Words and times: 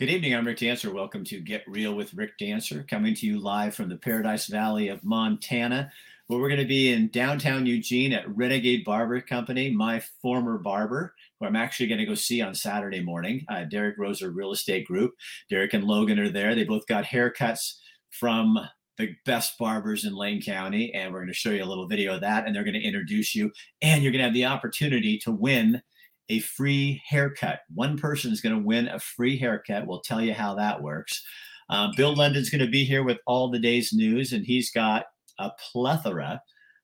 Good 0.00 0.08
evening. 0.08 0.34
I'm 0.34 0.46
Rick 0.46 0.60
Dancer. 0.60 0.90
Welcome 0.90 1.24
to 1.24 1.40
Get 1.40 1.62
Real 1.68 1.94
with 1.94 2.14
Rick 2.14 2.38
Dancer, 2.38 2.86
coming 2.88 3.14
to 3.16 3.26
you 3.26 3.38
live 3.38 3.74
from 3.74 3.90
the 3.90 3.98
Paradise 3.98 4.46
Valley 4.46 4.88
of 4.88 5.04
Montana, 5.04 5.92
where 6.26 6.40
we're 6.40 6.48
going 6.48 6.58
to 6.58 6.66
be 6.66 6.90
in 6.90 7.08
downtown 7.08 7.66
Eugene 7.66 8.14
at 8.14 8.26
Renegade 8.34 8.82
Barber 8.82 9.20
Company, 9.20 9.70
my 9.70 10.02
former 10.22 10.56
barber, 10.56 11.12
who 11.38 11.44
I'm 11.44 11.54
actually 11.54 11.86
going 11.86 11.98
to 11.98 12.06
go 12.06 12.14
see 12.14 12.40
on 12.40 12.54
Saturday 12.54 13.02
morning. 13.02 13.44
Uh, 13.50 13.64
Derek 13.64 13.98
Rosa 13.98 14.30
Real 14.30 14.52
Estate 14.52 14.86
Group. 14.86 15.12
Derek 15.50 15.74
and 15.74 15.84
Logan 15.84 16.18
are 16.18 16.30
there. 16.30 16.54
They 16.54 16.64
both 16.64 16.86
got 16.86 17.04
haircuts 17.04 17.74
from 18.08 18.58
the 18.96 19.14
best 19.26 19.58
barbers 19.58 20.06
in 20.06 20.14
Lane 20.14 20.40
County, 20.40 20.94
and 20.94 21.12
we're 21.12 21.20
going 21.20 21.28
to 21.28 21.34
show 21.34 21.50
you 21.50 21.62
a 21.62 21.66
little 21.66 21.86
video 21.86 22.14
of 22.14 22.22
that, 22.22 22.46
and 22.46 22.56
they're 22.56 22.64
going 22.64 22.72
to 22.72 22.80
introduce 22.80 23.34
you, 23.34 23.52
and 23.82 24.02
you're 24.02 24.12
going 24.12 24.20
to 24.20 24.24
have 24.24 24.32
the 24.32 24.46
opportunity 24.46 25.18
to 25.18 25.30
win 25.30 25.82
a 26.28 26.40
free 26.40 27.02
haircut. 27.06 27.60
One 27.74 27.96
person 27.96 28.32
is 28.32 28.40
going 28.40 28.54
to 28.54 28.64
win 28.64 28.88
a 28.88 28.98
free 28.98 29.38
haircut. 29.38 29.86
We'll 29.86 30.00
tell 30.00 30.20
you 30.20 30.34
how 30.34 30.54
that 30.54 30.82
works. 30.82 31.24
Uh, 31.68 31.88
Bill 31.96 32.14
London's 32.14 32.50
going 32.50 32.64
to 32.64 32.70
be 32.70 32.84
here 32.84 33.04
with 33.04 33.18
all 33.26 33.50
the 33.50 33.58
day's 33.58 33.92
news, 33.92 34.32
and 34.32 34.44
he's 34.44 34.70
got 34.70 35.06
a 35.38 35.50
plethora. 35.72 36.42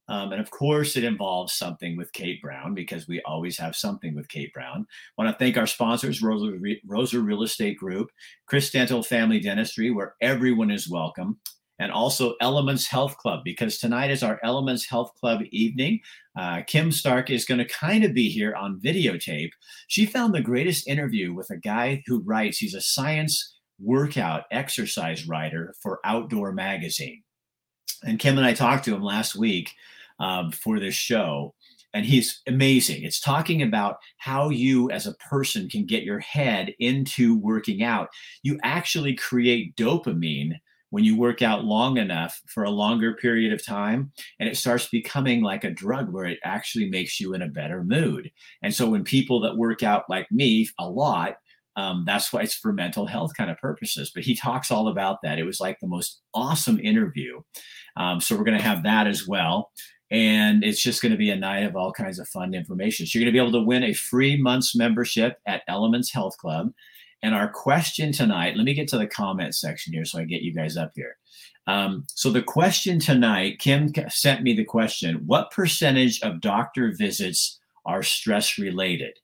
Um, 0.09 0.30
and 0.30 0.41
of 0.41 0.51
course, 0.51 0.97
it 0.97 1.03
involves 1.03 1.53
something 1.55 1.97
with 1.97 2.13
Kate 2.13 2.41
Brown 2.41 2.75
because 2.75 3.09
we 3.09 3.21
always 3.23 3.59
have 3.59 3.75
something 3.75 4.15
with 4.15 4.29
Kate 4.29 4.53
Brown. 4.53 4.87
Want 5.19 5.29
to 5.30 5.37
thank 5.37 5.57
our 5.57 5.66
sponsors, 5.66 6.23
Rosa, 6.23 6.57
Rosa 6.87 7.21
Real 7.21 7.43
Estate 7.43 7.77
Group, 7.77 8.11
Chris 8.47 8.71
Dental 8.71 9.03
Family 9.03 9.41
Dentistry, 9.41 9.91
where 9.91 10.15
everyone 10.21 10.71
is 10.71 10.89
welcome, 10.89 11.39
and 11.80 11.91
also 11.91 12.37
Elements 12.41 12.87
Health 12.87 13.16
Club, 13.16 13.41
because 13.45 13.79
tonight 13.79 14.13
is 14.13 14.23
our 14.23 14.39
Elements 14.45 14.89
Health 14.89 15.13
Club 15.19 15.43
evening. 15.51 16.01
Uh, 16.37 16.63
Kim 16.67 16.93
Stark 16.93 17.31
is 17.31 17.45
going 17.45 17.59
to 17.59 17.65
kind 17.67 18.05
of 18.05 18.13
be 18.13 18.29
here 18.29 18.55
on 18.55 18.81
videotape. 18.81 19.51
She 19.89 20.07
found 20.07 20.35
the 20.35 20.41
greatest 20.41 20.87
interview 20.87 21.33
with 21.33 21.51
a 21.51 21.57
guy 21.57 22.03
who 22.07 22.21
writes, 22.21 22.59
he's 22.59 22.75
a 22.75 22.81
science 22.81 23.57
workout 23.81 24.45
exercise 24.51 25.27
writer 25.27 25.75
for 25.83 26.01
Outdoor 26.05 26.52
Magazine. 26.52 27.23
And 28.05 28.19
Kim 28.19 28.37
and 28.37 28.47
I 28.47 28.52
talked 28.52 28.85
to 28.85 28.95
him 28.95 29.02
last 29.02 29.37
week 29.37 29.71
um, 30.21 30.52
for 30.52 30.79
this 30.79 30.95
show 30.95 31.55
and 31.97 32.05
he's 32.05 32.43
amazing. 32.47 33.05
It's 33.05 33.21
talking 33.21 33.63
about 33.63 33.97
how 34.19 34.51
you 34.51 34.91
as 34.91 35.07
a 35.07 35.15
person 35.15 35.66
can 35.66 35.87
get 35.87 36.03
your 36.03 36.19
head 36.19 36.75
into 36.79 37.38
working 37.38 37.82
out. 37.82 38.09
You 38.43 38.59
actually 38.63 39.15
create 39.15 39.75
dopamine 39.77 40.53
when 40.90 41.04
you 41.04 41.16
work 41.16 41.42
out 41.42 41.65
long 41.65 41.98
enough 41.98 42.40
for 42.46 42.65
a 42.65 42.70
longer 42.70 43.15
period 43.15 43.52
of 43.52 43.65
time 43.65 44.12
and 44.38 44.48
it 44.48 44.56
starts 44.56 44.88
becoming 44.88 45.42
like 45.42 45.65
a 45.65 45.70
drug 45.70 46.12
where 46.12 46.24
it 46.24 46.38
actually 46.45 46.88
makes 46.88 47.20
you 47.20 47.34
in 47.34 47.42
a 47.42 47.48
better 47.48 47.82
mood. 47.82 48.30
And 48.62 48.74
so 48.74 48.88
when 48.88 49.04
people 49.04 49.40
that 49.40 49.57
work 49.57 49.82
out 49.82 50.04
like 50.09 50.30
me 50.30 50.68
a 50.79 50.88
lot 50.88 51.37
um, 51.76 52.04
that's 52.07 52.32
why 52.32 52.40
it's 52.40 52.54
for 52.54 52.73
mental 52.73 53.07
health 53.07 53.32
kind 53.37 53.51
of 53.51 53.59
purposes. 53.59 54.10
But 54.14 54.24
he 54.24 54.34
talks 54.34 54.70
all 54.70 54.88
about 54.88 55.18
that. 55.23 55.38
It 55.38 55.45
was 55.45 55.60
like 55.60 55.79
the 55.80 55.87
most 55.87 56.23
awesome 56.34 56.80
interview. 56.80 57.42
Um, 57.96 58.20
so 58.20 58.34
we're 58.34 58.45
going 58.45 58.59
to 58.59 58.64
have 58.64 58.82
that 58.84 59.07
as 59.07 59.29
well. 59.29 59.70
And 60.10 60.64
it's 60.64 60.82
just 60.82 61.02
going 61.02 61.12
to 61.12 61.18
be 61.18 61.30
a 61.30 61.37
night 61.37 61.64
of 61.64 61.76
all 61.76 61.92
kinds 61.92 62.18
of 62.18 62.29
fun 62.29 62.54
information. 62.54 63.07
So 63.07 63.18
you're 63.18 63.24
going 63.24 63.34
to 63.34 63.38
be 63.38 63.42
able 63.42 63.60
to 63.60 63.66
win 63.66 63.84
a 63.84 63.92
free 63.92 64.41
month's 64.41 64.75
membership 64.75 65.38
at 65.47 65.62
elements 65.69 66.12
health 66.12 66.37
club 66.38 66.70
and 67.22 67.34
our 67.34 67.49
question 67.49 68.12
tonight, 68.12 68.56
let 68.56 68.65
me 68.65 68.75
get 68.75 68.89
to 68.89 68.99
the 68.99 69.06
comment 69.06 69.55
section 69.55 69.93
here 69.93 70.05
so 70.05 70.19
I 70.19 70.25
get 70.25 70.43
you 70.43 70.55
guys 70.55 70.77
up 70.77 70.93
here. 70.95 71.17
Um, 71.67 72.06
so 72.15 72.31
the 72.31 72.43
question 72.43 73.00
tonight, 73.00 73.59
Kim 73.59 73.93
sent 74.09 74.43
me 74.43 74.55
the 74.55 74.65
question 74.65 75.22
What 75.27 75.50
percentage 75.50 76.21
of 76.22 76.41
doctor 76.41 76.94
visits 76.97 77.59
are 77.84 78.03
stress 78.03 78.59
related? 78.59 79.19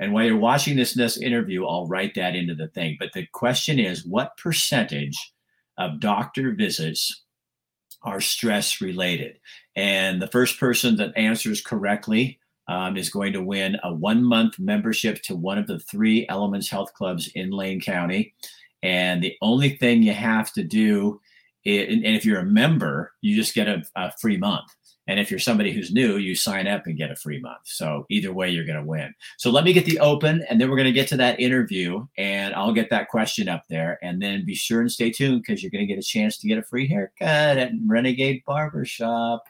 And 0.00 0.12
while 0.12 0.24
you're 0.24 0.36
watching 0.36 0.76
this, 0.76 0.94
this 0.94 1.20
interview, 1.20 1.66
I'll 1.66 1.86
write 1.86 2.14
that 2.14 2.34
into 2.34 2.54
the 2.54 2.68
thing. 2.68 2.96
But 2.98 3.12
the 3.12 3.26
question 3.32 3.78
is 3.78 4.06
What 4.06 4.36
percentage 4.36 5.16
of 5.76 6.00
doctor 6.00 6.52
visits 6.52 7.24
are 8.02 8.20
stress 8.20 8.80
related? 8.80 9.38
And 9.76 10.22
the 10.22 10.28
first 10.28 10.58
person 10.58 10.96
that 10.96 11.16
answers 11.16 11.60
correctly 11.60 12.38
um, 12.68 12.96
is 12.96 13.10
going 13.10 13.32
to 13.32 13.42
win 13.42 13.76
a 13.82 13.92
one 13.92 14.24
month 14.24 14.58
membership 14.58 15.22
to 15.22 15.36
one 15.36 15.58
of 15.58 15.66
the 15.66 15.78
three 15.80 16.26
Elements 16.28 16.68
Health 16.68 16.92
Clubs 16.94 17.28
in 17.34 17.50
Lane 17.50 17.80
County. 17.80 18.34
And 18.82 19.22
the 19.22 19.36
only 19.40 19.76
thing 19.76 20.02
you 20.02 20.12
have 20.12 20.52
to 20.54 20.62
do, 20.62 21.20
is, 21.64 21.88
and 21.88 22.04
if 22.04 22.24
you're 22.24 22.40
a 22.40 22.44
member, 22.44 23.12
you 23.22 23.34
just 23.34 23.54
get 23.54 23.68
a, 23.68 23.82
a 23.96 24.12
free 24.20 24.36
month. 24.36 24.70
And 25.06 25.20
if 25.20 25.30
you're 25.30 25.40
somebody 25.40 25.72
who's 25.72 25.92
new, 25.92 26.16
you 26.16 26.34
sign 26.34 26.66
up 26.66 26.86
and 26.86 26.96
get 26.96 27.10
a 27.10 27.16
free 27.16 27.38
month. 27.38 27.60
So 27.64 28.06
either 28.08 28.32
way, 28.32 28.48
you're 28.48 28.64
going 28.64 28.78
to 28.78 28.84
win. 28.84 29.14
So 29.36 29.50
let 29.50 29.64
me 29.64 29.74
get 29.74 29.84
the 29.84 29.98
open, 30.00 30.44
and 30.48 30.58
then 30.58 30.70
we're 30.70 30.76
going 30.76 30.86
to 30.86 30.92
get 30.92 31.08
to 31.08 31.16
that 31.18 31.38
interview, 31.38 32.06
and 32.16 32.54
I'll 32.54 32.72
get 32.72 32.88
that 32.90 33.08
question 33.08 33.48
up 33.48 33.64
there. 33.68 33.98
And 34.02 34.20
then 34.20 34.46
be 34.46 34.54
sure 34.54 34.80
and 34.80 34.90
stay 34.90 35.10
tuned 35.10 35.42
because 35.42 35.62
you're 35.62 35.70
going 35.70 35.86
to 35.86 35.92
get 35.92 35.98
a 35.98 36.06
chance 36.06 36.38
to 36.38 36.48
get 36.48 36.58
a 36.58 36.62
free 36.62 36.88
haircut 36.88 37.58
at 37.58 37.72
Renegade 37.86 38.42
Barbershop. 38.46 39.44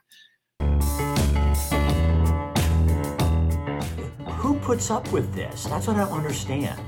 puts 4.65 4.91
up 4.91 5.07
with 5.13 5.35
this? 5.35 5.65
That's 5.65 5.87
what 5.87 5.97
I 5.97 6.05
don't 6.05 6.13
understand. 6.13 6.81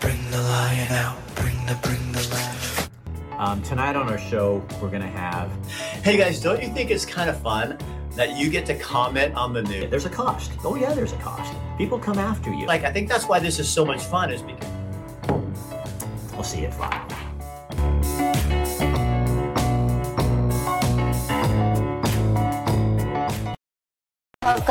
Bring 0.00 0.30
the 0.32 0.42
lion 0.42 0.90
out. 0.90 1.16
Bring 1.36 1.54
the, 1.64 1.78
bring 1.80 2.10
the 2.10 2.28
lion. 2.28 3.38
Um, 3.38 3.62
tonight 3.62 3.94
on 3.94 4.08
our 4.08 4.18
show, 4.18 4.66
we're 4.82 4.90
going 4.90 5.02
to 5.02 5.06
have. 5.06 5.48
Hey 6.02 6.16
guys, 6.16 6.40
don't 6.40 6.60
you 6.60 6.68
think 6.74 6.90
it's 6.90 7.06
kind 7.06 7.30
of 7.30 7.40
fun 7.40 7.78
that 8.16 8.36
you 8.36 8.50
get 8.50 8.66
to 8.66 8.74
comment 8.74 9.32
on 9.36 9.52
the 9.52 9.62
news? 9.62 9.90
There's 9.90 10.06
a 10.06 10.10
cost. 10.10 10.50
Oh, 10.64 10.74
yeah, 10.74 10.92
there's 10.92 11.12
a 11.12 11.18
cost. 11.18 11.54
People 11.78 12.00
come 12.00 12.18
after 12.18 12.52
you. 12.52 12.66
Like, 12.66 12.82
I 12.82 12.92
think 12.92 13.08
that's 13.08 13.28
why 13.28 13.38
this 13.38 13.60
is 13.60 13.68
so 13.68 13.84
much 13.84 14.02
fun, 14.02 14.32
is 14.32 14.42
because. 14.42 14.68
We'll 16.32 16.42
see 16.42 16.62
you 16.62 16.66
at 16.66 16.74
5. 16.74 17.11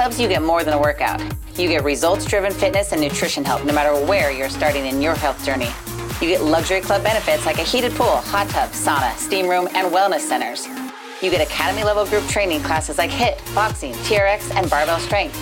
Clubs, 0.02 0.20
you 0.20 0.28
get 0.28 0.42
more 0.42 0.64
than 0.64 0.74
a 0.74 0.80
workout. 0.82 1.22
You 1.60 1.68
get 1.68 1.84
results 1.84 2.26
driven 2.26 2.52
fitness 2.52 2.92
and 2.92 3.00
nutrition 3.00 3.44
help 3.44 3.64
no 3.66 3.72
matter 3.72 3.94
where 4.08 4.32
you're 4.32 4.50
starting 4.50 4.88
in 4.88 5.00
your 5.00 5.14
health 5.14 5.46
journey. 5.46 5.70
You 6.20 6.28
get 6.28 6.42
luxury 6.42 6.82
club 6.82 7.04
benefits 7.04 7.46
like 7.46 7.60
a 7.60 7.64
heated 7.64 7.92
pool, 7.92 8.18
hot 8.18 8.50
tub, 8.50 8.72
sauna, 8.72 9.16
steam 9.16 9.48
room, 9.48 9.68
and 9.76 9.94
wellness 9.94 10.22
centers. 10.22 10.66
You 11.22 11.30
get 11.30 11.48
academy 11.48 11.84
level 11.84 12.08
group 12.08 12.26
training 12.28 12.64
classes 12.64 12.98
like 12.98 13.12
HIIT, 13.12 13.54
boxing, 13.54 13.94
TRX, 13.94 14.52
and 14.56 14.68
barbell 14.72 14.98
strength. 14.98 15.38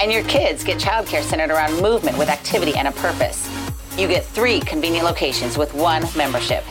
And 0.00 0.10
your 0.10 0.24
kids 0.24 0.64
get 0.64 0.80
childcare 0.80 1.22
centered 1.22 1.50
around 1.50 1.80
movement 1.80 2.18
with 2.18 2.28
activity 2.28 2.74
and 2.74 2.88
a 2.88 2.92
purpose. 2.92 3.48
You 3.96 4.08
get 4.08 4.24
three 4.24 4.58
convenient 4.58 5.04
locations 5.04 5.56
with 5.56 5.72
one 5.74 6.02
membership. 6.16 6.64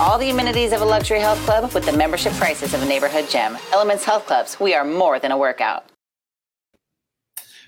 All 0.00 0.18
the 0.18 0.30
amenities 0.30 0.72
of 0.72 0.80
a 0.80 0.84
luxury 0.84 1.20
health 1.20 1.38
club 1.44 1.72
with 1.74 1.86
the 1.86 1.96
membership 1.96 2.32
prices 2.32 2.74
of 2.74 2.82
a 2.82 2.86
neighborhood 2.86 3.30
gym. 3.30 3.56
Elements 3.72 4.02
Health 4.02 4.26
Clubs, 4.26 4.58
we 4.58 4.74
are 4.74 4.84
more 4.84 5.20
than 5.20 5.30
a 5.30 5.38
workout. 5.38 5.84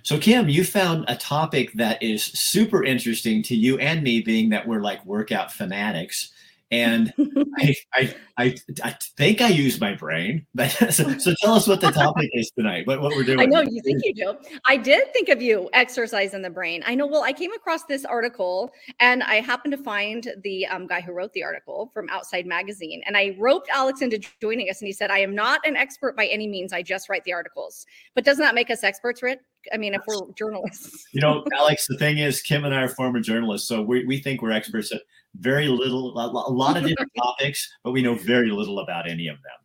So, 0.04 0.18
Kim, 0.18 0.48
you 0.48 0.64
found 0.64 1.04
a 1.06 1.16
topic 1.16 1.72
that 1.74 2.02
is 2.02 2.24
super 2.24 2.82
interesting 2.82 3.42
to 3.44 3.54
you 3.54 3.78
and 3.78 4.02
me, 4.02 4.20
being 4.20 4.50
that 4.50 4.66
we're 4.66 4.80
like 4.80 5.04
workout 5.06 5.52
fanatics. 5.52 6.31
And 6.72 7.12
I, 7.58 7.74
I, 7.94 8.14
I, 8.38 8.56
I, 8.82 8.96
think 9.18 9.42
I 9.42 9.48
use 9.48 9.78
my 9.78 9.94
brain, 9.94 10.46
but 10.54 10.70
so, 10.90 11.18
so, 11.18 11.34
tell 11.42 11.54
us 11.54 11.68
what 11.68 11.82
the 11.82 11.90
topic 11.90 12.30
is 12.32 12.50
tonight. 12.56 12.86
What, 12.86 13.02
what 13.02 13.14
we're 13.14 13.24
doing? 13.24 13.40
I 13.40 13.44
know 13.44 13.60
you 13.60 13.82
think 13.82 14.00
you 14.02 14.14
do. 14.14 14.34
I 14.66 14.78
did 14.78 15.12
think 15.12 15.28
of 15.28 15.42
you 15.42 15.68
exercise 15.74 16.32
in 16.32 16.40
the 16.40 16.48
brain. 16.48 16.82
I 16.86 16.94
know. 16.94 17.06
Well, 17.06 17.24
I 17.24 17.34
came 17.34 17.52
across 17.52 17.84
this 17.84 18.06
article, 18.06 18.72
and 19.00 19.22
I 19.22 19.36
happened 19.36 19.72
to 19.72 19.82
find 19.82 20.26
the 20.42 20.66
um, 20.66 20.86
guy 20.86 21.02
who 21.02 21.12
wrote 21.12 21.34
the 21.34 21.44
article 21.44 21.90
from 21.92 22.08
Outside 22.08 22.46
Magazine, 22.46 23.02
and 23.06 23.18
I 23.18 23.36
roped 23.38 23.68
Alex 23.68 24.00
into 24.00 24.18
joining 24.40 24.70
us, 24.70 24.80
and 24.80 24.86
he 24.86 24.94
said, 24.94 25.10
"I 25.10 25.18
am 25.18 25.34
not 25.34 25.60
an 25.66 25.76
expert 25.76 26.16
by 26.16 26.26
any 26.26 26.48
means. 26.48 26.72
I 26.72 26.80
just 26.80 27.10
write 27.10 27.24
the 27.24 27.34
articles." 27.34 27.84
But 28.14 28.24
doesn't 28.24 28.42
that 28.42 28.54
make 28.54 28.70
us 28.70 28.82
experts, 28.82 29.22
Rich? 29.22 29.40
I 29.72 29.76
mean, 29.76 29.94
if 29.94 30.02
we're 30.06 30.32
journalists. 30.38 31.04
You 31.12 31.20
know, 31.20 31.44
Alex, 31.58 31.86
the 31.86 31.98
thing 31.98 32.18
is, 32.18 32.40
Kim 32.40 32.64
and 32.64 32.74
I 32.74 32.82
are 32.82 32.88
former 32.88 33.20
journalists, 33.20 33.68
so 33.68 33.82
we, 33.82 34.04
we 34.06 34.18
think 34.18 34.42
we're 34.42 34.52
experts 34.52 34.90
at 34.90 35.02
very 35.36 35.68
little, 35.68 36.18
a 36.18 36.52
lot 36.52 36.76
of 36.76 36.84
different 36.86 37.12
topics, 37.18 37.72
but 37.84 37.92
we 37.92 38.02
know 38.02 38.14
very 38.14 38.50
little 38.50 38.80
about 38.80 39.08
any 39.08 39.28
of 39.28 39.36
them. 39.36 39.62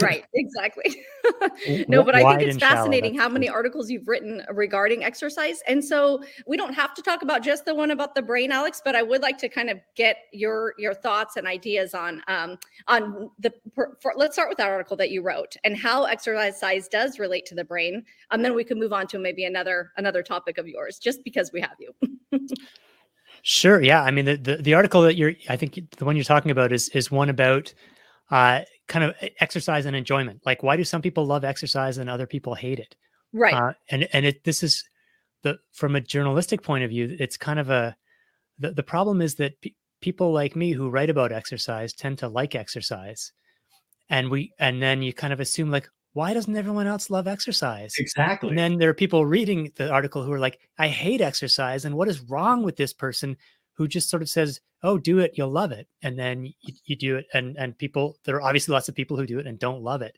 Right 0.00 0.24
exactly. 0.34 1.04
No 1.88 2.02
but 2.02 2.14
i 2.14 2.36
think 2.36 2.42
it's 2.42 2.58
fascinating 2.58 3.16
how 3.16 3.28
many 3.28 3.48
articles 3.48 3.90
you've 3.90 4.06
written 4.06 4.42
regarding 4.52 5.04
exercise 5.04 5.60
and 5.66 5.82
so 5.82 6.22
we 6.46 6.56
don't 6.56 6.74
have 6.74 6.92
to 6.94 7.02
talk 7.02 7.22
about 7.22 7.42
just 7.42 7.64
the 7.64 7.74
one 7.74 7.90
about 7.90 8.14
the 8.14 8.20
brain 8.20 8.52
alex 8.52 8.82
but 8.84 8.94
i 8.94 9.02
would 9.02 9.22
like 9.22 9.38
to 9.38 9.48
kind 9.48 9.70
of 9.70 9.78
get 9.96 10.18
your 10.32 10.74
your 10.78 10.92
thoughts 10.92 11.36
and 11.36 11.46
ideas 11.46 11.94
on 11.94 12.22
um 12.28 12.58
on 12.88 13.30
the 13.38 13.52
for, 13.74 13.96
let's 14.16 14.34
start 14.34 14.48
with 14.50 14.58
that 14.58 14.68
article 14.68 14.96
that 14.96 15.10
you 15.10 15.22
wrote 15.22 15.56
and 15.64 15.78
how 15.78 16.04
exercise 16.04 16.60
size 16.60 16.88
does 16.88 17.18
relate 17.18 17.46
to 17.46 17.54
the 17.54 17.64
brain 17.64 18.04
and 18.30 18.44
then 18.44 18.54
we 18.54 18.64
can 18.64 18.78
move 18.78 18.92
on 18.92 19.06
to 19.06 19.18
maybe 19.18 19.44
another 19.44 19.92
another 19.96 20.22
topic 20.22 20.58
of 20.58 20.68
yours 20.68 20.98
just 20.98 21.24
because 21.24 21.52
we 21.52 21.60
have 21.60 21.76
you 21.78 21.94
Sure. 23.46 23.82
Yeah. 23.82 24.02
I 24.02 24.10
mean, 24.10 24.24
the, 24.24 24.36
the, 24.36 24.56
the 24.56 24.74
article 24.74 25.02
that 25.02 25.16
you're, 25.16 25.34
I 25.50 25.56
think 25.56 25.78
the 25.98 26.04
one 26.06 26.16
you're 26.16 26.24
talking 26.24 26.50
about 26.50 26.72
is 26.72 26.88
is 26.88 27.10
one 27.10 27.28
about 27.28 27.72
uh, 28.30 28.62
kind 28.88 29.04
of 29.04 29.14
exercise 29.38 29.84
and 29.84 29.94
enjoyment. 29.94 30.40
Like, 30.46 30.62
why 30.62 30.76
do 30.76 30.84
some 30.84 31.02
people 31.02 31.26
love 31.26 31.44
exercise 31.44 31.98
and 31.98 32.08
other 32.08 32.26
people 32.26 32.54
hate 32.54 32.78
it? 32.78 32.96
Right. 33.34 33.54
Uh, 33.54 33.74
and 33.90 34.08
and 34.14 34.24
it 34.24 34.44
this 34.44 34.62
is 34.62 34.82
the 35.42 35.58
from 35.74 35.94
a 35.94 36.00
journalistic 36.00 36.62
point 36.62 36.84
of 36.84 36.90
view, 36.90 37.16
it's 37.20 37.36
kind 37.36 37.58
of 37.58 37.68
a 37.68 37.94
the 38.58 38.72
the 38.72 38.82
problem 38.82 39.20
is 39.20 39.34
that 39.34 39.60
pe- 39.60 39.72
people 40.00 40.32
like 40.32 40.56
me 40.56 40.72
who 40.72 40.88
write 40.88 41.10
about 41.10 41.30
exercise 41.30 41.92
tend 41.92 42.16
to 42.18 42.28
like 42.28 42.54
exercise 42.54 43.30
and 44.08 44.30
we 44.30 44.52
and 44.58 44.82
then 44.82 45.02
you 45.02 45.12
kind 45.12 45.32
of 45.32 45.40
assume 45.40 45.70
like 45.70 45.88
why 46.14 46.32
doesn't 46.32 46.56
everyone 46.56 46.86
else 46.86 47.10
love 47.10 47.28
exercise 47.28 47.94
exactly 47.98 48.48
and 48.48 48.58
then 48.58 48.78
there 48.78 48.88
are 48.88 48.94
people 48.94 49.26
reading 49.26 49.70
the 49.76 49.90
article 49.90 50.22
who 50.22 50.32
are 50.32 50.38
like 50.38 50.58
i 50.78 50.88
hate 50.88 51.20
exercise 51.20 51.84
and 51.84 51.94
what 51.94 52.08
is 52.08 52.22
wrong 52.22 52.62
with 52.62 52.76
this 52.76 52.92
person 52.92 53.36
who 53.74 53.86
just 53.86 54.08
sort 54.08 54.22
of 54.22 54.28
says 54.28 54.60
oh 54.82 54.96
do 54.96 55.18
it 55.18 55.32
you'll 55.34 55.50
love 55.50 55.72
it 55.72 55.86
and 56.02 56.18
then 56.18 56.44
you, 56.46 56.74
you 56.86 56.96
do 56.96 57.16
it 57.16 57.26
and 57.34 57.56
and 57.56 57.76
people 57.78 58.16
there 58.24 58.36
are 58.36 58.42
obviously 58.42 58.72
lots 58.72 58.88
of 58.88 58.94
people 58.94 59.16
who 59.16 59.26
do 59.26 59.38
it 59.38 59.46
and 59.46 59.58
don't 59.58 59.82
love 59.82 60.02
it 60.02 60.16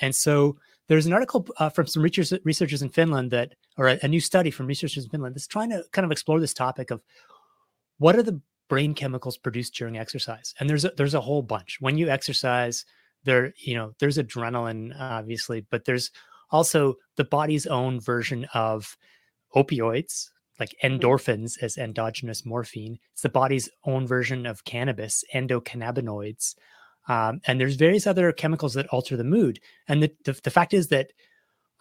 and 0.00 0.14
so 0.14 0.56
there's 0.88 1.06
an 1.06 1.12
article 1.12 1.46
uh, 1.58 1.70
from 1.70 1.86
some 1.86 2.02
researchers, 2.02 2.38
researchers 2.44 2.82
in 2.82 2.90
Finland 2.90 3.30
that, 3.30 3.54
or 3.78 3.88
a, 3.88 3.98
a, 4.02 4.08
new 4.08 4.20
study 4.20 4.50
from 4.50 4.66
researchers 4.66 5.04
in 5.04 5.10
Finland 5.10 5.34
that's 5.34 5.46
trying 5.46 5.70
to 5.70 5.82
kind 5.92 6.04
of 6.04 6.12
explore 6.12 6.40
this 6.40 6.52
topic 6.52 6.90
of 6.90 7.02
what 7.98 8.16
are 8.16 8.22
the 8.22 8.40
brain 8.68 8.94
chemicals 8.94 9.38
produced 9.38 9.74
during 9.74 9.96
exercise. 9.96 10.54
And 10.60 10.68
there's 10.68 10.84
a, 10.84 10.92
there's 10.96 11.14
a 11.14 11.20
whole 11.20 11.42
bunch. 11.42 11.78
When 11.80 11.96
you 11.96 12.08
exercise, 12.08 12.84
there 13.24 13.52
you 13.56 13.74
know 13.74 13.92
there's 13.98 14.18
adrenaline 14.18 14.94
obviously, 14.98 15.66
but 15.70 15.84
there's 15.84 16.10
also 16.50 16.94
the 17.16 17.24
body's 17.24 17.66
own 17.66 18.00
version 18.00 18.46
of 18.54 18.96
opioids 19.54 20.28
like 20.58 20.74
mm. 20.82 21.00
endorphins 21.00 21.62
as 21.62 21.76
endogenous 21.76 22.44
morphine. 22.44 22.98
It's 23.12 23.22
the 23.22 23.28
body's 23.28 23.68
own 23.84 24.06
version 24.06 24.46
of 24.46 24.64
cannabis, 24.64 25.24
endocannabinoids. 25.34 26.54
Um, 27.08 27.40
and 27.46 27.60
there's 27.60 27.76
various 27.76 28.06
other 28.06 28.32
chemicals 28.32 28.74
that 28.74 28.86
alter 28.88 29.16
the 29.16 29.24
mood. 29.24 29.60
And 29.88 30.02
the, 30.02 30.12
the, 30.24 30.40
the 30.42 30.50
fact 30.50 30.72
is 30.72 30.88
that 30.88 31.10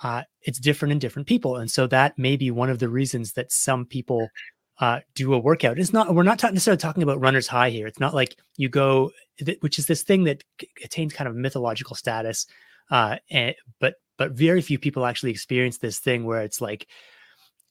uh, 0.01 0.23
it's 0.41 0.59
different 0.59 0.91
in 0.91 0.99
different 0.99 1.27
people. 1.27 1.55
And 1.55 1.71
so 1.71 1.87
that 1.87 2.17
may 2.17 2.35
be 2.35 2.51
one 2.51 2.69
of 2.69 2.79
the 2.79 2.89
reasons 2.89 3.33
that 3.33 3.51
some 3.51 3.85
people 3.85 4.27
uh, 4.83 4.99
do 5.15 5.33
a 5.33 5.39
workout. 5.39 5.79
It's 5.79 5.93
not, 5.93 6.13
we're 6.13 6.23
not 6.23 6.43
necessarily 6.43 6.77
talking 6.77 7.03
about 7.03 7.21
runner's 7.21 7.47
high 7.47 7.69
here. 7.69 7.87
It's 7.87 8.01
not 8.01 8.13
like 8.13 8.35
you 8.57 8.67
go, 8.67 9.11
which 9.61 9.79
is 9.79 9.85
this 9.85 10.03
thing 10.03 10.25
that 10.25 10.43
attains 10.83 11.13
kind 11.13 11.29
of 11.29 11.37
mythological 11.37 11.95
status. 11.95 12.47
Uh, 12.91 13.15
and, 13.31 13.55
but, 13.79 13.95
but 14.17 14.33
very 14.33 14.61
few 14.61 14.77
people 14.77 15.05
actually 15.05 15.31
experience 15.31 15.77
this 15.77 15.99
thing 15.99 16.25
where 16.25 16.41
it's 16.41 16.59
like, 16.59 16.87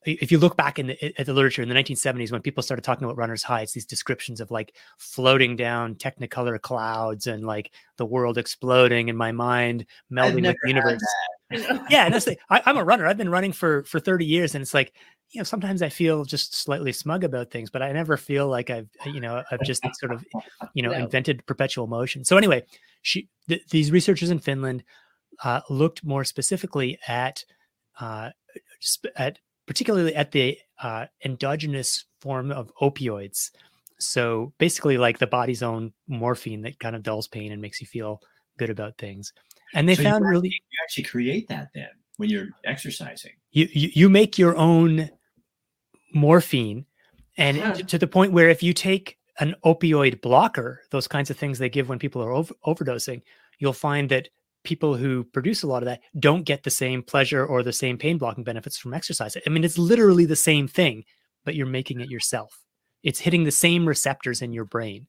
if 0.07 0.33
you 0.33 0.39
look 0.39 0.57
back 0.57 0.79
in 0.79 0.87
the, 0.87 1.21
at 1.21 1.27
the 1.27 1.35
literature 1.35 1.61
in 1.61 1.69
the 1.69 1.75
1970s 1.75 2.33
when 2.33 2.41
people 2.41 2.63
started 2.63 2.83
talking 2.83 3.05
about 3.05 3.17
runner's 3.17 3.45
high 3.45 3.61
it's 3.61 3.73
these 3.73 3.87
descriptions 3.87 4.41
of 4.41 4.51
like 4.51 4.75
floating 4.99 5.55
down 5.55 5.95
technicolor 5.95 6.61
clouds 6.61 7.29
and 7.29 7.45
like 7.45 7.71
the 7.99 8.05
world 8.05 8.37
exploding 8.37 9.11
in 9.11 9.17
my 9.17 9.31
mind 9.31 9.87
melding 10.11 10.45
with 10.45 10.57
the 10.61 10.69
universe 10.69 11.01
yeah 11.89 12.05
and 12.05 12.13
that's 12.13 12.25
the, 12.25 12.37
I, 12.51 12.61
i'm 12.67 12.79
a 12.79 12.83
runner 12.83 13.07
i've 13.07 13.17
been 13.17 13.31
running 13.31 13.53
for 13.53 13.85
for 13.85 14.01
30 14.01 14.25
years 14.27 14.57
and 14.57 14.63
it's 14.63 14.75
like 14.75 14.93
you 15.33 15.41
know 15.41 15.45
sometimes 15.45 15.83
i 15.83 15.89
feel 15.89 16.25
just 16.25 16.55
slightly 16.55 16.93
smug 16.93 17.25
about 17.25 17.51
things 17.51 17.71
but 17.71 17.83
i 17.83 17.91
never 17.93 18.17
feel 18.17 18.49
like 18.49 18.71
i've 18.71 18.89
you 19.07 19.21
know 19.21 19.43
i've 19.51 19.63
just 19.63 19.83
sort 19.95 20.13
of 20.13 20.25
you 20.75 20.83
know 20.83 20.91
no. 20.91 20.99
invented 20.99 21.45
perpetual 21.47 21.87
motion 21.87 22.25
so 22.25 22.37
anyway 22.37 22.63
she 23.03 23.29
th- 23.49 23.67
these 23.71 23.91
researchers 23.91 24.31
in 24.31 24.39
finland 24.39 24.85
uh, 25.43 25.61
looked 25.69 26.05
more 26.05 26.25
specifically 26.25 26.99
at 27.09 27.45
uh, 27.99 28.31
at 29.17 29.39
particularly 29.67 30.15
at 30.15 30.33
the 30.33 30.59
uh, 30.83 31.07
endogenous 31.25 32.05
form 32.21 32.51
of 32.51 32.73
opioids. 32.81 33.51
So 33.99 34.53
basically, 34.59 34.99
like 34.99 35.19
the 35.19 35.27
body's 35.27 35.63
own 35.63 35.93
morphine 36.09 36.63
that 36.63 36.79
kind 36.79 36.97
of 36.97 37.03
dulls 37.03 37.29
pain 37.29 37.53
and 37.53 37.63
makes 37.63 37.81
you 37.81 37.87
feel 37.87 38.21
good 38.59 38.71
about 38.71 38.99
things. 38.99 39.33
And 39.75 39.89
they 39.89 39.95
so 39.95 40.03
found 40.03 40.25
you 40.25 40.31
really 40.31 40.49
you 40.49 40.79
actually 40.83 41.05
create 41.05 41.49
that 41.49 41.69
then 41.75 41.89
when 42.17 42.29
you're 42.29 42.49
exercising. 42.65 43.33
You 43.53 43.69
you, 43.73 43.91
you 43.95 44.11
make 44.11 44.39
your 44.39 44.57
own 44.57 45.11
morphine, 46.15 46.87
and 47.37 47.59
huh. 47.59 47.75
to 47.75 47.99
the 47.99 48.07
point 48.07 48.33
where 48.33 48.49
if 48.49 48.63
you 48.63 48.73
take 48.73 49.19
an 49.41 49.55
opioid 49.65 50.21
blocker, 50.21 50.83
those 50.91 51.09
kinds 51.09 51.31
of 51.31 51.37
things 51.37 51.59
they 51.59 51.69
give 51.69 51.89
when 51.89 51.99
people 51.99 52.23
are 52.23 52.33
over, 52.33 52.55
overdosing, 52.67 53.23
you'll 53.59 53.73
find 53.73 54.09
that 54.11 54.29
people 54.65 54.97
who 54.97 55.25
produce 55.25 55.63
a 55.63 55.67
lot 55.67 55.83
of 55.83 55.87
that 55.87 56.01
don't 56.19 56.45
get 56.45 56.63
the 56.63 56.71
same 56.71 57.03
pleasure 57.03 57.45
or 57.45 57.63
the 57.63 57.73
same 57.73 57.99
pain 57.99 58.19
blocking 58.19 58.45
benefits 58.45 58.79
from 58.79 58.95
exercise. 58.95 59.37
I 59.47 59.51
mean, 59.51 59.65
it's 59.65 59.79
literally 59.79 60.25
the 60.25 60.37
same 60.37 60.69
thing, 60.69 61.05
but 61.45 61.55
you're 61.55 61.67
making 61.67 62.01
it 62.01 62.11
yourself. 62.11 62.61
It's 63.03 63.19
hitting 63.19 63.45
the 63.45 63.51
same 63.51 63.87
receptors 63.87 64.43
in 64.43 64.53
your 64.53 64.65
brain. 64.65 65.07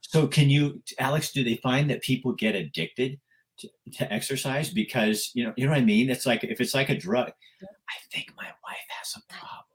So, 0.00 0.28
can 0.28 0.50
you, 0.50 0.82
Alex, 0.98 1.32
do 1.32 1.42
they 1.42 1.56
find 1.56 1.90
that 1.90 2.02
people 2.02 2.32
get 2.32 2.54
addicted 2.54 3.18
to, 3.58 3.68
to 3.94 4.12
exercise 4.12 4.70
because 4.70 5.30
you 5.34 5.44
know, 5.44 5.52
you 5.56 5.64
know 5.64 5.72
what 5.72 5.80
I 5.80 5.84
mean? 5.84 6.10
It's 6.10 6.26
like 6.26 6.44
if 6.44 6.60
it's 6.60 6.74
like 6.74 6.90
a 6.90 6.98
drug. 6.98 7.32
I 7.62 7.96
think 8.12 8.32
my 8.36 8.44
wife 8.44 8.86
has 8.88 9.14
a 9.16 9.32
problem 9.32 9.73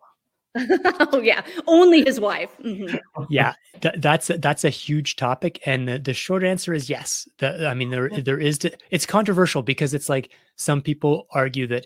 oh 1.13 1.19
yeah, 1.21 1.43
only 1.67 2.03
his 2.03 2.19
wife. 2.19 2.49
Mm-hmm. 2.63 2.97
Yeah, 3.29 3.53
th- 3.81 3.95
that's 3.97 4.29
a, 4.31 4.37
that's 4.37 4.63
a 4.63 4.69
huge 4.69 5.15
topic, 5.15 5.59
and 5.65 5.87
the, 5.87 5.99
the 5.99 6.13
short 6.13 6.43
answer 6.43 6.73
is 6.73 6.89
yes. 6.89 7.27
The, 7.37 7.67
I 7.67 7.75
mean, 7.75 7.91
there 7.91 8.09
there 8.09 8.39
is 8.39 8.59
it's 8.89 9.05
controversial 9.05 9.61
because 9.61 9.93
it's 9.93 10.09
like 10.09 10.31
some 10.55 10.81
people 10.81 11.27
argue 11.31 11.67
that 11.67 11.85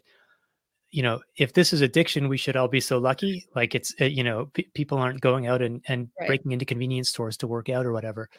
you 0.91 1.03
know 1.03 1.19
if 1.35 1.53
this 1.53 1.73
is 1.73 1.81
addiction, 1.81 2.29
we 2.29 2.37
should 2.37 2.55
all 2.55 2.69
be 2.69 2.79
so 2.79 2.99
lucky. 2.99 3.45
Like 3.53 3.75
it's 3.75 3.93
uh, 3.99 4.05
you 4.05 4.23
know 4.23 4.45
p- 4.53 4.69
people 4.73 4.97
aren't 4.97 5.19
going 5.19 5.45
out 5.45 5.61
and 5.61 5.81
and 5.89 6.09
right. 6.17 6.27
breaking 6.27 6.53
into 6.53 6.65
convenience 6.65 7.09
stores 7.09 7.35
to 7.37 7.47
work 7.47 7.67
out 7.67 7.85
or 7.85 7.91
whatever. 7.91 8.29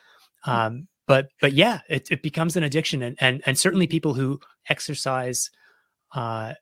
Mm. 0.47 0.53
Um, 0.53 0.89
but 1.07 1.29
but 1.43 1.53
yeah, 1.53 1.81
it, 1.91 2.11
it 2.11 2.23
becomes 2.23 2.57
an 2.57 2.65
addiction, 2.65 3.03
and 3.03 3.19
and 3.21 3.43
and 3.45 3.59
certainly 3.59 3.87
people 3.87 4.15
who 4.15 4.41
exercise, 4.71 5.51
uh, 6.15 6.55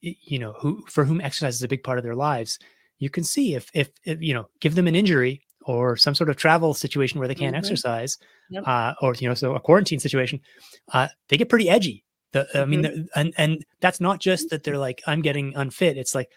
you 0.00 0.38
know, 0.38 0.54
who 0.58 0.82
for 0.88 1.04
whom 1.04 1.20
exercise 1.20 1.56
is 1.56 1.62
a 1.62 1.68
big 1.68 1.84
part 1.84 1.98
of 1.98 2.04
their 2.04 2.16
lives 2.16 2.58
you 3.02 3.10
can 3.10 3.24
see 3.24 3.56
if, 3.56 3.68
if, 3.74 3.90
if 4.04 4.22
you 4.22 4.32
know 4.32 4.46
give 4.60 4.76
them 4.76 4.86
an 4.86 4.94
injury 4.94 5.42
or 5.64 5.96
some 5.96 6.14
sort 6.14 6.30
of 6.30 6.36
travel 6.36 6.72
situation 6.72 7.18
where 7.18 7.26
they 7.26 7.34
can't 7.34 7.54
mm-hmm. 7.54 7.64
exercise 7.64 8.16
yep. 8.48 8.62
uh, 8.66 8.94
or 9.02 9.14
you 9.18 9.28
know 9.28 9.34
so 9.34 9.56
a 9.56 9.60
quarantine 9.60 9.98
situation 9.98 10.40
uh, 10.92 11.08
they 11.28 11.36
get 11.36 11.48
pretty 11.48 11.68
edgy 11.68 12.04
the, 12.30 12.46
i 12.54 12.64
mean 12.64 12.82
mm-hmm. 12.84 13.02
and 13.16 13.34
and 13.36 13.64
that's 13.80 14.00
not 14.00 14.20
just 14.20 14.48
that 14.50 14.62
they're 14.62 14.78
like 14.78 15.02
i'm 15.06 15.20
getting 15.20 15.54
unfit 15.56 15.98
it's 15.98 16.14
like 16.14 16.30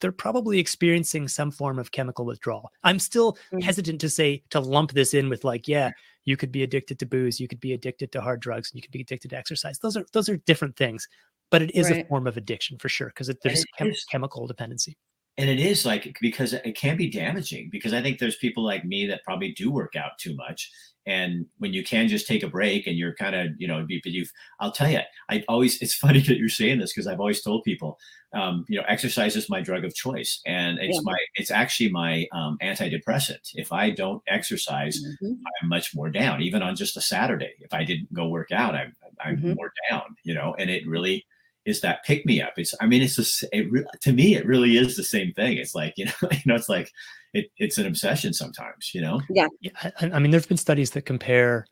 they're 0.00 0.12
probably 0.12 0.58
experiencing 0.58 1.26
some 1.28 1.50
form 1.50 1.78
of 1.78 1.90
chemical 1.92 2.26
withdrawal 2.26 2.70
i'm 2.84 2.98
still 2.98 3.32
mm-hmm. 3.32 3.60
hesitant 3.60 4.00
to 4.00 4.10
say 4.10 4.42
to 4.50 4.60
lump 4.60 4.92
this 4.92 5.14
in 5.14 5.30
with 5.30 5.44
like 5.44 5.66
yeah 5.66 5.90
you 6.24 6.36
could 6.36 6.52
be 6.52 6.62
addicted 6.62 6.98
to 6.98 7.06
booze 7.06 7.40
you 7.40 7.48
could 7.48 7.60
be 7.60 7.72
addicted 7.72 8.12
to 8.12 8.20
hard 8.20 8.38
drugs 8.38 8.70
and 8.70 8.76
you 8.76 8.82
could 8.82 8.92
be 8.92 9.00
addicted 9.00 9.30
to 9.30 9.36
exercise 9.36 9.78
those 9.78 9.96
are 9.96 10.04
those 10.12 10.28
are 10.28 10.36
different 10.36 10.76
things 10.76 11.08
but 11.50 11.62
it 11.62 11.74
is 11.74 11.90
right. 11.90 12.04
a 12.04 12.08
form 12.08 12.26
of 12.26 12.36
addiction 12.36 12.78
for 12.78 12.88
sure 12.88 13.08
because 13.08 13.30
there's 13.42 13.64
chem- 13.78 13.92
chemical 14.10 14.46
dependency 14.46 14.96
and 15.38 15.48
it 15.48 15.58
is 15.58 15.86
like 15.86 16.16
because 16.20 16.52
it 16.52 16.76
can 16.76 16.96
be 16.96 17.10
damaging 17.10 17.68
because 17.70 17.92
i 17.92 18.02
think 18.02 18.18
there's 18.18 18.36
people 18.36 18.64
like 18.64 18.84
me 18.84 19.06
that 19.06 19.24
probably 19.24 19.52
do 19.52 19.70
work 19.70 19.96
out 19.96 20.12
too 20.18 20.34
much 20.36 20.70
and 21.06 21.46
when 21.58 21.72
you 21.72 21.82
can 21.82 22.06
just 22.06 22.28
take 22.28 22.42
a 22.42 22.48
break 22.48 22.86
and 22.86 22.96
you're 22.96 23.14
kind 23.14 23.34
of 23.34 23.48
you 23.58 23.66
know 23.66 23.84
but 23.88 24.12
you've 24.12 24.30
i'll 24.60 24.72
tell 24.72 24.90
you 24.90 25.00
i 25.30 25.42
always 25.48 25.80
it's 25.82 25.94
funny 26.04 26.20
that 26.20 26.38
you're 26.38 26.48
saying 26.48 26.78
this 26.78 26.92
because 26.92 27.06
i've 27.06 27.20
always 27.20 27.42
told 27.42 27.62
people 27.64 27.98
um, 28.34 28.64
you 28.66 28.78
know 28.78 28.84
exercise 28.88 29.36
is 29.36 29.50
my 29.50 29.60
drug 29.60 29.84
of 29.84 29.94
choice 29.94 30.40
and 30.46 30.78
it's 30.78 30.96
yeah. 30.96 31.02
my 31.04 31.16
it's 31.34 31.50
actually 31.50 31.90
my 31.90 32.26
um, 32.32 32.56
antidepressant 32.62 33.50
if 33.54 33.72
i 33.72 33.90
don't 33.90 34.22
exercise 34.26 34.98
mm-hmm. 35.04 35.32
i'm 35.62 35.68
much 35.68 35.94
more 35.94 36.08
down 36.08 36.40
even 36.40 36.62
on 36.62 36.74
just 36.74 36.96
a 36.96 37.00
saturday 37.00 37.52
if 37.60 37.74
i 37.74 37.84
didn't 37.84 38.12
go 38.14 38.28
work 38.28 38.50
out 38.50 38.74
i'm, 38.74 38.94
I'm 39.22 39.36
mm-hmm. 39.36 39.54
more 39.54 39.72
down 39.90 40.16
you 40.24 40.34
know 40.34 40.54
and 40.58 40.70
it 40.70 40.86
really 40.86 41.26
is 41.64 41.80
that 41.80 42.04
pick 42.04 42.26
me 42.26 42.42
up. 42.42 42.54
It's, 42.56 42.74
I 42.80 42.86
mean, 42.86 43.02
it's 43.02 43.16
just, 43.16 43.44
it 43.52 43.70
re- 43.70 43.84
to 44.00 44.12
me, 44.12 44.34
it 44.34 44.46
really 44.46 44.76
is 44.76 44.96
the 44.96 45.04
same 45.04 45.32
thing. 45.32 45.58
It's 45.58 45.74
like, 45.74 45.94
you 45.96 46.06
know, 46.06 46.12
you 46.30 46.40
know, 46.46 46.54
it's 46.54 46.68
like, 46.68 46.90
it, 47.34 47.46
it's 47.56 47.78
an 47.78 47.86
obsession 47.86 48.32
sometimes, 48.32 48.94
you 48.94 49.00
know? 49.00 49.20
Yeah. 49.30 49.46
yeah 49.60 49.90
I, 50.00 50.10
I 50.10 50.18
mean, 50.18 50.30
there's 50.30 50.46
been 50.46 50.56
studies 50.56 50.90
that 50.90 51.02
compare 51.02 51.66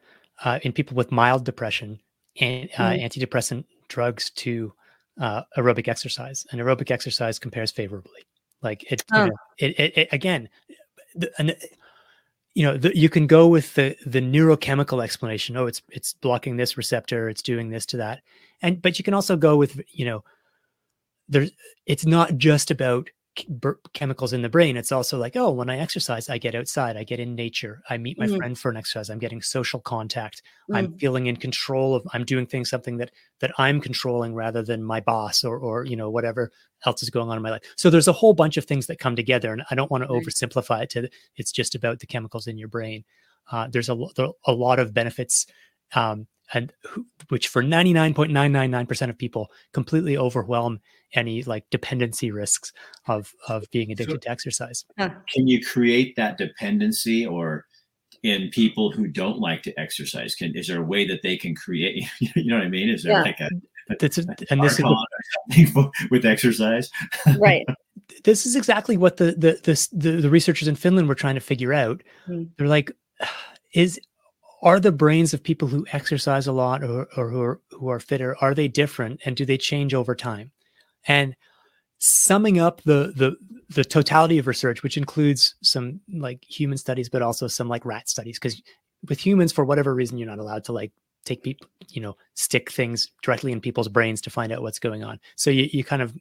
uh, 0.45 0.59
in 0.63 0.73
people 0.73 0.97
with 0.97 1.13
mild 1.13 1.45
depression 1.45 2.01
and 2.41 2.71
uh, 2.79 2.91
mm-hmm. 2.91 3.05
antidepressant 3.05 3.65
drugs 3.89 4.31
to 4.31 4.73
uh, 5.21 5.43
aerobic 5.57 5.89
exercise 5.89 6.47
and 6.51 6.61
aerobic 6.61 6.91
exercise 6.91 7.39
compares 7.39 7.71
favorably. 7.71 8.23
Like 8.63 8.91
it, 8.91 9.05
oh. 9.13 9.25
you 9.25 9.31
know, 9.31 9.37
it, 9.59 9.81
it, 9.81 9.99
it, 9.99 10.09
again, 10.13 10.49
the, 11.15 11.31
and 11.39 11.57
you 12.55 12.65
know 12.65 12.77
the, 12.77 12.97
you 12.97 13.09
can 13.09 13.27
go 13.27 13.47
with 13.47 13.75
the 13.75 13.97
the 14.07 14.21
neurochemical 14.21 15.03
explanation 15.03 15.57
oh 15.57 15.67
it's 15.67 15.83
it's 15.91 16.15
blocking 16.15 16.57
this 16.57 16.77
receptor 16.77 17.29
it's 17.29 17.43
doing 17.43 17.71
this 17.71 17.87
to 17.87 17.97
that 17.97 18.23
and 18.63 18.81
but 18.83 18.99
you 18.99 19.05
can 19.05 19.15
also 19.15 19.37
go 19.37 19.57
with 19.57 19.81
you 19.93 20.05
know 20.05 20.25
there's 21.29 21.51
it's 21.87 22.07
not 22.07 22.37
just 22.37 22.71
about 22.71 23.09
chemicals 23.93 24.33
in 24.33 24.43
the 24.43 24.49
brain 24.49 24.77
it's 24.77 24.91
also 24.91 25.17
like 25.17 25.37
oh 25.37 25.51
when 25.51 25.71
i 25.71 25.79
exercise 25.79 26.29
i 26.29 26.37
get 26.37 26.55
outside 26.55 26.97
i 26.97 27.05
get 27.05 27.21
in 27.21 27.37
nature 27.37 27.81
i 27.89 27.97
meet 27.97 28.19
my 28.19 28.27
mm. 28.27 28.37
friend 28.37 28.59
for 28.59 28.71
an 28.71 28.77
exercise 28.77 29.09
i'm 29.09 29.21
getting 29.21 29.41
social 29.41 29.81
contact 29.81 30.43
mm. 30.69 30.77
i'm 30.77 30.93
feeling 30.99 31.27
in 31.27 31.37
control 31.37 31.95
of 31.95 32.07
i'm 32.13 32.25
doing 32.25 32.45
things 32.45 32.69
something 32.69 32.97
that 32.97 33.13
that 33.39 33.53
i'm 33.57 33.81
controlling 33.81 34.35
rather 34.35 34.63
than 34.63 34.83
my 34.83 35.01
boss 35.01 35.45
or 35.45 35.57
or 35.59 35.85
you 35.85 35.97
know 35.97 36.11
whatever 36.11 36.51
else 36.85 37.03
is 37.03 37.09
going 37.09 37.31
on 37.31 37.37
in 37.37 37.43
my 37.43 37.51
life 37.51 37.63
so 37.77 37.89
there's 37.89 38.09
a 38.09 38.13
whole 38.13 38.35
bunch 38.35 38.57
of 38.57 38.65
things 38.65 38.87
that 38.87 38.99
come 38.99 39.15
together 39.15 39.53
and 39.53 39.63
i 39.71 39.77
don't 39.77 39.93
want 39.93 40.03
to 40.03 40.13
right. 40.13 40.23
oversimplify 40.23 40.83
it 40.83 40.91
to 40.91 41.09
it's 41.37 41.53
just 41.53 41.77
about 41.77 42.01
the 42.01 42.07
chemicals 42.07 42.49
in 42.49 42.59
your 42.59 42.69
brain 42.69 43.05
uh, 43.53 43.69
there's 43.71 43.89
a, 43.89 43.97
there 44.17 44.29
a 44.47 44.53
lot 44.53 44.81
of 44.81 44.93
benefits 44.93 45.47
um, 45.95 46.27
and 46.53 46.73
which 47.29 47.49
for 47.49 47.63
99.999% 47.63 49.11
of 49.11 49.19
people 49.19 49.49
completely 49.73 50.17
overwhelm 50.17 50.81
any 51.15 51.43
like 51.43 51.65
dependency 51.71 52.31
risks 52.31 52.73
of 53.09 53.33
of 53.49 53.65
being 53.73 53.91
addicted 53.91 54.15
so, 54.15 54.19
to 54.19 54.31
exercise 54.31 54.85
can 54.97 55.49
you 55.49 55.65
create 55.65 56.15
that 56.17 56.39
dependency 56.39 57.27
or 57.27 57.65
in 58.23 58.51
people 58.51 58.91
who 58.91 59.07
don't 59.07 59.39
like 59.39 59.63
to 59.63 59.81
exercise? 59.81 60.35
Can 60.35 60.57
is 60.57 60.69
there 60.69 60.81
a 60.81 60.85
way 60.85 61.07
that 61.07 61.21
they 61.23 61.37
can 61.37 61.55
create? 61.55 62.05
You 62.21 62.51
know 62.51 62.57
what 62.57 62.65
I 62.65 62.69
mean? 62.69 62.89
Is 62.89 63.03
there 63.03 63.13
yeah. 63.13 63.23
like 63.23 63.41
a, 63.41 63.49
a 63.91 63.97
that's 63.99 64.19
a, 64.19 64.25
and 64.51 64.63
this 64.63 64.79
is 64.79 65.75
with 66.11 66.25
exercise, 66.25 66.91
right? 67.39 67.67
this 68.25 68.47
is 68.47 68.57
exactly 68.57 68.97
what 68.97 69.17
the 69.17 69.33
the 69.33 69.61
the 69.63 69.89
the, 69.93 70.23
the 70.23 70.31
researchers 70.31 70.69
in 70.69 70.77
Finland 70.77 71.09
were 71.09 71.15
trying 71.15 71.35
to 71.35 71.41
figure 71.41 71.73
out. 71.73 72.03
Mm-hmm. 72.29 72.45
They're 72.57 72.69
like, 72.69 72.93
is 73.75 73.99
are 74.63 74.81
the 74.81 74.93
brains 74.93 75.33
of 75.33 75.43
people 75.43 75.69
who 75.69 75.87
exercise 75.93 76.47
a 76.47 76.53
lot 76.53 76.83
or, 76.85 77.09
or 77.17 77.31
who 77.31 77.43
are 77.43 77.61
who 77.71 77.89
are 77.89 78.01
fitter 78.01 78.37
are 78.41 78.55
they 78.55 78.69
different 78.69 79.21
and 79.25 79.37
do 79.37 79.45
they 79.45 79.59
change 79.59 79.95
over 79.95 80.15
time? 80.15 80.51
And 81.07 81.35
summing 81.99 82.59
up 82.59 82.83
the 82.83 83.13
the 83.17 83.37
the 83.69 83.85
totality 83.85 84.39
of 84.39 84.47
research 84.47 84.83
which 84.83 84.97
includes 84.97 85.55
some 85.63 86.01
like 86.15 86.43
human 86.45 86.79
studies 86.79 87.11
but 87.11 87.21
also 87.21 87.47
some 87.47 87.69
like 87.69 87.85
rat 87.85 88.09
studies 88.09 88.39
because 88.39 88.61
with 89.09 89.25
humans 89.25 89.53
for 89.53 89.67
whatever 89.67 89.95
reason 89.95 90.17
you're 90.17 90.27
not 90.27 90.39
allowed 90.39 90.65
to 90.65 90.73
like 90.73 90.93
take 91.25 91.43
people 91.43 91.67
you 91.89 92.01
know 92.01 92.17
stick 92.35 92.71
things 92.71 93.09
directly 93.23 93.53
in 93.53 93.61
people's 93.61 93.89
brains 93.89 94.21
to 94.21 94.31
find 94.31 94.53
out 94.53 94.63
what's 94.63 94.79
going 94.79 95.05
on. 95.05 95.19
So 95.37 95.51
you, 95.51 95.69
you 95.73 95.85
kind 95.85 96.03
of 96.03 96.15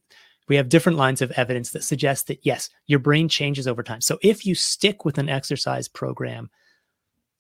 we 0.48 0.56
have 0.56 0.70
different 0.70 0.98
lines 0.98 1.22
of 1.22 1.32
evidence 1.32 1.72
that 1.72 1.84
suggest 1.84 2.28
that 2.28 2.40
yes 2.44 2.70
your 2.88 3.00
brain 3.00 3.30
changes 3.30 3.68
over 3.68 3.84
time. 3.84 4.02
So 4.02 4.18
if 4.22 4.46
you 4.46 4.56
stick 4.56 5.06
with 5.06 5.18
an 5.18 5.30
exercise 5.30 5.88
program 5.88 6.50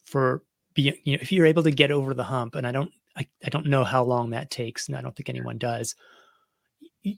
for 0.05 0.43
be 0.81 1.01
you 1.03 1.13
know 1.13 1.19
if 1.21 1.31
you're 1.31 1.45
able 1.45 1.63
to 1.63 1.71
get 1.71 1.91
over 1.91 2.13
the 2.13 2.23
hump 2.23 2.55
and 2.55 2.65
i 2.65 2.71
don't 2.71 2.91
I, 3.15 3.27
I 3.45 3.49
don't 3.49 3.65
know 3.65 3.83
how 3.83 4.03
long 4.03 4.29
that 4.29 4.51
takes 4.51 4.87
and 4.87 4.97
i 4.97 5.01
don't 5.01 5.15
think 5.15 5.29
anyone 5.29 5.57
does 5.57 5.95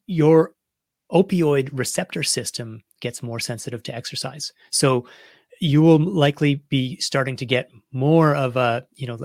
your 0.05 0.53
opioid 1.11 1.69
receptor 1.73 2.23
system 2.23 2.83
gets 3.01 3.21
more 3.21 3.39
sensitive 3.39 3.83
to 3.83 3.95
exercise. 3.95 4.53
So 4.69 5.07
you 5.59 5.81
will 5.81 5.99
likely 5.99 6.55
be 6.69 6.97
starting 6.97 7.35
to 7.35 7.45
get 7.45 7.69
more 7.91 8.35
of 8.35 8.57
a 8.57 8.83
you 8.95 9.05
know 9.05 9.19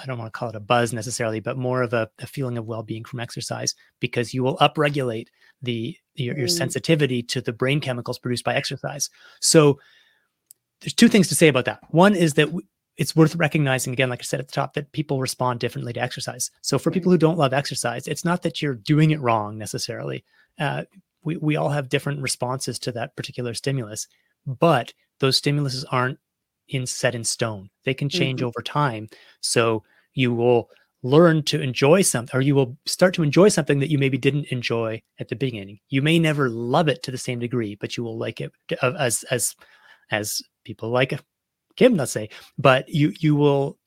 i 0.00 0.06
don't 0.06 0.18
want 0.18 0.32
to 0.32 0.38
call 0.38 0.48
it 0.48 0.54
a 0.54 0.60
buzz 0.60 0.92
necessarily 0.92 1.40
but 1.40 1.56
more 1.56 1.82
of 1.82 1.92
a, 1.92 2.08
a 2.20 2.26
feeling 2.28 2.56
of 2.58 2.66
well-being 2.66 3.04
from 3.04 3.18
exercise 3.18 3.74
because 3.98 4.32
you 4.32 4.44
will 4.44 4.56
upregulate 4.58 5.26
the 5.62 5.96
your, 6.14 6.38
your 6.38 6.46
mm. 6.46 6.56
sensitivity 6.56 7.24
to 7.24 7.40
the 7.40 7.52
brain 7.52 7.80
chemicals 7.80 8.20
produced 8.20 8.44
by 8.44 8.54
exercise. 8.54 9.10
So 9.40 9.80
there's 10.80 10.94
two 10.94 11.08
things 11.08 11.28
to 11.28 11.34
say 11.34 11.48
about 11.48 11.64
that. 11.64 11.80
One 11.90 12.14
is 12.14 12.34
that 12.34 12.50
it's 12.96 13.16
worth 13.16 13.34
recognizing 13.36 13.92
again, 13.92 14.08
like 14.08 14.20
I 14.20 14.24
said 14.24 14.40
at 14.40 14.48
the 14.48 14.52
top, 14.52 14.74
that 14.74 14.92
people 14.92 15.20
respond 15.20 15.60
differently 15.60 15.92
to 15.92 16.00
exercise. 16.00 16.50
So 16.62 16.78
for 16.78 16.90
people 16.90 17.10
who 17.10 17.18
don't 17.18 17.38
love 17.38 17.52
exercise, 17.52 18.06
it's 18.06 18.24
not 18.24 18.42
that 18.42 18.62
you're 18.62 18.74
doing 18.74 19.10
it 19.10 19.20
wrong 19.20 19.58
necessarily. 19.58 20.24
Uh, 20.58 20.84
we 21.24 21.36
we 21.36 21.56
all 21.56 21.70
have 21.70 21.88
different 21.88 22.20
responses 22.20 22.78
to 22.80 22.92
that 22.92 23.16
particular 23.16 23.54
stimulus, 23.54 24.06
but 24.46 24.92
those 25.20 25.40
stimuluses 25.40 25.84
aren't 25.90 26.18
in 26.68 26.86
set 26.86 27.14
in 27.14 27.24
stone. 27.24 27.70
They 27.84 27.94
can 27.94 28.08
change 28.08 28.40
mm-hmm. 28.40 28.48
over 28.48 28.62
time. 28.62 29.08
So 29.40 29.82
you 30.14 30.32
will 30.32 30.70
learn 31.02 31.42
to 31.42 31.60
enjoy 31.60 32.00
something 32.00 32.36
or 32.36 32.40
you 32.40 32.54
will 32.54 32.78
start 32.86 33.12
to 33.14 33.22
enjoy 33.22 33.48
something 33.48 33.78
that 33.78 33.90
you 33.90 33.98
maybe 33.98 34.16
didn't 34.16 34.46
enjoy 34.46 35.00
at 35.20 35.28
the 35.28 35.36
beginning 35.36 35.78
you 35.90 36.00
may 36.00 36.18
never 36.18 36.48
love 36.48 36.88
it 36.88 37.02
to 37.02 37.10
the 37.10 37.18
same 37.18 37.38
degree 37.38 37.74
but 37.74 37.94
you 37.94 38.02
will 38.02 38.16
like 38.16 38.40
it 38.40 38.50
uh, 38.80 38.92
as 38.98 39.22
as 39.24 39.54
as 40.10 40.42
people 40.64 40.88
like 40.88 41.12
Kim, 41.76 41.96
let's 41.96 42.12
say, 42.12 42.28
but 42.58 42.88
you 42.88 43.12
you 43.18 43.34
will 43.34 43.78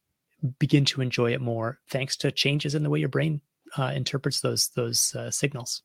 begin 0.59 0.85
to 0.85 1.01
enjoy 1.01 1.33
it 1.33 1.41
more 1.41 1.79
thanks 1.89 2.15
to 2.17 2.31
changes 2.31 2.75
in 2.75 2.83
the 2.83 2.89
way 2.89 2.99
your 2.99 3.09
brain 3.09 3.41
uh, 3.77 3.91
interprets 3.95 4.41
those 4.41 4.69
those 4.69 5.15
uh, 5.15 5.31
signals. 5.31 5.83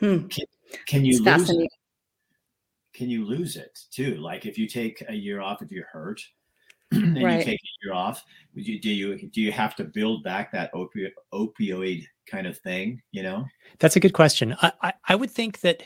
Hmm. 0.00 0.26
Can, 0.28 0.46
can, 0.86 1.04
you 1.04 1.16
it's 1.16 1.20
lose 1.20 1.50
it? 1.50 1.70
Can 2.94 3.08
you 3.08 3.24
lose 3.24 3.56
it 3.56 3.78
too? 3.90 4.16
Like 4.16 4.46
if 4.46 4.58
you 4.58 4.68
take 4.68 5.02
a 5.08 5.14
year 5.14 5.40
off 5.40 5.62
if 5.62 5.70
you're 5.70 5.88
hurt, 5.90 6.20
and 6.92 7.22
right. 7.22 7.38
you 7.38 7.44
take 7.44 7.60
a 7.60 7.84
year 7.84 7.94
off, 7.94 8.24
do 8.54 8.62
you 8.62 8.80
do 8.80 8.90
you, 8.90 9.28
do 9.30 9.40
you 9.40 9.52
have 9.52 9.74
to 9.76 9.84
build 9.84 10.24
back 10.24 10.52
that 10.52 10.72
opi- 10.72 11.12
opioid 11.32 12.04
kind 12.26 12.46
of 12.46 12.58
thing? 12.58 13.00
You 13.12 13.22
know, 13.22 13.46
that's 13.78 13.96
a 13.96 14.00
good 14.00 14.12
question. 14.12 14.56
I, 14.62 14.72
I, 14.82 14.92
I 15.08 15.14
would 15.14 15.30
think 15.30 15.60
that 15.60 15.82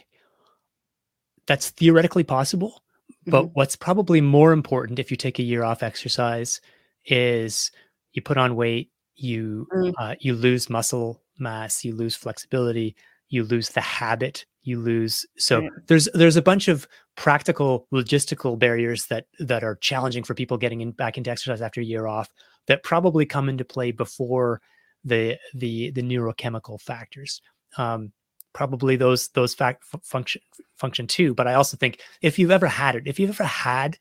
that's 1.47 1.71
theoretically 1.71 2.25
possible 2.25 2.82
but 3.27 3.45
mm-hmm. 3.45 3.53
what's 3.55 3.77
probably 3.77 4.21
more 4.21 4.53
important 4.53 4.99
if 4.99 5.11
you 5.11 5.17
take 5.17 5.39
a 5.39 5.45
year 5.45 5.63
off 5.63 5.83
exercise 5.83 6.61
is 7.07 7.71
you 8.13 8.23
put 8.23 8.37
on 8.37 8.57
weight, 8.57 8.91
you 9.15 9.67
mm. 9.73 9.93
uh, 9.99 10.15
you 10.21 10.35
lose 10.35 10.71
muscle 10.71 11.23
mass, 11.39 11.85
you 11.85 11.95
lose 11.95 12.17
flexibility, 12.17 12.97
you 13.29 13.45
lose 13.45 13.71
the 13.71 13.81
habit, 13.81 14.45
you 14.63 14.79
lose. 14.79 15.27
So 15.39 15.69
there's 15.87 16.09
there's 16.15 16.37
a 16.37 16.43
bunch 16.43 16.69
of 16.69 16.87
practical 17.17 17.87
logistical 17.93 18.59
barriers 18.59 19.07
that 19.07 19.27
that 19.39 19.65
are 19.65 19.77
challenging 19.77 20.25
for 20.25 20.35
people 20.35 20.57
getting 20.59 20.81
in 20.81 20.93
back 20.93 21.19
into 21.19 21.31
exercise 21.31 21.63
after 21.63 21.81
a 21.81 21.85
year 21.85 22.07
off 22.07 22.29
that 22.67 22.83
probably 22.83 23.27
come 23.27 23.49
into 23.49 23.65
play 23.65 23.91
before 23.91 24.61
the 25.05 25.39
the 25.55 25.91
the 25.93 26.03
neurochemical 26.03 26.81
factors. 26.81 27.41
Um, 27.77 28.13
probably 28.53 28.97
those 28.97 29.29
those 29.29 29.55
fact 29.55 29.85
function 30.03 30.41
function 30.77 31.07
too 31.07 31.35
but 31.35 31.47
i 31.47 31.55
also 31.55 31.77
think 31.77 32.01
if 32.21 32.39
you've 32.39 32.51
ever 32.51 32.67
had 32.67 32.95
it 32.95 33.07
if 33.07 33.19
you've 33.19 33.31
ever 33.31 33.45
had 33.45 33.97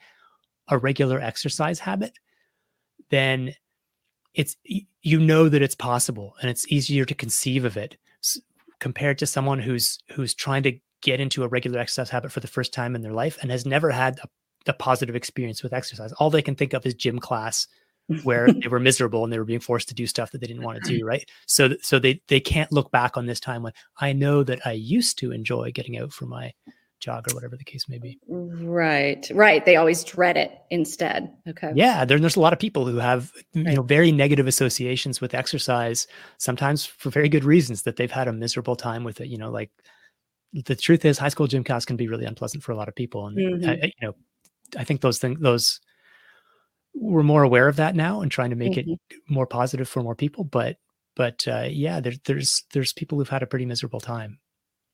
a 0.67 0.77
regular 0.77 1.19
exercise 1.19 1.79
habit 1.79 2.17
then 3.09 3.53
it's 4.33 4.55
you 5.01 5.19
know 5.19 5.49
that 5.49 5.61
it's 5.61 5.75
possible 5.75 6.35
and 6.41 6.49
it's 6.49 6.71
easier 6.71 7.05
to 7.05 7.13
conceive 7.13 7.65
of 7.65 7.77
it 7.77 7.97
compared 8.79 9.17
to 9.17 9.25
someone 9.25 9.59
who's 9.59 9.99
who's 10.11 10.33
trying 10.33 10.63
to 10.63 10.77
get 11.01 11.19
into 11.19 11.43
a 11.43 11.47
regular 11.47 11.79
exercise 11.79 12.09
habit 12.09 12.31
for 12.31 12.39
the 12.39 12.47
first 12.47 12.73
time 12.73 12.95
in 12.95 13.01
their 13.01 13.13
life 13.13 13.37
and 13.41 13.51
has 13.51 13.65
never 13.65 13.89
had 13.89 14.19
a, 14.19 14.27
a 14.69 14.73
positive 14.73 15.15
experience 15.15 15.63
with 15.63 15.73
exercise. 15.73 16.11
All 16.13 16.29
they 16.29 16.41
can 16.41 16.55
think 16.55 16.73
of 16.73 16.85
is 16.85 16.93
gym 16.93 17.19
class 17.19 17.67
where 18.23 18.51
they 18.51 18.67
were 18.67 18.79
miserable 18.79 19.23
and 19.23 19.31
they 19.31 19.39
were 19.39 19.45
being 19.45 19.59
forced 19.59 19.89
to 19.89 19.95
do 19.95 20.07
stuff 20.07 20.31
that 20.31 20.41
they 20.41 20.47
didn't 20.47 20.63
want 20.63 20.83
to 20.83 20.97
do 20.97 21.05
right? 21.05 21.29
So 21.45 21.75
so 21.81 21.99
they 21.99 22.21
they 22.27 22.39
can't 22.39 22.71
look 22.71 22.91
back 22.91 23.17
on 23.17 23.25
this 23.25 23.39
time 23.39 23.63
when 23.63 23.73
i 23.99 24.13
know 24.13 24.43
that 24.43 24.59
i 24.65 24.71
used 24.71 25.17
to 25.19 25.31
enjoy 25.31 25.71
getting 25.71 25.97
out 25.97 26.13
for 26.13 26.25
my 26.25 26.53
jog 27.01 27.29
or 27.29 27.35
whatever 27.35 27.57
the 27.57 27.63
case 27.63 27.89
may 27.89 27.97
be. 27.97 28.19
Right 28.27 29.29
right 29.33 29.65
they 29.65 29.75
always 29.75 30.03
dread 30.03 30.37
it 30.37 30.51
instead 30.69 31.33
okay. 31.49 31.71
Yeah 31.75 32.05
there, 32.05 32.19
there's 32.19 32.35
a 32.35 32.39
lot 32.39 32.53
of 32.53 32.59
people 32.59 32.85
who 32.85 32.97
have 32.97 33.31
you 33.53 33.63
know 33.63 33.81
very 33.81 34.11
negative 34.11 34.47
associations 34.47 35.19
with 35.19 35.33
exercise 35.33 36.07
sometimes 36.37 36.85
for 36.85 37.09
very 37.09 37.27
good 37.27 37.43
reasons 37.43 37.81
that 37.83 37.95
they've 37.95 38.11
had 38.11 38.27
a 38.27 38.33
miserable 38.33 38.75
time 38.75 39.03
with 39.03 39.19
it 39.19 39.27
you 39.27 39.37
know 39.37 39.49
like 39.49 39.71
the 40.53 40.75
truth 40.75 41.03
is 41.03 41.17
high 41.17 41.29
school 41.29 41.47
gym 41.47 41.63
class 41.63 41.85
can 41.85 41.97
be 41.97 42.07
really 42.07 42.25
unpleasant 42.25 42.63
for 42.63 42.71
a 42.71 42.75
lot 42.75 42.87
of 42.87 42.95
people 42.95 43.27
and 43.27 43.37
mm-hmm. 43.37 43.69
I, 43.69 43.85
you 43.85 44.07
know 44.07 44.13
i 44.77 44.83
think 44.83 45.01
those 45.01 45.17
things 45.17 45.39
those 45.39 45.79
we're 46.93 47.23
more 47.23 47.43
aware 47.43 47.67
of 47.67 47.77
that 47.77 47.95
now 47.95 48.21
and 48.21 48.31
trying 48.31 48.49
to 48.49 48.55
make 48.55 48.73
mm-hmm. 48.73 48.91
it 48.91 48.99
more 49.29 49.47
positive 49.47 49.87
for 49.87 50.03
more 50.03 50.15
people. 50.15 50.43
But 50.43 50.77
but 51.15 51.45
uh, 51.47 51.67
yeah, 51.69 51.99
there, 51.99 52.13
there's 52.25 52.63
there's 52.73 52.93
people 52.93 53.17
who've 53.17 53.29
had 53.29 53.43
a 53.43 53.47
pretty 53.47 53.65
miserable 53.65 53.99
time. 53.99 54.39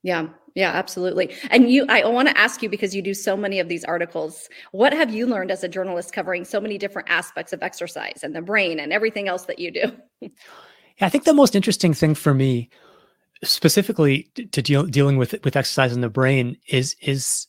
Yeah, 0.02 0.28
yeah, 0.54 0.70
absolutely. 0.70 1.34
And 1.50 1.70
you, 1.70 1.84
I 1.88 2.06
want 2.06 2.28
to 2.28 2.38
ask 2.38 2.62
you 2.62 2.68
because 2.68 2.94
you 2.94 3.02
do 3.02 3.14
so 3.14 3.36
many 3.36 3.58
of 3.58 3.68
these 3.68 3.84
articles. 3.84 4.48
What 4.70 4.92
have 4.92 5.12
you 5.12 5.26
learned 5.26 5.50
as 5.50 5.64
a 5.64 5.68
journalist 5.68 6.12
covering 6.12 6.44
so 6.44 6.60
many 6.60 6.78
different 6.78 7.10
aspects 7.10 7.52
of 7.52 7.62
exercise 7.62 8.20
and 8.22 8.34
the 8.34 8.42
brain 8.42 8.78
and 8.78 8.92
everything 8.92 9.28
else 9.28 9.46
that 9.46 9.58
you 9.58 9.72
do? 9.72 9.92
yeah, 10.20 10.28
I 11.00 11.08
think 11.08 11.24
the 11.24 11.34
most 11.34 11.56
interesting 11.56 11.94
thing 11.94 12.14
for 12.14 12.32
me, 12.32 12.70
specifically 13.42 14.30
to 14.52 14.62
deal 14.62 14.84
dealing 14.84 15.16
with 15.16 15.34
with 15.44 15.56
exercise 15.56 15.92
in 15.92 16.00
the 16.00 16.08
brain, 16.08 16.56
is 16.68 16.94
is 17.02 17.48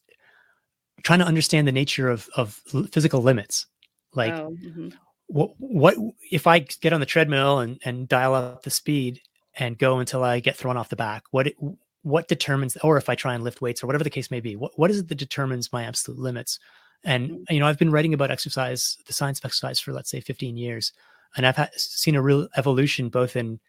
trying 1.03 1.20
to 1.20 1.25
understand 1.25 1.68
the 1.68 1.72
nature 1.72 2.10
of 2.10 2.29
of 2.36 2.56
physical 2.91 3.22
limits 3.22 3.68
like, 4.13 4.34
oh, 4.34 4.56
mm-hmm. 4.63 4.89
what 5.28 5.51
what 5.58 5.96
if 6.32 6.48
I 6.48 6.60
get 6.60 6.94
on 6.94 7.00
the 7.00 7.06
treadmill 7.06 7.60
and 7.60 7.80
and 7.84 8.08
dial 8.08 8.36
up 8.36 8.63
the 8.63 8.70
speed 8.70 9.22
and 9.58 9.78
go 9.78 10.00
until 10.00 10.24
I 10.24 10.39
get 10.39 10.56
thrown 10.56 10.78
off 10.78 10.89
the 10.89 10.96
back? 10.96 11.24
What 11.32 11.48
it, 11.48 11.56
what 12.04 12.28
determines, 12.28 12.78
or 12.78 12.98
if 12.98 13.10
I 13.10 13.16
try 13.16 13.34
and 13.34 13.44
lift 13.44 13.62
weights 13.62 13.84
or 13.84 13.88
whatever 13.88 14.04
the 14.04 14.10
case 14.10 14.32
may 14.32 14.39
be, 14.39 14.56
what 14.56 14.78
what 14.78 14.92
is 14.92 15.00
it 15.00 15.08
that 15.10 15.16
determines 15.16 15.72
my 15.72 15.84
absolute 15.84 16.20
limits? 16.20 16.60
And 17.04 17.30
mm-hmm. 17.30 17.54
you 17.54 17.60
know, 17.60 17.68
I've 17.68 17.80
been 17.80 17.92
writing 17.92 18.13
about 18.13 18.32
exercise, 18.32 18.98
the 19.08 19.13
science 19.13 19.39
of 19.39 19.46
exercise, 19.46 19.80
for 19.80 19.94
let's 19.94 20.10
say 20.10 20.22
15 20.22 20.58
years, 20.58 20.92
and 21.36 21.46
I've 21.46 21.58
had, 21.58 21.74
seen 21.75 22.16
a 22.16 22.22
real 22.22 22.48
evolution 22.58 23.10
both 23.10 23.36
in 23.36 23.60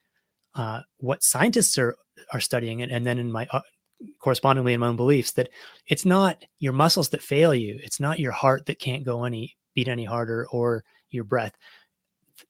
uh, 0.55 0.81
what 0.99 1.23
scientists 1.23 1.79
are 1.79 1.97
are 2.33 2.41
studying, 2.41 2.83
and, 2.83 2.91
and 2.91 3.07
then 3.07 3.19
in 3.19 3.31
my 3.31 3.47
uh, 3.51 3.61
correspondingly 4.19 4.73
in 4.73 4.81
my 4.81 4.89
own 4.89 4.97
beliefs 4.97 5.33
that 5.33 5.51
it's 5.87 6.05
not 6.05 6.45
your 6.59 6.73
muscles 6.73 7.11
that 7.11 7.23
fail 7.23 7.55
you, 7.55 7.79
it's 7.83 8.01
not 8.01 8.19
your 8.19 8.33
heart 8.33 8.67
that 8.67 8.79
can't 8.79 9.05
go 9.05 9.25
any 9.25 9.57
beat 9.75 9.89
any 9.89 10.05
harder 10.05 10.47
or 10.51 10.85
your 11.11 11.25
breath. 11.25 11.53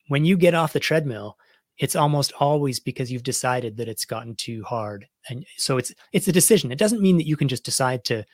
When 0.09 0.25
you 0.25 0.37
get 0.37 0.55
off 0.55 0.73
the 0.73 0.81
treadmill, 0.81 1.37
it's 1.79 1.97
almost 1.97 2.33
always 2.39 2.79
because 2.79 3.11
you've 3.11 3.23
decided 3.23 3.77
that 3.79 3.89
it's 3.89 4.05
gotten 4.05 4.35
too 4.35 4.63
hard. 4.65 5.07
And 5.29 5.47
so 5.57 5.79
it's 5.79 5.95
it's 6.13 6.29
a 6.29 6.33
decision. 6.33 6.71
It 6.71 6.79
doesn't 6.79 7.01
mean 7.03 7.17
that 7.17 7.27
you 7.27 7.37
can 7.37 7.49
just 7.49 7.65
decide 7.65 8.05
to 8.05 8.25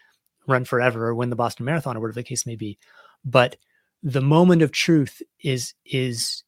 run 0.48 0.64
forever 0.64 1.06
or 1.06 1.14
win 1.14 1.30
the 1.30 1.36
Boston 1.36 1.64
Marathon 1.64 1.96
or 1.96 2.00
whatever 2.00 2.14
the 2.20 2.24
case 2.24 2.46
may 2.46 2.56
be. 2.56 2.78
But 3.24 3.56
the 4.02 4.20
moment 4.20 4.62
of 4.62 4.72
truth 4.72 5.22
is 5.42 5.74
is 5.84 6.42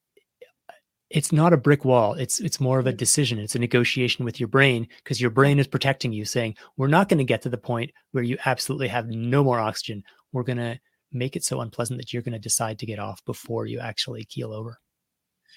it's 1.10 1.32
not 1.32 1.54
a 1.54 1.56
brick 1.56 1.84
wall 1.84 2.12
it's 2.14 2.38
it's 2.38 2.60
more 2.60 2.78
of 2.78 2.86
a 2.86 2.92
decision 2.92 3.38
it's 3.38 3.54
a 3.54 3.58
negotiation 3.58 4.24
with 4.24 4.38
your 4.38 4.48
brain 4.48 4.86
because 5.02 5.20
your 5.20 5.30
brain 5.30 5.58
is 5.58 5.66
protecting 5.66 6.12
you 6.12 6.24
saying 6.24 6.54
we're 6.76 6.86
not 6.86 7.08
going 7.08 7.18
to 7.18 7.24
get 7.24 7.40
to 7.42 7.48
the 7.48 7.56
point 7.56 7.90
where 8.12 8.22
you 8.22 8.36
absolutely 8.44 8.88
have 8.88 9.08
no 9.08 9.42
more 9.42 9.58
oxygen 9.58 10.04
we're 10.32 10.42
going 10.42 10.58
to 10.58 10.78
make 11.12 11.36
it 11.36 11.44
so 11.44 11.60
unpleasant 11.60 11.98
that 11.98 12.12
you're 12.12 12.22
going 12.22 12.32
to 12.32 12.38
decide 12.38 12.78
to 12.78 12.86
get 12.86 12.98
off 12.98 13.24
before 13.24 13.66
you 13.66 13.80
actually 13.80 14.24
keel 14.24 14.52
over. 14.52 14.78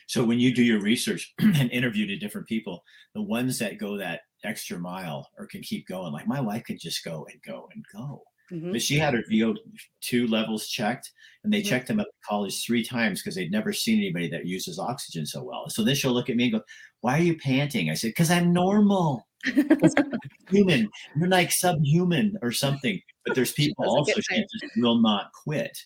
So 0.08 0.24
when 0.24 0.40
you 0.40 0.54
do 0.54 0.64
your 0.64 0.82
research 0.82 1.34
and 1.40 1.72
interview 1.72 2.08
to 2.08 2.18
different 2.18 2.48
people, 2.48 2.84
the 3.14 3.22
ones 3.22 3.60
that 3.60 3.78
go 3.78 3.98
that 3.98 4.22
extra 4.44 4.80
mile 4.80 5.30
or 5.38 5.46
can 5.46 5.62
keep 5.62 5.88
going, 5.88 6.12
like 6.12 6.28
my 6.28 6.42
wife 6.42 6.64
can 6.64 6.78
just 6.78 7.04
go 7.04 7.28
and 7.32 7.42
go 7.44 7.70
and 7.74 7.84
go. 7.94 8.24
Mm-hmm. 8.52 8.72
But 8.74 8.82
she 8.82 8.98
had 8.98 9.14
her 9.14 9.24
VO2 9.32 10.30
levels 10.30 10.68
checked, 10.68 11.12
and 11.44 11.54
they 11.54 11.62
mm-hmm. 11.62 11.70
checked 11.70 11.88
them 11.88 12.00
at 12.00 12.08
the 12.08 12.28
college 12.28 12.66
three 12.66 12.84
times 12.84 13.22
because 13.22 13.36
they'd 13.36 13.52
never 13.52 13.72
seen 13.72 14.00
anybody 14.00 14.30
that 14.30 14.46
uses 14.46 14.78
oxygen 14.78 15.26
so 15.26 15.44
well. 15.44 15.70
So 15.70 15.84
then 15.84 15.96
she'll 15.96 16.12
look 16.12 16.30
at 16.30 16.36
me 16.36 16.46
and 16.46 16.54
go, 16.54 16.62
Why 17.02 17.18
are 17.18 17.24
you 17.24 17.38
panting? 17.38 17.90
I 17.90 17.94
said, 17.94 18.10
Because 18.10 18.32
I'm 18.32 18.54
normal. 18.54 19.28
human. 20.50 20.90
You're 21.16 21.28
like 21.28 21.52
subhuman 21.52 22.38
or 22.42 22.52
something. 22.52 23.00
But 23.26 23.36
there's 23.36 23.54
people 23.54 23.86
also 23.86 24.20
she 24.30 24.38
just 24.42 24.78
will 24.78 25.02
not 25.02 25.32
quit. 25.34 25.78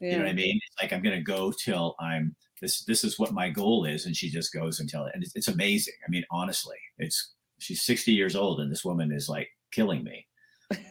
Yeah. 0.00 0.12
You 0.12 0.16
know 0.16 0.24
what 0.24 0.30
I 0.30 0.34
mean? 0.34 0.58
It's 0.66 0.82
like 0.82 0.92
I'm 0.92 1.02
gonna 1.02 1.20
go 1.20 1.52
till 1.52 1.94
I'm 2.00 2.34
this 2.60 2.84
this 2.84 3.04
is 3.04 3.18
what 3.18 3.32
my 3.32 3.50
goal 3.50 3.84
is. 3.84 4.06
And 4.06 4.16
she 4.16 4.30
just 4.30 4.52
goes 4.52 4.80
until 4.80 5.04
it 5.06 5.12
and 5.14 5.22
it's, 5.22 5.32
it's 5.34 5.48
amazing. 5.48 5.94
I 6.06 6.10
mean, 6.10 6.24
honestly, 6.30 6.78
it's 6.98 7.34
she's 7.58 7.82
60 7.82 8.12
years 8.12 8.34
old 8.34 8.60
and 8.60 8.70
this 8.70 8.84
woman 8.84 9.12
is 9.12 9.28
like 9.28 9.48
killing 9.70 10.02
me. 10.04 10.26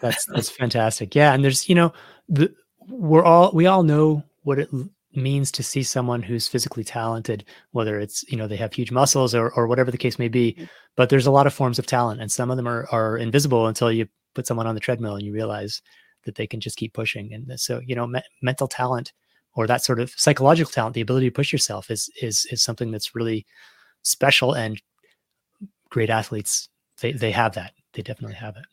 That's 0.01 0.25
that's 0.25 0.50
fantastic. 0.50 1.15
Yeah, 1.15 1.33
and 1.33 1.43
there's 1.43 1.67
you 1.69 1.75
know 1.75 1.93
the 2.29 2.53
we're 2.88 3.23
all 3.23 3.51
we 3.53 3.67
all 3.67 3.83
know 3.83 4.23
what 4.43 4.59
it 4.59 4.69
means 5.13 5.51
to 5.51 5.63
see 5.63 5.83
someone 5.83 6.21
who's 6.21 6.47
physically 6.47 6.83
talented, 6.83 7.45
whether 7.71 8.00
it's 8.00 8.23
you 8.29 8.38
know 8.38 8.47
they 8.47 8.55
have 8.55 8.73
huge 8.73 8.91
muscles 8.91 9.35
or 9.35 9.51
or 9.51 9.67
whatever 9.67 9.91
the 9.91 9.97
case 9.97 10.19
may 10.19 10.27
be. 10.27 10.53
Mm. 10.53 10.69
But 10.95 11.09
there's 11.09 11.27
a 11.27 11.31
lot 11.31 11.47
of 11.47 11.53
forms 11.53 11.79
of 11.79 11.85
talent, 11.85 12.21
and 12.21 12.31
some 12.31 12.51
of 12.51 12.57
them 12.57 12.67
are 12.67 12.88
are 12.91 13.17
invisible 13.17 13.67
until 13.67 13.91
you 13.91 14.07
put 14.33 14.47
someone 14.47 14.67
on 14.67 14.75
the 14.75 14.81
treadmill 14.81 15.15
and 15.15 15.25
you 15.25 15.33
realize 15.33 15.81
that 16.23 16.35
they 16.35 16.47
can 16.47 16.59
just 16.59 16.77
keep 16.77 16.93
pushing. 16.93 17.33
And 17.33 17.59
so 17.59 17.81
you 17.85 17.95
know 17.95 18.07
me- 18.07 18.21
mental 18.41 18.67
talent 18.67 19.13
or 19.53 19.67
that 19.67 19.83
sort 19.83 20.00
of 20.00 20.11
psychological 20.11 20.71
talent, 20.71 20.93
the 20.93 21.01
ability 21.01 21.27
to 21.27 21.33
push 21.33 21.51
yourself 21.51 21.91
is 21.91 22.09
is 22.21 22.45
is 22.51 22.63
something 22.63 22.91
that's 22.91 23.15
really 23.15 23.45
special 24.03 24.53
and 24.53 24.81
great 25.89 26.09
athletes 26.09 26.69
they 27.01 27.11
they 27.11 27.31
have 27.31 27.55
that. 27.55 27.73
They 27.93 28.01
definitely 28.01 28.35
have 28.35 28.55
it. 28.55 28.65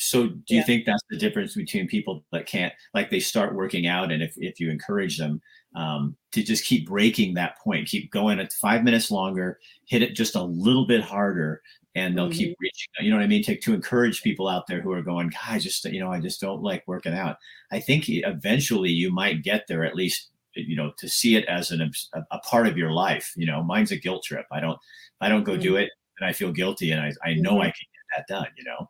So 0.00 0.28
do 0.28 0.54
you 0.54 0.60
yeah. 0.60 0.64
think 0.64 0.86
that's 0.86 1.02
the 1.10 1.18
difference 1.18 1.54
between 1.54 1.86
people 1.86 2.24
that 2.32 2.46
can't 2.46 2.72
like 2.94 3.10
they 3.10 3.20
start 3.20 3.54
working 3.54 3.86
out 3.86 4.10
and 4.10 4.22
if, 4.22 4.32
if 4.38 4.58
you 4.58 4.70
encourage 4.70 5.18
them 5.18 5.42
um, 5.76 6.16
to 6.32 6.42
just 6.42 6.64
keep 6.64 6.88
breaking 6.88 7.34
that 7.34 7.58
point, 7.58 7.86
keep 7.86 8.10
going 8.10 8.40
at 8.40 8.52
five 8.52 8.82
minutes 8.82 9.10
longer, 9.10 9.58
hit 9.86 10.02
it 10.02 10.14
just 10.14 10.36
a 10.36 10.42
little 10.42 10.86
bit 10.86 11.02
harder 11.02 11.60
and 11.94 12.16
they'll 12.16 12.28
mm-hmm. 12.28 12.38
keep 12.38 12.56
reaching, 12.60 12.88
you 13.00 13.10
know 13.10 13.16
what 13.16 13.24
I 13.24 13.28
mean? 13.28 13.42
To, 13.44 13.56
to 13.56 13.74
encourage 13.74 14.22
people 14.22 14.48
out 14.48 14.66
there 14.66 14.80
who 14.80 14.90
are 14.92 15.02
going, 15.02 15.32
I 15.46 15.58
just, 15.58 15.84
you 15.84 16.00
know, 16.00 16.10
I 16.10 16.20
just 16.20 16.40
don't 16.40 16.62
like 16.62 16.82
working 16.86 17.14
out. 17.14 17.36
I 17.70 17.80
think 17.80 18.04
eventually 18.08 18.90
you 18.90 19.12
might 19.12 19.42
get 19.42 19.66
there 19.68 19.84
at 19.84 19.96
least, 19.96 20.30
you 20.54 20.76
know, 20.76 20.92
to 20.98 21.08
see 21.08 21.36
it 21.36 21.44
as 21.44 21.72
an, 21.72 21.92
a, 22.14 22.22
a 22.30 22.38
part 22.38 22.66
of 22.68 22.78
your 22.78 22.92
life. 22.92 23.32
You 23.36 23.46
know, 23.46 23.62
mine's 23.62 23.92
a 23.92 23.96
guilt 23.96 24.24
trip. 24.24 24.46
I 24.50 24.60
don't, 24.60 24.78
I 25.20 25.28
don't 25.28 25.44
go 25.44 25.52
mm-hmm. 25.52 25.62
do 25.62 25.76
it 25.76 25.90
and 26.18 26.28
I 26.28 26.32
feel 26.32 26.52
guilty 26.52 26.90
and 26.92 27.00
I, 27.02 27.12
I 27.22 27.34
know 27.34 27.52
mm-hmm. 27.52 27.60
I 27.60 27.64
can 27.64 27.72
get 27.72 28.16
that 28.16 28.34
done, 28.34 28.48
you 28.56 28.64
know? 28.64 28.88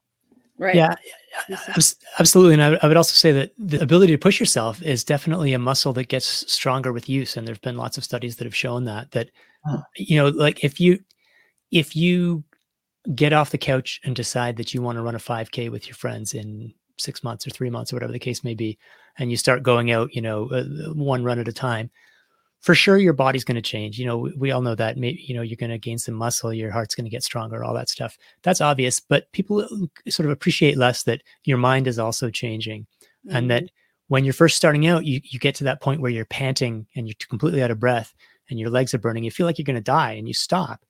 Right. 0.61 0.75
Yeah, 0.75 0.95
absolutely. 2.19 2.53
And 2.53 2.79
I, 2.83 2.87
would 2.87 2.97
also 2.99 3.15
say 3.15 3.33
that 3.33 3.53
the 3.57 3.81
ability 3.81 4.13
to 4.13 4.19
push 4.19 4.39
yourself 4.39 4.83
is 4.83 5.05
definitely 5.05 5.55
a 5.55 5.59
muscle 5.59 5.95
that 5.95 6.09
gets 6.09 6.27
stronger 6.53 6.93
with 6.93 7.09
use. 7.09 7.39
And 7.39 7.49
there's 7.49 7.59
been 7.59 7.79
lots 7.79 7.97
of 7.97 8.05
studies 8.05 8.37
that 8.37 8.45
have 8.45 8.55
shown 8.55 8.85
that, 8.85 9.11
that, 9.13 9.31
huh. 9.65 9.79
you 9.97 10.17
know, 10.17 10.29
like 10.29 10.63
if 10.63 10.79
you, 10.79 10.99
if 11.73 11.97
you 11.97 12.45
get 13.15 13.33
off 13.33 13.53
the 13.53 13.57
couch 13.57 14.03
and 14.05 14.15
decide 14.15 14.59
that 14.59 14.75
you 14.75 14.83
want 14.83 14.97
to 14.97 15.03
run 15.03 15.15
a 15.15 15.19
5k 15.19 15.71
with 15.71 15.87
your 15.87 15.95
friends 15.95 16.35
in 16.35 16.75
six 16.99 17.25
months 17.25 17.47
or 17.47 17.51
three 17.51 17.71
months 17.71 17.91
or 17.91 17.97
whatever 17.97 18.13
the 18.13 18.19
case 18.19 18.45
may 18.45 18.55
be, 18.55 18.79
and 19.19 19.31
you 19.31 19.39
start 19.39 19.63
going 19.63 19.91
out, 19.91 20.15
you 20.15 20.21
know, 20.21 20.47
uh, 20.51 20.93
one 20.93 21.25
run 21.25 21.39
at 21.39 21.49
a 21.49 21.55
time, 21.55 21.91
for 22.61 22.75
sure 22.75 22.99
your 22.99 23.13
body's 23.13 23.45
going 23.45 23.57
to 23.57 23.63
change 23.63 23.99
you 23.99 24.07
know 24.07 24.19
we, 24.19 24.33
we, 24.37 24.51
all 24.51 24.61
know 24.61 24.75
that 24.75 24.97
maybe 24.97 25.23
you 25.23 25.35
know 25.35 25.43
you're 25.43 25.57
going 25.57 25.71
to 25.71 25.79
gain 25.79 25.99
some 25.99 26.15
muscle 26.15 26.53
your 26.53 26.71
heart's 26.71 26.95
going 26.95 27.05
to 27.05 27.11
get 27.11 27.23
stronger 27.23 27.65
all 27.65 27.75
that 27.75 27.89
stuff 27.89 28.17
that's 28.43 28.61
obvious 28.61 29.01
but 29.01 29.31
people 29.33 29.61
uh, 29.61 30.11
sort 30.11 30.27
of 30.27 30.33
appreciate 30.33 30.77
less 30.77 31.03
that 31.03 31.23
your 31.45 31.59
mind 31.59 31.87
is 31.87 31.99
also 31.99 32.31
changing 32.31 32.83
mm-hmm. 33.27 33.37
and 33.37 33.51
that 33.51 33.65
mm-hmm. 33.65 33.75
when 34.09 34.25
you're 34.25 34.33
first 34.33 34.57
starting 34.57 34.87
out 34.87 35.05
you 35.05 35.21
you 35.25 35.39
get 35.39 35.55
to 35.55 35.65
that 35.65 35.81
point 35.81 36.01
where 36.01 36.11
you're 36.11 36.27
panting 36.27 36.87
and 36.95 37.09
you're 37.09 37.15
completely 37.29 37.63
out 37.63 37.71
of 37.71 37.81
breath 37.81 38.15
and 38.49 38.59
your 38.59 38.71
legs 38.71 38.95
are 38.95 38.99
burning 38.99 39.25
you 39.25 39.31
feel 39.31 39.47
like 39.47 39.59
you're 39.59 39.65
going 39.65 39.75
to 39.75 39.81
die 39.81 40.13
and 40.13 40.29
you 40.29 40.35
stop 40.35 40.85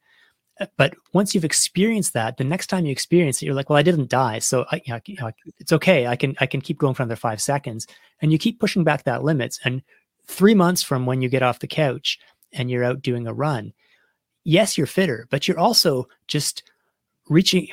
uh, 0.60 0.66
but 0.76 0.94
once 1.12 1.34
you've 1.34 1.44
experienced 1.44 2.12
that 2.12 2.36
the 2.36 2.44
next 2.44 2.66
time 2.66 2.84
you 2.84 2.92
experience 2.92 3.40
it 3.40 3.46
you're 3.46 3.54
like 3.54 3.70
well 3.70 3.78
i 3.78 3.82
didn't 3.82 4.10
die 4.10 4.38
so 4.38 4.64
I, 4.72 4.82
you 4.84 5.16
know, 5.20 5.30
it's 5.58 5.72
okay 5.72 6.08
i 6.08 6.16
can 6.16 6.34
i 6.40 6.46
can 6.46 6.60
keep 6.60 6.78
going 6.78 6.94
for 6.94 7.04
another 7.04 7.16
five 7.16 7.40
seconds 7.40 7.86
and 8.20 8.32
you 8.32 8.38
keep 8.38 8.58
pushing 8.58 8.82
back 8.84 9.04
that 9.04 9.22
limits 9.22 9.60
and 9.64 9.82
three 10.30 10.54
months 10.54 10.82
from 10.82 11.06
when 11.06 11.20
you 11.20 11.28
get 11.28 11.42
off 11.42 11.58
the 11.58 11.66
couch 11.66 12.18
and 12.52 12.70
you're 12.70 12.84
out 12.84 13.02
doing 13.02 13.26
a 13.26 13.34
run, 13.34 13.72
yes, 14.44 14.78
you're 14.78 14.86
fitter, 14.86 15.26
but 15.30 15.46
you're 15.46 15.58
also 15.58 16.08
just 16.26 16.62
reaching 17.28 17.68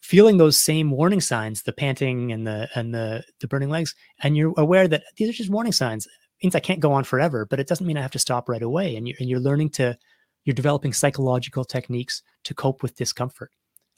feeling 0.00 0.38
those 0.38 0.60
same 0.60 0.90
warning 0.90 1.20
signs 1.20 1.62
the 1.62 1.72
panting 1.72 2.32
and 2.32 2.46
the 2.46 2.68
and 2.74 2.94
the 2.94 3.22
the 3.40 3.48
burning 3.48 3.68
legs 3.68 3.94
and 4.22 4.36
you're 4.36 4.54
aware 4.56 4.88
that 4.88 5.04
these 5.16 5.28
are 5.28 5.32
just 5.32 5.50
warning 5.50 5.72
signs. 5.72 6.06
It 6.06 6.46
means 6.46 6.54
i 6.54 6.60
can't 6.60 6.80
go 6.80 6.92
on 6.92 7.04
forever 7.04 7.44
but 7.44 7.60
it 7.60 7.68
doesn't 7.68 7.86
mean 7.86 7.98
i 7.98 8.02
have 8.02 8.10
to 8.12 8.18
stop 8.18 8.48
right 8.48 8.62
away 8.62 8.96
and 8.96 9.06
you're, 9.06 9.16
and 9.20 9.28
you're 9.28 9.38
learning 9.38 9.68
to 9.70 9.96
you're 10.44 10.54
developing 10.54 10.92
psychological 10.92 11.64
techniques 11.64 12.22
to 12.44 12.54
cope 12.54 12.82
with 12.82 12.96
discomfort 12.96 13.50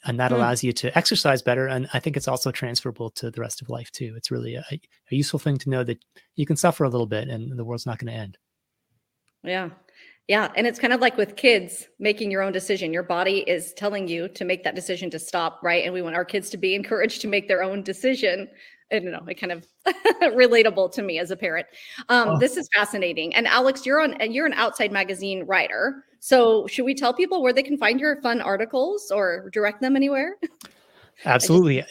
and 0.05 0.19
that 0.19 0.31
mm. 0.31 0.35
allows 0.35 0.63
you 0.63 0.71
to 0.71 0.95
exercise 0.97 1.41
better 1.41 1.67
and 1.67 1.87
i 1.93 1.99
think 1.99 2.15
it's 2.15 2.27
also 2.27 2.51
transferable 2.51 3.09
to 3.09 3.31
the 3.31 3.41
rest 3.41 3.61
of 3.61 3.69
life 3.69 3.91
too. 3.91 4.13
It's 4.15 4.31
really 4.31 4.55
a, 4.55 4.65
a 4.71 5.15
useful 5.15 5.39
thing 5.39 5.57
to 5.59 5.69
know 5.69 5.83
that 5.83 6.03
you 6.35 6.45
can 6.45 6.55
suffer 6.55 6.83
a 6.83 6.89
little 6.89 7.07
bit 7.07 7.27
and 7.27 7.57
the 7.57 7.63
world's 7.63 7.85
not 7.85 7.99
going 7.99 8.13
to 8.13 8.19
end. 8.19 8.37
Yeah. 9.43 9.69
Yeah 10.27 10.51
and 10.55 10.65
it's 10.67 10.79
kind 10.79 10.93
of 10.93 11.01
like 11.01 11.17
with 11.17 11.35
kids 11.35 11.87
making 11.99 12.31
your 12.31 12.41
own 12.41 12.51
decision. 12.51 12.93
Your 12.93 13.03
body 13.03 13.39
is 13.47 13.73
telling 13.73 14.07
you 14.07 14.27
to 14.29 14.45
make 14.45 14.63
that 14.63 14.75
decision 14.75 15.09
to 15.11 15.19
stop 15.19 15.59
right? 15.63 15.83
And 15.85 15.93
we 15.93 16.01
want 16.01 16.15
our 16.15 16.25
kids 16.25 16.49
to 16.51 16.57
be 16.57 16.75
encouraged 16.79 17.21
to 17.21 17.27
make 17.27 17.47
their 17.47 17.63
own 17.63 17.83
decision 17.83 18.47
I 18.91 18.99
don't 18.99 19.11
know, 19.11 19.25
it 19.27 19.35
kind 19.35 19.51
of 19.51 19.65
relatable 20.21 20.91
to 20.93 21.01
me 21.01 21.19
as 21.19 21.31
a 21.31 21.35
parent. 21.35 21.67
Um, 22.09 22.29
oh. 22.29 22.39
This 22.39 22.55
is 22.55 22.69
fascinating. 22.73 23.33
And 23.35 23.47
Alex, 23.47 23.85
you're 23.85 23.99
on 23.99 24.15
you're 24.31 24.45
an 24.45 24.53
outside 24.53 24.91
magazine 24.91 25.43
writer. 25.45 26.03
So 26.19 26.67
should 26.67 26.85
we 26.85 26.93
tell 26.93 27.13
people 27.13 27.41
where 27.41 27.53
they 27.53 27.63
can 27.63 27.77
find 27.77 27.99
your 27.99 28.21
fun 28.21 28.41
articles 28.41 29.11
or 29.11 29.49
direct 29.51 29.81
them 29.81 29.95
anywhere? 29.95 30.35
Absolutely. 31.25 31.83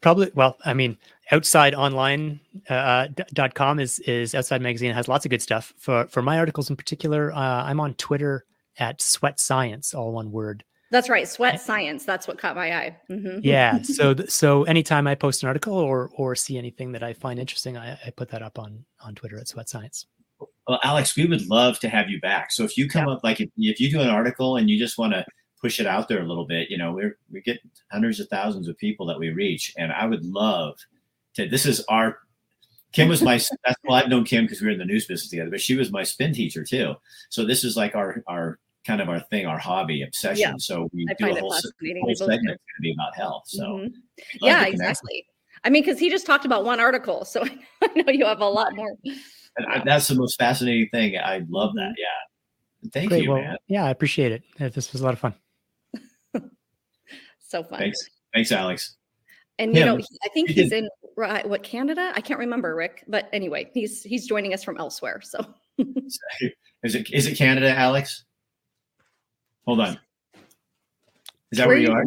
Probably, 0.00 0.30
well, 0.34 0.56
I 0.64 0.72
mean, 0.72 0.96
outside 1.30 1.74
online 1.74 2.40
uh, 2.68 3.08
com 3.54 3.78
is 3.78 3.98
is 4.00 4.34
outside 4.34 4.60
magazine 4.60 4.92
has 4.92 5.08
lots 5.08 5.24
of 5.24 5.30
good 5.30 5.42
stuff 5.42 5.72
for 5.78 6.06
for 6.08 6.22
my 6.22 6.38
articles 6.38 6.70
in 6.70 6.76
particular 6.76 7.32
uh, 7.32 7.64
i'm 7.64 7.80
on 7.80 7.94
twitter 7.94 8.44
at 8.78 9.00
sweat 9.00 9.38
science 9.38 9.94
all 9.94 10.12
one 10.12 10.32
word 10.32 10.64
that's 10.90 11.08
right 11.08 11.28
sweat 11.28 11.60
science 11.60 12.04
that's 12.04 12.26
what 12.26 12.38
caught 12.38 12.56
my 12.56 12.76
eye 12.76 12.96
mm-hmm. 13.10 13.38
yeah 13.42 13.80
so 13.82 14.14
so 14.28 14.64
anytime 14.64 15.06
i 15.06 15.14
post 15.14 15.42
an 15.42 15.48
article 15.48 15.74
or 15.74 16.10
or 16.14 16.34
see 16.34 16.58
anything 16.58 16.92
that 16.92 17.02
i 17.02 17.12
find 17.12 17.38
interesting 17.38 17.76
i, 17.76 17.98
I 18.06 18.10
put 18.10 18.28
that 18.30 18.42
up 18.42 18.58
on 18.58 18.84
on 19.00 19.14
twitter 19.14 19.38
at 19.38 19.48
sweat 19.48 19.68
science 19.68 20.06
well, 20.70 20.80
Alex, 20.84 21.16
we 21.16 21.26
would 21.26 21.48
love 21.48 21.80
to 21.80 21.88
have 21.88 22.08
you 22.08 22.20
back. 22.20 22.52
So 22.52 22.62
if 22.62 22.78
you 22.78 22.88
come 22.88 23.08
yeah. 23.08 23.14
up, 23.14 23.24
like 23.24 23.40
if, 23.40 23.50
if 23.56 23.80
you 23.80 23.90
do 23.90 24.00
an 24.00 24.08
article 24.08 24.56
and 24.56 24.70
you 24.70 24.78
just 24.78 24.98
want 24.98 25.12
to 25.12 25.24
push 25.60 25.80
it 25.80 25.86
out 25.86 26.06
there 26.06 26.22
a 26.22 26.26
little 26.26 26.46
bit, 26.46 26.70
you 26.70 26.78
know, 26.78 26.92
we're 26.92 27.18
we 27.30 27.40
get 27.40 27.58
hundreds 27.90 28.20
of 28.20 28.28
thousands 28.28 28.68
of 28.68 28.78
people 28.78 29.04
that 29.06 29.18
we 29.18 29.30
reach, 29.30 29.74
and 29.76 29.92
I 29.92 30.06
would 30.06 30.24
love 30.24 30.78
to. 31.34 31.48
This 31.48 31.66
is 31.66 31.80
our 31.88 32.18
Kim 32.92 33.08
was 33.08 33.20
my 33.20 33.34
that's 33.64 33.76
well, 33.84 33.96
I've 33.96 34.08
known 34.08 34.24
Kim 34.24 34.44
because 34.44 34.60
we 34.60 34.68
were 34.68 34.72
in 34.72 34.78
the 34.78 34.84
news 34.84 35.06
business 35.06 35.28
together, 35.28 35.50
but 35.50 35.60
she 35.60 35.74
was 35.74 35.90
my 35.90 36.04
spin 36.04 36.32
teacher 36.32 36.64
too. 36.64 36.94
So 37.30 37.44
this 37.44 37.64
is 37.64 37.76
like 37.76 37.96
our 37.96 38.22
our 38.28 38.60
kind 38.86 39.00
of 39.00 39.08
our 39.08 39.20
thing, 39.30 39.46
our 39.46 39.58
hobby, 39.58 40.02
obsession. 40.02 40.38
Yeah. 40.38 40.54
So 40.58 40.88
we 40.92 41.06
I 41.08 41.14
do 41.14 41.26
a 41.30 41.40
whole, 41.40 41.52
whole 41.52 42.14
segment 42.14 42.46
going 42.46 42.56
to 42.56 42.82
be 42.82 42.92
about 42.92 43.14
health. 43.14 43.44
So 43.46 43.62
mm-hmm. 43.62 43.94
yeah, 44.40 44.66
exactly. 44.66 45.26
I 45.64 45.70
mean, 45.70 45.82
because 45.82 45.98
he 45.98 46.10
just 46.10 46.26
talked 46.26 46.44
about 46.44 46.64
one 46.64 46.80
article, 46.80 47.24
so 47.24 47.44
I 47.82 47.88
know 47.94 48.12
you 48.12 48.24
have 48.26 48.40
a 48.40 48.48
lot 48.48 48.74
more. 48.74 48.96
And 49.56 49.66
I, 49.66 49.82
that's 49.84 50.08
the 50.08 50.14
most 50.14 50.38
fascinating 50.38 50.88
thing. 50.92 51.18
I 51.18 51.42
love 51.48 51.74
that. 51.74 51.80
Mm-hmm. 51.80 51.92
Yeah. 51.98 52.90
Thank 52.92 53.10
Great. 53.10 53.24
you, 53.24 53.30
well, 53.32 53.42
man. 53.42 53.56
Yeah, 53.68 53.84
I 53.84 53.90
appreciate 53.90 54.32
it. 54.32 54.42
This 54.72 54.92
was 54.92 55.02
a 55.02 55.04
lot 55.04 55.12
of 55.12 55.18
fun. 55.18 55.34
so 57.38 57.62
fun. 57.62 57.78
Thanks. 57.78 57.98
Thanks, 58.32 58.52
Alex. 58.52 58.96
And 59.58 59.76
you 59.76 59.84
know, 59.84 59.96
he, 59.96 60.06
I 60.24 60.28
think 60.30 60.48
he's 60.48 60.72
in 60.72 60.88
right, 61.18 61.46
what 61.46 61.62
Canada? 61.62 62.12
I 62.14 62.22
can't 62.22 62.40
remember, 62.40 62.74
Rick. 62.74 63.04
But 63.06 63.28
anyway, 63.34 63.70
he's 63.74 64.02
he's 64.02 64.26
joining 64.26 64.54
us 64.54 64.64
from 64.64 64.78
elsewhere. 64.78 65.20
So 65.22 65.44
is 65.78 66.94
it 66.94 67.12
is 67.12 67.26
it 67.26 67.36
Canada, 67.36 67.70
Alex? 67.76 68.24
Hold 69.70 69.82
on. 69.82 70.00
Is 71.52 71.58
that 71.58 71.68
where, 71.68 71.76
where 71.76 71.78
you 71.78 71.92
are? 71.92 72.04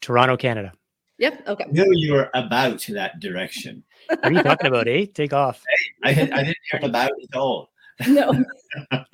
Toronto, 0.00 0.36
Canada. 0.36 0.72
Yep. 1.18 1.46
Okay. 1.46 1.66
No, 1.70 1.84
you're 1.92 2.28
about 2.34 2.84
that 2.88 3.20
direction. 3.20 3.84
What 4.08 4.24
are 4.24 4.32
you 4.32 4.42
talking 4.42 4.66
about, 4.66 4.88
eh? 4.88 5.06
Take 5.14 5.32
off. 5.32 5.62
Hey, 6.02 6.22
I, 6.22 6.38
I 6.40 6.42
didn't 6.42 6.56
hear 6.72 6.80
about 6.82 7.12
it 7.16 7.28
at 7.32 7.38
all. 7.38 7.70
No. 8.08 8.30
all 8.92 9.04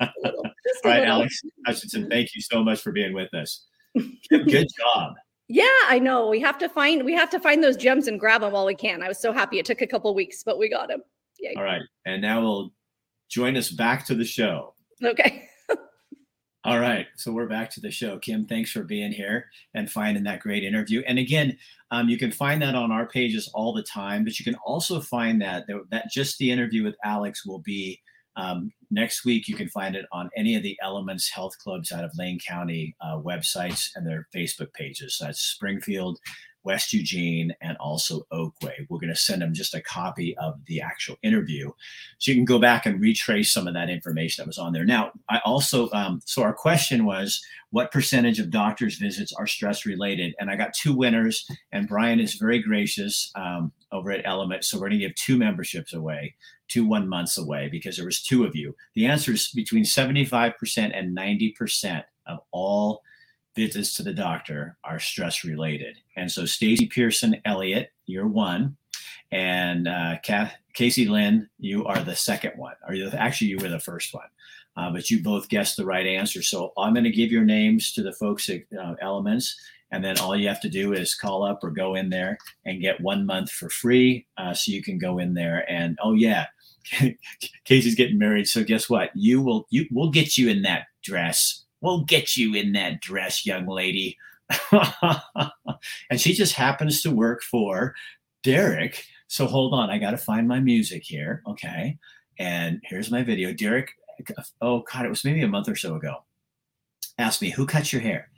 right, 0.83 1.03
Alex 1.03 1.43
Hutchinson, 1.67 2.09
thank 2.09 2.33
you 2.33 2.41
so 2.41 2.63
much 2.63 2.81
for 2.81 2.91
being 2.91 3.13
with 3.13 3.31
us. 3.35 3.67
Good 4.31 4.49
job. 4.49 5.13
Yeah, 5.47 5.67
I 5.87 5.99
know. 5.99 6.27
We 6.27 6.39
have 6.39 6.57
to 6.57 6.69
find 6.69 7.05
we 7.05 7.13
have 7.13 7.29
to 7.29 7.39
find 7.39 7.63
those 7.63 7.77
gems 7.77 8.07
and 8.07 8.19
grab 8.19 8.41
them 8.41 8.51
while 8.51 8.65
we 8.65 8.73
can. 8.73 9.03
I 9.03 9.07
was 9.07 9.19
so 9.19 9.31
happy. 9.31 9.59
It 9.59 9.65
took 9.67 9.81
a 9.81 9.87
couple 9.87 10.15
weeks, 10.15 10.41
but 10.43 10.57
we 10.57 10.69
got 10.69 10.87
them. 10.87 11.03
Yay. 11.39 11.53
All 11.55 11.63
right, 11.63 11.83
and 12.07 12.19
now 12.19 12.41
we'll 12.41 12.73
join 13.29 13.55
us 13.55 13.69
back 13.69 14.07
to 14.07 14.15
the 14.15 14.25
show. 14.25 14.73
Okay. 15.03 15.47
All 16.63 16.79
right, 16.79 17.07
so 17.15 17.31
we're 17.31 17.47
back 17.47 17.71
to 17.71 17.81
the 17.81 17.89
show. 17.89 18.19
Kim, 18.19 18.45
thanks 18.45 18.71
for 18.71 18.83
being 18.83 19.11
here 19.11 19.49
and 19.73 19.91
finding 19.91 20.23
that 20.25 20.41
great 20.41 20.63
interview. 20.63 21.01
And 21.07 21.17
again, 21.17 21.57
um, 21.89 22.07
you 22.07 22.19
can 22.19 22.31
find 22.31 22.61
that 22.61 22.75
on 22.75 22.91
our 22.91 23.07
pages 23.07 23.49
all 23.55 23.73
the 23.73 23.81
time, 23.81 24.23
but 24.23 24.37
you 24.37 24.45
can 24.45 24.53
also 24.63 25.01
find 25.01 25.41
that 25.41 25.65
that 25.89 26.11
just 26.11 26.37
the 26.37 26.51
interview 26.51 26.83
with 26.83 26.95
Alex 27.03 27.47
will 27.47 27.59
be 27.59 27.99
um, 28.35 28.71
next 28.91 29.25
week. 29.25 29.47
You 29.47 29.55
can 29.55 29.69
find 29.69 29.95
it 29.95 30.05
on 30.11 30.29
any 30.37 30.55
of 30.55 30.61
the 30.61 30.77
Elements 30.83 31.31
Health 31.31 31.57
Clubs 31.57 31.91
out 31.91 32.03
of 32.03 32.11
Lane 32.15 32.37
County 32.47 32.95
uh, 33.01 33.17
websites 33.17 33.89
and 33.95 34.05
their 34.05 34.27
Facebook 34.33 34.71
pages. 34.73 35.17
So 35.17 35.25
that's 35.25 35.41
Springfield, 35.41 36.19
West 36.63 36.93
Eugene, 36.93 37.53
and 37.61 37.77
also 37.77 38.25
Oakway. 38.31 38.85
We're 38.89 38.99
going 38.99 39.13
to 39.13 39.15
send 39.15 39.41
them 39.41 39.53
just 39.53 39.73
a 39.73 39.81
copy 39.81 40.37
of 40.37 40.59
the 40.65 40.81
actual 40.81 41.17
interview. 41.23 41.71
So 42.19 42.31
you 42.31 42.37
can 42.37 42.45
go 42.45 42.59
back 42.59 42.85
and 42.85 43.01
retrace 43.01 43.51
some 43.51 43.67
of 43.67 43.73
that 43.73 43.89
information 43.89 44.43
that 44.43 44.47
was 44.47 44.57
on 44.57 44.73
there. 44.73 44.85
Now, 44.85 45.11
I 45.29 45.39
also, 45.45 45.89
um, 45.91 46.21
so 46.25 46.43
our 46.43 46.53
question 46.53 47.05
was 47.05 47.41
what 47.71 47.91
percentage 47.91 48.39
of 48.39 48.51
doctors' 48.51 48.97
visits 48.97 49.33
are 49.33 49.47
stress 49.47 49.85
related? 49.85 50.35
And 50.39 50.49
I 50.49 50.55
got 50.55 50.73
two 50.73 50.93
winners, 50.93 51.49
and 51.71 51.87
Brian 51.87 52.19
is 52.19 52.35
very 52.35 52.61
gracious 52.61 53.31
um, 53.35 53.71
over 53.91 54.11
at 54.11 54.25
Element. 54.25 54.63
So 54.63 54.77
we're 54.77 54.89
going 54.89 54.99
to 54.99 55.07
give 55.07 55.15
two 55.15 55.37
memberships 55.37 55.93
away, 55.93 56.35
two 56.67 56.85
one 56.85 57.07
months 57.07 57.37
away 57.37 57.69
because 57.69 57.95
there 57.95 58.05
was 58.05 58.21
two 58.21 58.43
of 58.43 58.55
you. 58.55 58.75
The 58.95 59.05
answer 59.05 59.31
is 59.31 59.49
between 59.49 59.83
75% 59.83 60.53
and 60.93 61.17
90% 61.17 62.03
of 62.27 62.39
all 62.51 63.01
visits 63.55 63.95
to 63.95 64.03
the 64.03 64.13
doctor 64.13 64.77
are 64.83 64.99
stress 64.99 65.43
related. 65.43 65.97
And 66.15 66.31
so 66.31 66.45
Stacy 66.45 66.87
Pearson 66.87 67.41
Elliott, 67.45 67.91
you're 68.05 68.27
one. 68.27 68.77
And 69.31 69.87
uh, 69.87 70.17
Casey 70.73 71.07
Lynn, 71.07 71.49
you 71.57 71.85
are 71.85 72.03
the 72.03 72.15
second 72.15 72.53
one. 72.57 72.75
Or 72.87 72.93
you, 72.93 73.09
actually, 73.09 73.47
you 73.47 73.57
were 73.57 73.69
the 73.69 73.79
first 73.79 74.13
one. 74.13 74.27
Uh, 74.77 74.91
but 74.91 75.09
you 75.09 75.21
both 75.21 75.49
guessed 75.49 75.77
the 75.77 75.85
right 75.85 76.05
answer. 76.05 76.41
So 76.41 76.71
I'm 76.77 76.93
going 76.93 77.03
to 77.03 77.11
give 77.11 77.31
your 77.31 77.43
names 77.43 77.91
to 77.93 78.03
the 78.03 78.13
folks 78.13 78.49
at 78.49 78.61
uh, 78.77 78.95
Elements. 79.01 79.59
And 79.91 80.03
then 80.03 80.17
all 80.19 80.37
you 80.37 80.47
have 80.47 80.61
to 80.61 80.69
do 80.69 80.93
is 80.93 81.15
call 81.15 81.43
up 81.43 81.63
or 81.63 81.71
go 81.71 81.95
in 81.95 82.09
there 82.09 82.37
and 82.65 82.81
get 82.81 83.01
one 83.01 83.25
month 83.25 83.51
for 83.51 83.69
free. 83.69 84.25
Uh, 84.37 84.53
so 84.53 84.71
you 84.71 84.81
can 84.81 84.97
go 84.97 85.17
in 85.17 85.33
there 85.33 85.69
and, 85.69 85.97
oh, 86.01 86.13
yeah, 86.13 86.45
Casey's 87.65 87.95
getting 87.95 88.17
married. 88.17 88.47
So 88.47 88.63
guess 88.63 88.89
what? 88.89 89.11
You 89.13 89.41
will, 89.41 89.67
you, 89.69 89.85
we'll 89.91 90.11
get 90.11 90.37
you 90.37 90.49
in 90.49 90.61
that 90.61 90.85
dress 91.03 91.65
We'll 91.81 92.03
get 92.03 92.37
you 92.37 92.55
in 92.55 92.73
that 92.73 93.01
dress, 93.01 93.45
young 93.45 93.67
lady. 93.67 94.17
and 94.71 96.19
she 96.19 96.33
just 96.33 96.53
happens 96.53 97.01
to 97.01 97.11
work 97.11 97.41
for 97.43 97.95
Derek. 98.43 99.05
So 99.27 99.47
hold 99.47 99.73
on, 99.73 99.89
I 99.89 99.97
got 99.97 100.11
to 100.11 100.17
find 100.17 100.47
my 100.47 100.59
music 100.59 101.03
here. 101.03 101.41
Okay. 101.47 101.97
And 102.37 102.81
here's 102.83 103.11
my 103.11 103.23
video. 103.23 103.53
Derek, 103.53 103.91
oh 104.61 104.83
God, 104.91 105.05
it 105.05 105.09
was 105.09 105.23
maybe 105.25 105.41
a 105.41 105.47
month 105.47 105.69
or 105.69 105.75
so 105.75 105.95
ago, 105.95 106.23
asked 107.17 107.41
me, 107.41 107.49
Who 107.51 107.65
cuts 107.65 107.93
your 107.93 108.01
hair? 108.01 108.30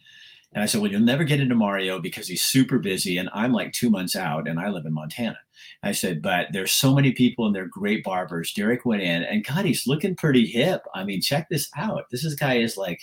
And 0.53 0.63
I 0.63 0.65
said, 0.65 0.81
Well, 0.81 0.91
you'll 0.91 1.01
never 1.01 1.23
get 1.23 1.39
into 1.39 1.55
Mario 1.55 1.99
because 1.99 2.27
he's 2.27 2.43
super 2.43 2.79
busy 2.79 3.17
and 3.17 3.29
I'm 3.33 3.53
like 3.53 3.73
two 3.73 3.89
months 3.89 4.15
out 4.15 4.47
and 4.47 4.59
I 4.59 4.69
live 4.69 4.85
in 4.85 4.93
Montana. 4.93 5.37
I 5.81 5.91
said, 5.91 6.21
But 6.21 6.47
there's 6.51 6.71
so 6.71 6.93
many 6.93 7.11
people 7.11 7.45
and 7.45 7.55
they're 7.55 7.67
great 7.67 8.03
barbers. 8.03 8.53
Derek 8.53 8.85
went 8.85 9.01
in 9.01 9.23
and 9.23 9.45
God, 9.45 9.65
he's 9.65 9.87
looking 9.87 10.15
pretty 10.15 10.45
hip. 10.45 10.83
I 10.93 11.03
mean, 11.03 11.21
check 11.21 11.49
this 11.49 11.69
out. 11.75 12.05
This 12.11 12.23
is, 12.23 12.35
guy 12.35 12.55
is 12.55 12.77
like. 12.77 13.01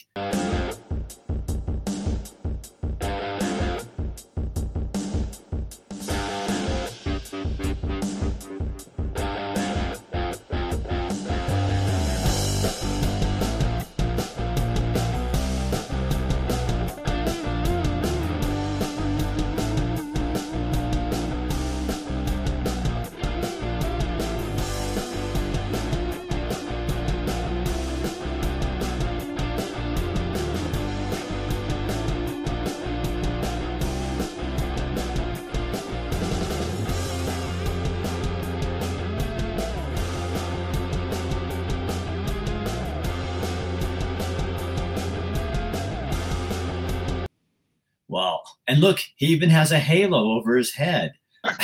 And 48.81 48.89
look, 48.89 49.01
he 49.17 49.27
even 49.27 49.51
has 49.51 49.73
a 49.73 49.79
halo 49.79 50.39
over 50.39 50.57
his 50.57 50.73
head. 50.73 51.13
look 51.45 51.61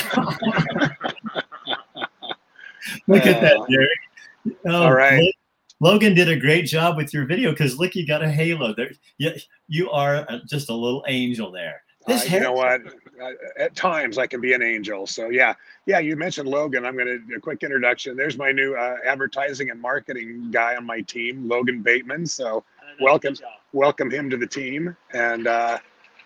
at 3.25 3.41
that, 3.41 3.65
Derek. 3.67 3.89
Oh, 4.67 4.83
All 4.83 4.93
right. 4.93 5.33
Logan 5.79 6.13
did 6.13 6.29
a 6.29 6.35
great 6.35 6.67
job 6.67 6.95
with 6.95 7.15
your 7.15 7.25
video 7.25 7.49
because 7.49 7.79
look, 7.79 7.95
you 7.95 8.05
got 8.05 8.21
a 8.21 8.29
halo 8.29 8.75
there. 8.75 8.91
You, 9.17 9.31
you 9.67 9.89
are 9.89 10.27
just 10.45 10.69
a 10.69 10.75
little 10.75 11.03
angel 11.07 11.51
there. 11.51 11.81
This 12.05 12.31
uh, 12.31 12.35
you 12.35 12.39
know 12.39 12.51
what? 12.51 12.81
At 13.57 13.75
times 13.75 14.19
I 14.19 14.27
can 14.27 14.39
be 14.39 14.53
an 14.53 14.61
angel. 14.61 15.07
So 15.07 15.29
yeah, 15.29 15.55
yeah. 15.87 15.97
You 15.97 16.15
mentioned 16.17 16.47
Logan. 16.47 16.85
I'm 16.85 16.95
going 16.95 17.07
to 17.07 17.19
a 17.35 17.39
quick 17.39 17.63
introduction. 17.63 18.15
There's 18.15 18.37
my 18.37 18.51
new 18.51 18.75
uh, 18.75 18.97
advertising 19.03 19.71
and 19.71 19.81
marketing 19.81 20.51
guy 20.51 20.75
on 20.75 20.85
my 20.85 21.01
team, 21.01 21.49
Logan 21.49 21.81
Bateman. 21.81 22.27
So 22.27 22.63
welcome, 23.01 23.35
welcome 23.73 24.11
him 24.11 24.29
to 24.29 24.37
the 24.37 24.45
team. 24.45 24.95
And 25.13 25.47
uh, 25.47 25.79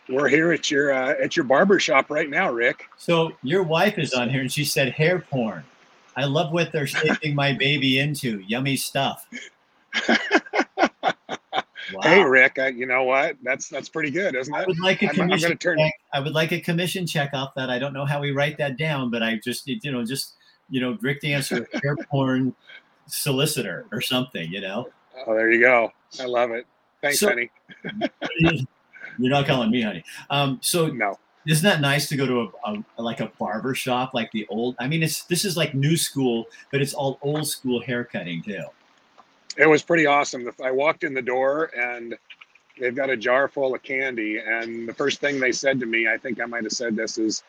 we're 0.09 0.27
here 0.27 0.51
at 0.51 0.69
your 0.69 0.93
uh, 0.93 1.13
at 1.21 1.35
your 1.35 1.45
barber 1.45 1.79
shop 1.79 2.09
right 2.09 2.29
now, 2.29 2.51
Rick. 2.51 2.85
So 2.97 3.31
your 3.43 3.63
wife 3.63 3.97
is 3.97 4.13
on 4.13 4.29
here, 4.29 4.41
and 4.41 4.51
she 4.51 4.65
said 4.65 4.91
hair 4.91 5.19
porn. 5.19 5.63
I 6.15 6.25
love 6.25 6.51
what 6.51 6.71
they're 6.71 6.87
shaping 6.87 7.35
my 7.35 7.53
baby 7.53 7.99
into. 7.99 8.39
Yummy 8.47 8.75
stuff. 8.75 9.27
Wow. 11.93 12.01
Hey 12.03 12.23
Rick, 12.23 12.57
uh, 12.59 12.67
you 12.67 12.85
know 12.85 13.03
what? 13.03 13.37
That's 13.43 13.67
that's 13.67 13.89
pretty 13.89 14.11
good, 14.11 14.35
isn't 14.35 14.53
it? 14.53 14.57
I 14.57 14.65
would 14.65 14.79
like 14.79 15.01
a 15.01 15.07
commission. 15.09 15.57
Turn... 15.57 15.77
check. 15.77 15.93
I 16.13 16.19
would 16.19 16.33
like 16.33 16.51
a 16.51 16.59
commission 16.59 17.05
check 17.05 17.31
off 17.33 17.53
that. 17.55 17.69
I 17.69 17.79
don't 17.79 17.93
know 17.93 18.05
how 18.05 18.21
we 18.21 18.31
write 18.31 18.57
that 18.59 18.77
down, 18.77 19.09
but 19.09 19.21
I 19.23 19.39
just 19.43 19.67
you 19.67 19.91
know 19.91 20.05
just 20.05 20.35
you 20.69 20.79
know 20.79 20.97
Rick 21.01 21.21
Dancer 21.21 21.67
hair 21.81 21.95
porn 22.09 22.55
solicitor 23.07 23.87
or 23.91 23.99
something. 24.01 24.51
You 24.51 24.61
know. 24.61 24.89
Oh, 25.27 25.33
there 25.35 25.51
you 25.51 25.59
go. 25.59 25.91
I 26.19 26.25
love 26.25 26.51
it. 26.51 26.65
Thanks, 27.01 27.19
so, 27.19 27.29
honey. 27.29 27.51
You're 29.17 29.31
not 29.31 29.47
calling 29.47 29.71
me 29.71 29.81
honey. 29.81 30.03
Um, 30.29 30.59
so 30.61 30.87
no. 30.87 31.17
Isn't 31.47 31.63
that 31.63 31.81
nice 31.81 32.07
to 32.09 32.15
go 32.15 32.27
to 32.27 32.51
a, 32.65 32.83
a, 32.97 33.01
like 33.01 33.19
a 33.19 33.31
barber 33.39 33.73
shop, 33.73 34.13
like 34.13 34.31
the 34.31 34.45
old? 34.49 34.75
I 34.79 34.87
mean, 34.87 35.01
it's 35.01 35.23
this 35.23 35.43
is 35.43 35.57
like 35.57 35.73
new 35.73 35.97
school, 35.97 36.45
but 36.71 36.81
it's 36.81 36.93
all 36.93 37.17
old 37.23 37.47
school 37.47 37.81
haircutting 37.81 38.43
too. 38.43 38.63
It 39.57 39.67
was 39.67 39.81
pretty 39.81 40.05
awesome. 40.05 40.49
I 40.63 40.71
walked 40.71 41.03
in 41.03 41.13
the 41.13 41.21
door 41.21 41.71
and 41.75 42.15
they've 42.79 42.95
got 42.95 43.09
a 43.09 43.17
jar 43.17 43.47
full 43.47 43.73
of 43.73 43.81
candy, 43.83 44.37
and 44.37 44.87
the 44.87 44.93
first 44.93 45.19
thing 45.19 45.39
they 45.39 45.51
said 45.51 45.79
to 45.79 45.85
me, 45.85 46.07
I 46.07 46.17
think 46.17 46.39
I 46.39 46.45
might 46.45 46.63
have 46.63 46.71
said 46.71 46.95
this, 46.95 47.17
is, 47.17 47.43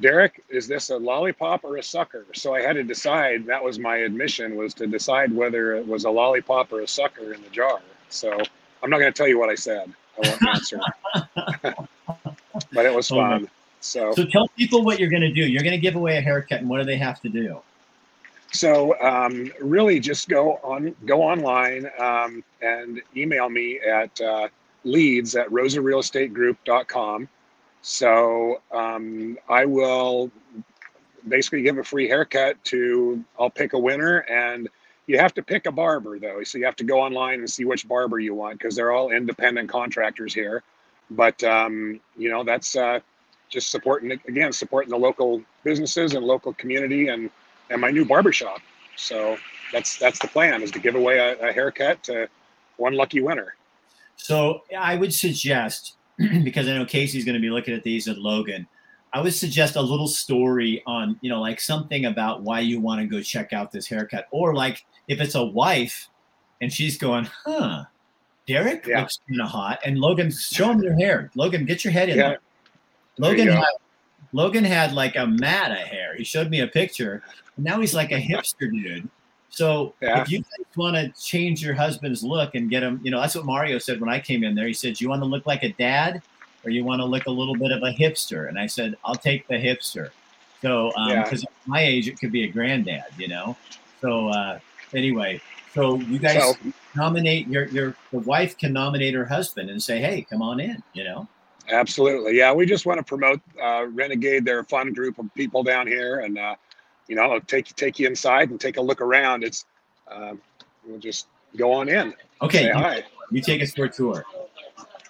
"Derek, 0.00 0.42
is 0.48 0.66
this 0.66 0.90
a 0.90 0.96
lollipop 0.96 1.64
or 1.64 1.76
a 1.76 1.82
sucker?" 1.82 2.26
So 2.34 2.54
I 2.54 2.62
had 2.62 2.74
to 2.74 2.82
decide. 2.82 3.46
That 3.46 3.62
was 3.62 3.78
my 3.78 3.98
admission 3.98 4.56
was 4.56 4.74
to 4.74 4.88
decide 4.88 5.32
whether 5.32 5.76
it 5.76 5.86
was 5.86 6.04
a 6.04 6.10
lollipop 6.10 6.72
or 6.72 6.80
a 6.80 6.88
sucker 6.88 7.32
in 7.32 7.42
the 7.42 7.50
jar. 7.50 7.80
So 8.08 8.36
I'm 8.82 8.90
not 8.90 8.98
going 8.98 9.12
to 9.12 9.16
tell 9.16 9.28
you 9.28 9.38
what 9.38 9.50
I 9.50 9.54
said. 9.54 9.92
I 10.22 10.28
won't 10.28 10.42
answer. 10.48 10.80
but 12.72 12.86
it 12.86 12.94
was 12.94 13.08
fun. 13.08 13.48
So, 13.80 14.12
so 14.12 14.24
tell 14.24 14.48
people 14.48 14.84
what 14.84 14.98
you're 14.98 15.10
going 15.10 15.22
to 15.22 15.32
do. 15.32 15.46
You're 15.46 15.62
going 15.62 15.74
to 15.74 15.80
give 15.80 15.96
away 15.96 16.16
a 16.16 16.20
haircut, 16.20 16.60
and 16.60 16.68
what 16.68 16.78
do 16.78 16.84
they 16.84 16.96
have 16.96 17.20
to 17.22 17.28
do? 17.28 17.60
So 18.52 18.98
um, 19.00 19.52
really, 19.60 20.00
just 20.00 20.28
go 20.28 20.54
on, 20.64 20.94
go 21.06 21.22
online, 21.22 21.90
um, 21.98 22.42
and 22.62 23.00
email 23.16 23.48
me 23.48 23.78
at 23.80 24.20
uh, 24.20 24.48
leads 24.84 25.36
at 25.36 25.48
rosarealestategroup.com. 25.48 27.28
So 27.82 28.62
um, 28.72 29.38
I 29.48 29.64
will 29.64 30.30
basically 31.28 31.62
give 31.62 31.78
a 31.78 31.84
free 31.84 32.08
haircut 32.08 32.62
to. 32.64 33.22
I'll 33.38 33.50
pick 33.50 33.74
a 33.74 33.78
winner, 33.78 34.18
and 34.30 34.68
you 35.08 35.18
have 35.18 35.34
to 35.34 35.42
pick 35.42 35.66
a 35.66 35.72
barber 35.72 36.18
though, 36.18 36.44
so 36.44 36.58
you 36.58 36.66
have 36.66 36.76
to 36.76 36.84
go 36.84 37.00
online 37.00 37.40
and 37.40 37.50
see 37.50 37.64
which 37.64 37.88
barber 37.88 38.20
you 38.20 38.34
want 38.34 38.58
because 38.58 38.76
they're 38.76 38.92
all 38.92 39.10
independent 39.10 39.68
contractors 39.68 40.34
here. 40.34 40.62
But 41.10 41.42
um, 41.42 41.98
you 42.16 42.30
know 42.30 42.44
that's 42.44 42.76
uh, 42.76 43.00
just 43.48 43.70
supporting 43.70 44.12
again 44.12 44.52
supporting 44.52 44.90
the 44.90 44.98
local 44.98 45.42
businesses 45.64 46.14
and 46.14 46.24
local 46.24 46.52
community 46.52 47.08
and 47.08 47.30
and 47.70 47.80
my 47.80 47.90
new 47.90 48.04
barbershop. 48.04 48.60
So 48.96 49.38
that's 49.72 49.96
that's 49.96 50.18
the 50.18 50.28
plan 50.28 50.62
is 50.62 50.70
to 50.72 50.78
give 50.78 50.94
away 50.94 51.18
a, 51.18 51.48
a 51.48 51.52
haircut 51.52 52.02
to 52.04 52.28
one 52.76 52.92
lucky 52.92 53.22
winner. 53.22 53.54
So 54.16 54.62
I 54.78 54.96
would 54.96 55.14
suggest 55.14 55.94
because 56.18 56.68
I 56.68 56.74
know 56.74 56.84
Casey's 56.84 57.24
going 57.24 57.34
to 57.36 57.40
be 57.40 57.50
looking 57.50 57.74
at 57.74 57.82
these 57.82 58.08
at 58.08 58.18
Logan. 58.18 58.66
I 59.12 59.20
would 59.20 59.34
suggest 59.34 59.76
a 59.76 59.80
little 59.80 60.08
story 60.08 60.82
on, 60.86 61.18
you 61.22 61.30
know, 61.30 61.40
like 61.40 61.60
something 61.60 62.04
about 62.04 62.42
why 62.42 62.60
you 62.60 62.80
want 62.80 63.00
to 63.00 63.06
go 63.06 63.22
check 63.22 63.52
out 63.52 63.72
this 63.72 63.86
haircut, 63.86 64.26
or 64.30 64.54
like 64.54 64.84
if 65.08 65.20
it's 65.20 65.34
a 65.34 65.44
wife 65.44 66.08
and 66.60 66.72
she's 66.72 66.98
going, 66.98 67.28
huh, 67.44 67.84
Derek 68.46 68.86
yeah. 68.86 69.00
looks 69.00 69.20
kind 69.28 69.40
of 69.40 69.48
hot, 69.48 69.78
and 69.84 69.98
Logan, 69.98 70.30
show 70.30 70.70
him 70.70 70.82
your 70.82 70.94
hair. 70.94 71.30
Logan, 71.34 71.64
get 71.64 71.84
your 71.84 71.92
head 71.92 72.08
in 72.08 72.18
yeah. 72.18 72.28
there. 72.28 72.38
Logan 73.18 73.48
had, 73.48 73.64
Logan 74.32 74.64
had 74.64 74.92
like 74.92 75.16
a 75.16 75.26
mat 75.26 75.70
of 75.70 75.78
hair. 75.78 76.14
He 76.16 76.24
showed 76.24 76.50
me 76.50 76.60
a 76.60 76.66
picture. 76.66 77.22
And 77.56 77.64
now 77.64 77.80
he's 77.80 77.94
like 77.94 78.12
a 78.12 78.20
hipster 78.20 78.70
dude. 78.70 79.08
So 79.50 79.94
yeah. 80.00 80.22
if 80.22 80.30
you 80.30 80.44
want 80.76 80.96
to 80.96 81.10
change 81.20 81.64
your 81.64 81.74
husband's 81.74 82.22
look 82.22 82.54
and 82.54 82.70
get 82.70 82.82
him, 82.82 83.00
you 83.02 83.10
know, 83.10 83.20
that's 83.20 83.34
what 83.34 83.44
Mario 83.44 83.78
said 83.78 84.00
when 84.00 84.10
I 84.10 84.20
came 84.20 84.44
in 84.44 84.54
there. 84.54 84.66
He 84.66 84.74
said, 84.74 85.00
"You 85.00 85.08
want 85.08 85.22
to 85.22 85.26
look 85.26 85.46
like 85.46 85.62
a 85.62 85.72
dad, 85.72 86.22
or 86.68 86.70
you 86.70 86.84
want 86.84 87.00
to 87.00 87.06
look 87.06 87.26
a 87.26 87.30
little 87.30 87.56
bit 87.56 87.72
of 87.72 87.82
a 87.82 87.92
hipster?" 87.92 88.48
And 88.48 88.58
I 88.58 88.66
said, 88.66 88.94
"I'll 89.04 89.14
take 89.14 89.48
the 89.48 89.54
hipster." 89.54 90.10
So 90.60 90.90
because 90.90 91.44
um, 91.44 91.48
yeah. 91.50 91.66
my 91.66 91.82
age, 91.82 92.08
it 92.08 92.20
could 92.20 92.32
be 92.32 92.44
a 92.44 92.48
granddad, 92.48 93.04
you 93.16 93.28
know. 93.28 93.56
So 94.02 94.28
uh, 94.28 94.58
anyway, 94.94 95.40
so 95.74 95.96
you 95.96 96.18
guys 96.18 96.42
so, 96.42 96.54
nominate 96.94 97.48
your 97.48 97.68
your 97.68 97.96
the 98.12 98.18
wife 98.18 98.58
can 98.58 98.72
nominate 98.72 99.14
her 99.14 99.24
husband 99.24 99.70
and 99.70 99.82
say, 99.82 99.98
"Hey, 99.98 100.26
come 100.28 100.42
on 100.42 100.60
in," 100.60 100.82
you 100.92 101.04
know. 101.04 101.26
Absolutely, 101.70 102.36
yeah. 102.36 102.52
We 102.52 102.66
just 102.66 102.86
want 102.86 102.98
to 102.98 103.04
promote 103.04 103.40
uh, 103.62 103.86
Renegade. 103.90 104.44
They're 104.44 104.60
a 104.60 104.64
fun 104.64 104.92
group 104.92 105.18
of 105.18 105.32
people 105.34 105.62
down 105.62 105.86
here, 105.86 106.20
and 106.20 106.38
uh, 106.38 106.56
you 107.06 107.16
know, 107.16 107.22
I'll 107.22 107.40
take 107.40 107.74
take 107.76 107.98
you 107.98 108.06
inside 108.06 108.50
and 108.50 108.60
take 108.60 108.76
a 108.76 108.82
look 108.82 109.00
around. 109.00 109.44
It's 109.44 109.64
um, 110.10 110.40
we'll 110.86 110.98
just 110.98 111.28
go 111.56 111.72
on 111.72 111.88
in. 111.88 112.14
Okay, 112.42 112.66
you, 112.66 113.02
you 113.30 113.42
take 113.42 113.62
us 113.62 113.72
for 113.72 113.84
a 113.84 113.90
tour. 113.90 114.24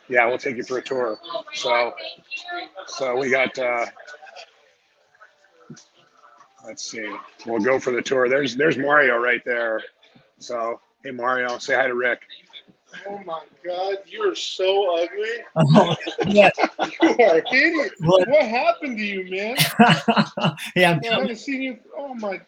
Yeah, 0.09 0.27
we'll 0.27 0.39
take 0.39 0.57
you 0.57 0.65
for 0.65 0.79
a 0.79 0.83
tour. 0.83 1.19
So, 1.55 1.95
so 2.87 3.17
we 3.17 3.31
got. 3.31 3.59
Uh, 3.59 3.87
let's 6.65 6.91
see. 6.91 7.11
We'll 7.47 7.61
go 7.61 7.79
for 7.79 7.93
the 7.93 8.03
tour. 8.03 8.29
There's 8.29 8.57
there's 8.57 8.79
Mario 8.79 9.17
right 9.19 9.43
there. 9.45 9.83
So, 10.39 10.81
hey 11.05 11.11
Mario, 11.11 11.59
say 11.59 11.75
hi 11.75 11.87
to 11.87 11.95
Rick. 11.95 12.23
Oh 13.07 13.21
my 13.25 13.43
God, 13.65 13.97
you're 14.07 14.35
so 14.35 14.97
ugly. 14.97 15.45
Oh, 15.57 15.95
yeah. 16.27 16.51
you 17.03 17.25
are 17.25 17.43
hideous. 17.47 17.91
What? 18.01 18.29
what 18.29 18.47
happened 18.47 18.99
to 18.99 19.05
you, 19.05 19.31
man? 19.31 19.57
yeah, 20.75 20.93
I'm 20.93 21.01
I 21.05 21.21
haven't 21.21 21.37
seen 21.37 21.61
you. 21.61 21.79
Oh 21.97 22.15
my, 22.15 22.41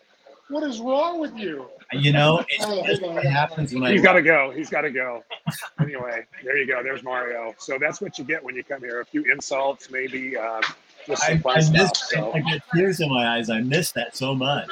what 0.48 0.62
is 0.64 0.80
wrong 0.80 1.20
with 1.20 1.36
you? 1.36 1.66
You 1.92 2.12
know, 2.12 2.44
oh, 2.60 2.76
what 3.00 3.24
happens 3.24 3.74
when 3.74 3.92
He's 3.92 4.02
got 4.02 4.14
to 4.14 4.22
go. 4.22 4.52
He's 4.54 4.70
got 4.70 4.82
to 4.82 4.90
go. 4.90 5.22
Anyway, 5.80 6.26
there 6.44 6.56
you 6.56 6.66
go. 6.66 6.82
There's 6.82 7.02
Mario. 7.02 7.54
So 7.58 7.78
that's 7.78 8.00
what 8.00 8.18
you 8.18 8.24
get 8.24 8.42
when 8.42 8.54
you 8.54 8.64
come 8.64 8.80
here. 8.80 9.00
A 9.00 9.04
few 9.04 9.24
insults, 9.30 9.90
maybe. 9.90 10.36
Uh, 10.36 10.60
just 11.06 11.22
some 11.22 11.42
I, 11.46 11.50
I 11.50 11.60
stuff, 11.60 11.72
missed, 11.72 11.96
so. 11.96 12.32
I 12.32 12.40
get 12.40 12.62
tears 12.74 13.00
in 13.00 13.08
my 13.08 13.36
eyes. 13.36 13.50
I 13.50 13.60
miss 13.60 13.92
that 13.92 14.16
so 14.16 14.34
much. 14.34 14.70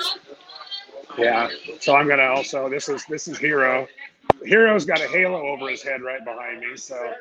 Yeah. 1.17 1.49
So 1.81 1.97
I'm 1.97 2.09
gonna 2.09 2.25
also. 2.25 2.69
This 2.69 2.88
is 2.88 3.05
this 3.07 3.29
is 3.29 3.38
Hero. 3.38 3.88
Hero's 4.45 4.85
got 4.85 5.01
a 5.01 5.09
halo 5.09 5.47
over 5.49 5.69
his 5.69 5.83
head 5.83 6.03
right 6.03 6.25
behind 6.25 6.61
me. 6.61 6.77
So 6.77 7.14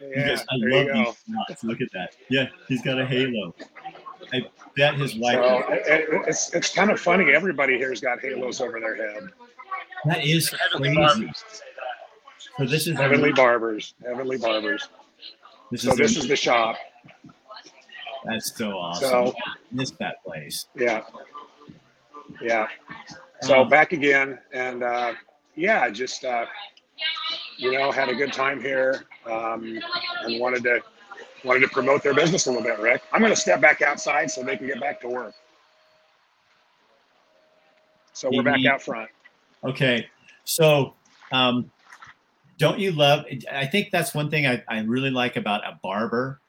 yeah, 0.00 0.38
I 0.48 0.56
there 0.60 0.70
love 0.70 0.86
you 0.86 1.04
go. 1.04 1.16
These 1.48 1.64
Look 1.64 1.80
at 1.80 1.90
that. 1.92 2.16
Yeah, 2.28 2.48
he's 2.68 2.82
got 2.82 3.00
a 3.00 3.06
halo. 3.06 3.54
I 4.32 4.44
bet 4.76 4.94
his 4.96 5.14
wife. 5.16 5.36
So 5.36 5.64
it, 5.70 6.08
it's 6.26 6.54
it's 6.54 6.74
kind 6.74 6.90
of 6.90 7.00
funny. 7.00 7.32
Everybody 7.32 7.78
here's 7.78 8.00
got 8.00 8.20
halos 8.20 8.60
over 8.60 8.80
their 8.80 8.96
head. 8.96 9.30
That 10.04 10.24
is 10.24 10.54
crazy. 10.72 11.32
So 12.58 12.64
this 12.64 12.86
is 12.86 12.96
Heavenly 12.96 13.32
Barbers. 13.32 13.94
Heavenly 14.02 14.38
Barbers. 14.38 14.88
This 15.70 15.82
so 15.82 15.92
is 15.92 15.98
this 15.98 16.16
is 16.16 16.28
the 16.28 16.36
shop. 16.36 16.76
That's 18.24 18.56
so 18.56 18.70
awesome. 18.70 19.08
So, 19.08 19.34
I 19.46 19.52
missed 19.72 19.98
that 19.98 20.24
place. 20.24 20.66
Yeah. 20.74 21.02
Yeah. 22.40 22.66
So 23.42 23.60
um, 23.60 23.68
back 23.68 23.92
again, 23.92 24.38
and 24.52 24.82
uh, 24.82 25.12
yeah, 25.54 25.88
just 25.90 26.24
uh, 26.24 26.46
you 27.58 27.72
know, 27.72 27.92
had 27.92 28.08
a 28.08 28.14
good 28.14 28.32
time 28.32 28.60
here, 28.60 29.04
um, 29.26 29.78
and 30.24 30.40
wanted 30.40 30.62
to 30.64 30.80
wanted 31.44 31.60
to 31.60 31.68
promote 31.68 32.02
their 32.02 32.14
business 32.14 32.46
a 32.46 32.50
little 32.50 32.64
bit. 32.64 32.78
Rick, 32.78 33.02
I'm 33.12 33.20
going 33.20 33.32
to 33.32 33.40
step 33.40 33.60
back 33.60 33.82
outside 33.82 34.30
so 34.30 34.42
they 34.42 34.56
can 34.56 34.66
get 34.66 34.80
back 34.80 35.00
to 35.02 35.08
work. 35.08 35.34
So 38.14 38.30
we're 38.32 38.42
back 38.42 38.64
out 38.64 38.80
front. 38.80 39.10
Okay, 39.62 40.06
so 40.44 40.94
um, 41.32 41.70
don't 42.58 42.78
you 42.78 42.92
love? 42.92 43.24
I 43.52 43.66
think 43.66 43.90
that's 43.90 44.14
one 44.14 44.30
thing 44.30 44.46
I, 44.46 44.62
I 44.68 44.80
really 44.80 45.10
like 45.10 45.36
about 45.36 45.66
a 45.66 45.78
barber 45.82 46.40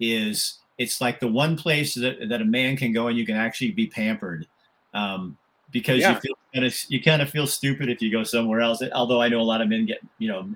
is 0.00 0.58
it's 0.78 1.00
like 1.00 1.20
the 1.20 1.28
one 1.28 1.56
place 1.56 1.94
that, 1.94 2.28
that 2.28 2.42
a 2.42 2.44
man 2.44 2.76
can 2.76 2.92
go 2.92 3.08
and 3.08 3.16
you 3.16 3.24
can 3.24 3.36
actually 3.36 3.70
be 3.70 3.86
pampered. 3.86 4.46
Um, 4.92 5.36
because 5.74 6.00
yeah. 6.00 6.14
you 6.14 6.20
feel 6.20 6.34
kind 6.54 6.64
of 6.64 6.76
you 6.88 7.02
kind 7.02 7.20
of 7.20 7.28
feel 7.28 7.46
stupid 7.46 7.88
if 7.88 8.00
you 8.00 8.10
go 8.10 8.22
somewhere 8.22 8.60
else. 8.60 8.82
Although 8.94 9.20
I 9.20 9.28
know 9.28 9.40
a 9.40 9.42
lot 9.42 9.60
of 9.60 9.68
men 9.68 9.86
get 9.86 9.98
you 10.18 10.28
know 10.28 10.48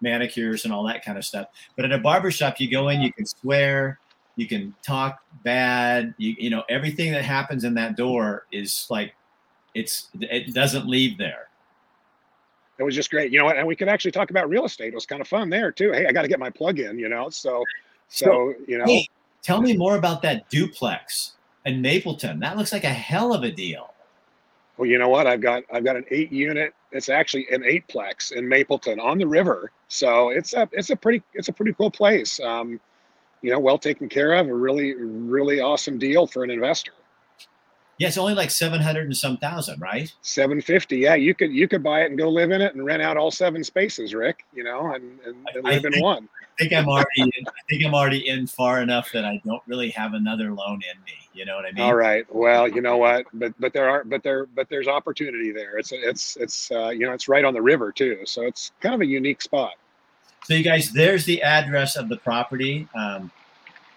manicures 0.00 0.64
and 0.64 0.72
all 0.72 0.84
that 0.84 1.04
kind 1.04 1.18
of 1.18 1.24
stuff. 1.24 1.48
But 1.76 1.84
at 1.84 1.92
a 1.92 1.98
barbershop, 1.98 2.58
you 2.58 2.70
go 2.70 2.88
in, 2.88 3.02
you 3.02 3.12
can 3.12 3.26
swear, 3.26 3.98
you 4.36 4.48
can 4.48 4.74
talk 4.82 5.20
bad, 5.44 6.14
you 6.16 6.34
you 6.38 6.50
know 6.50 6.64
everything 6.70 7.12
that 7.12 7.22
happens 7.24 7.64
in 7.64 7.74
that 7.74 7.96
door 7.96 8.46
is 8.50 8.86
like 8.88 9.14
it's 9.74 10.08
it 10.20 10.54
doesn't 10.54 10.86
leave 10.86 11.18
there. 11.18 11.48
It 12.78 12.82
was 12.82 12.94
just 12.94 13.10
great, 13.10 13.32
you 13.32 13.38
know, 13.38 13.50
and 13.50 13.66
we 13.66 13.76
could 13.76 13.88
actually 13.88 14.12
talk 14.12 14.30
about 14.30 14.48
real 14.48 14.64
estate. 14.64 14.88
It 14.88 14.94
was 14.94 15.06
kind 15.06 15.20
of 15.20 15.28
fun 15.28 15.50
there 15.50 15.70
too. 15.70 15.92
Hey, 15.92 16.06
I 16.06 16.12
got 16.12 16.22
to 16.22 16.28
get 16.28 16.40
my 16.40 16.50
plug 16.50 16.78
in, 16.78 16.98
you 16.98 17.08
know. 17.08 17.28
So, 17.30 17.64
so, 18.08 18.24
so 18.24 18.54
you 18.66 18.78
know, 18.78 18.84
hey, 18.84 19.08
tell 19.42 19.60
me 19.60 19.76
more 19.76 19.96
about 19.96 20.22
that 20.22 20.48
duplex 20.48 21.32
in 21.66 21.82
Mapleton. 21.82 22.40
That 22.40 22.56
looks 22.56 22.72
like 22.72 22.84
a 22.84 22.88
hell 22.88 23.34
of 23.34 23.42
a 23.42 23.50
deal 23.50 23.92
well, 24.76 24.88
you 24.88 24.98
know 24.98 25.08
what? 25.08 25.26
I've 25.26 25.40
got 25.40 25.62
I've 25.72 25.84
got 25.84 25.96
an 25.96 26.04
eight 26.10 26.32
unit. 26.32 26.74
It's 26.92 27.08
actually 27.08 27.46
an 27.52 27.62
eightplex 27.62 28.32
in 28.32 28.48
Mapleton 28.48 28.98
on 29.00 29.18
the 29.18 29.26
river. 29.26 29.70
So 29.88 30.30
it's 30.30 30.54
a 30.54 30.68
it's 30.72 30.90
a 30.90 30.96
pretty 30.96 31.22
it's 31.34 31.48
a 31.48 31.52
pretty 31.52 31.72
cool 31.74 31.90
place. 31.90 32.40
Um, 32.40 32.80
you 33.42 33.50
know, 33.50 33.58
well 33.58 33.78
taken 33.78 34.08
care 34.08 34.32
of. 34.32 34.48
A 34.48 34.54
really 34.54 34.94
really 34.94 35.60
awesome 35.60 35.98
deal 35.98 36.26
for 36.26 36.42
an 36.42 36.50
investor. 36.50 36.92
Yeah, 38.02 38.08
it's 38.08 38.18
only 38.18 38.34
like 38.34 38.50
seven 38.50 38.80
hundred 38.80 39.04
and 39.04 39.16
some 39.16 39.36
thousand, 39.36 39.80
right? 39.80 40.12
Seven 40.22 40.60
fifty. 40.60 40.96
Yeah, 40.96 41.14
you 41.14 41.36
could 41.36 41.52
you 41.52 41.68
could 41.68 41.84
buy 41.84 42.02
it 42.02 42.06
and 42.06 42.18
go 42.18 42.28
live 42.28 42.50
in 42.50 42.60
it 42.60 42.74
and 42.74 42.84
rent 42.84 43.00
out 43.00 43.16
all 43.16 43.30
seven 43.30 43.62
spaces, 43.62 44.12
Rick. 44.12 44.44
You 44.52 44.64
know, 44.64 44.92
and, 44.92 45.20
and, 45.24 45.36
and 45.54 45.62
live 45.62 45.82
think, 45.82 45.94
in 45.94 46.02
one. 46.02 46.28
I 46.42 46.46
think 46.58 46.72
I'm 46.72 46.88
already 46.88 47.06
in, 47.20 47.30
I 47.46 47.62
think 47.70 47.84
I'm 47.84 47.94
already 47.94 48.28
in 48.28 48.48
far 48.48 48.82
enough 48.82 49.12
that 49.12 49.24
I 49.24 49.40
don't 49.46 49.62
really 49.68 49.90
have 49.90 50.14
another 50.14 50.52
loan 50.52 50.82
in 50.92 51.00
me. 51.04 51.12
You 51.32 51.44
know 51.44 51.54
what 51.54 51.64
I 51.64 51.70
mean? 51.70 51.84
All 51.84 51.94
right. 51.94 52.26
Well, 52.34 52.66
you 52.66 52.80
know 52.80 52.96
what? 52.96 53.26
But 53.34 53.54
but 53.60 53.72
there 53.72 53.88
are 53.88 54.02
but 54.02 54.24
there 54.24 54.46
but 54.46 54.68
there's 54.68 54.88
opportunity 54.88 55.52
there. 55.52 55.78
It's 55.78 55.92
it's 55.92 56.36
it's 56.38 56.72
uh, 56.72 56.88
you 56.88 57.06
know 57.06 57.12
it's 57.12 57.28
right 57.28 57.44
on 57.44 57.54
the 57.54 57.62
river 57.62 57.92
too, 57.92 58.22
so 58.24 58.42
it's 58.42 58.72
kind 58.80 58.96
of 58.96 59.00
a 59.00 59.06
unique 59.06 59.42
spot. 59.42 59.74
So 60.42 60.54
you 60.54 60.64
guys, 60.64 60.90
there's 60.90 61.24
the 61.24 61.40
address 61.40 61.94
of 61.94 62.08
the 62.08 62.16
property. 62.16 62.88
Um, 62.96 63.30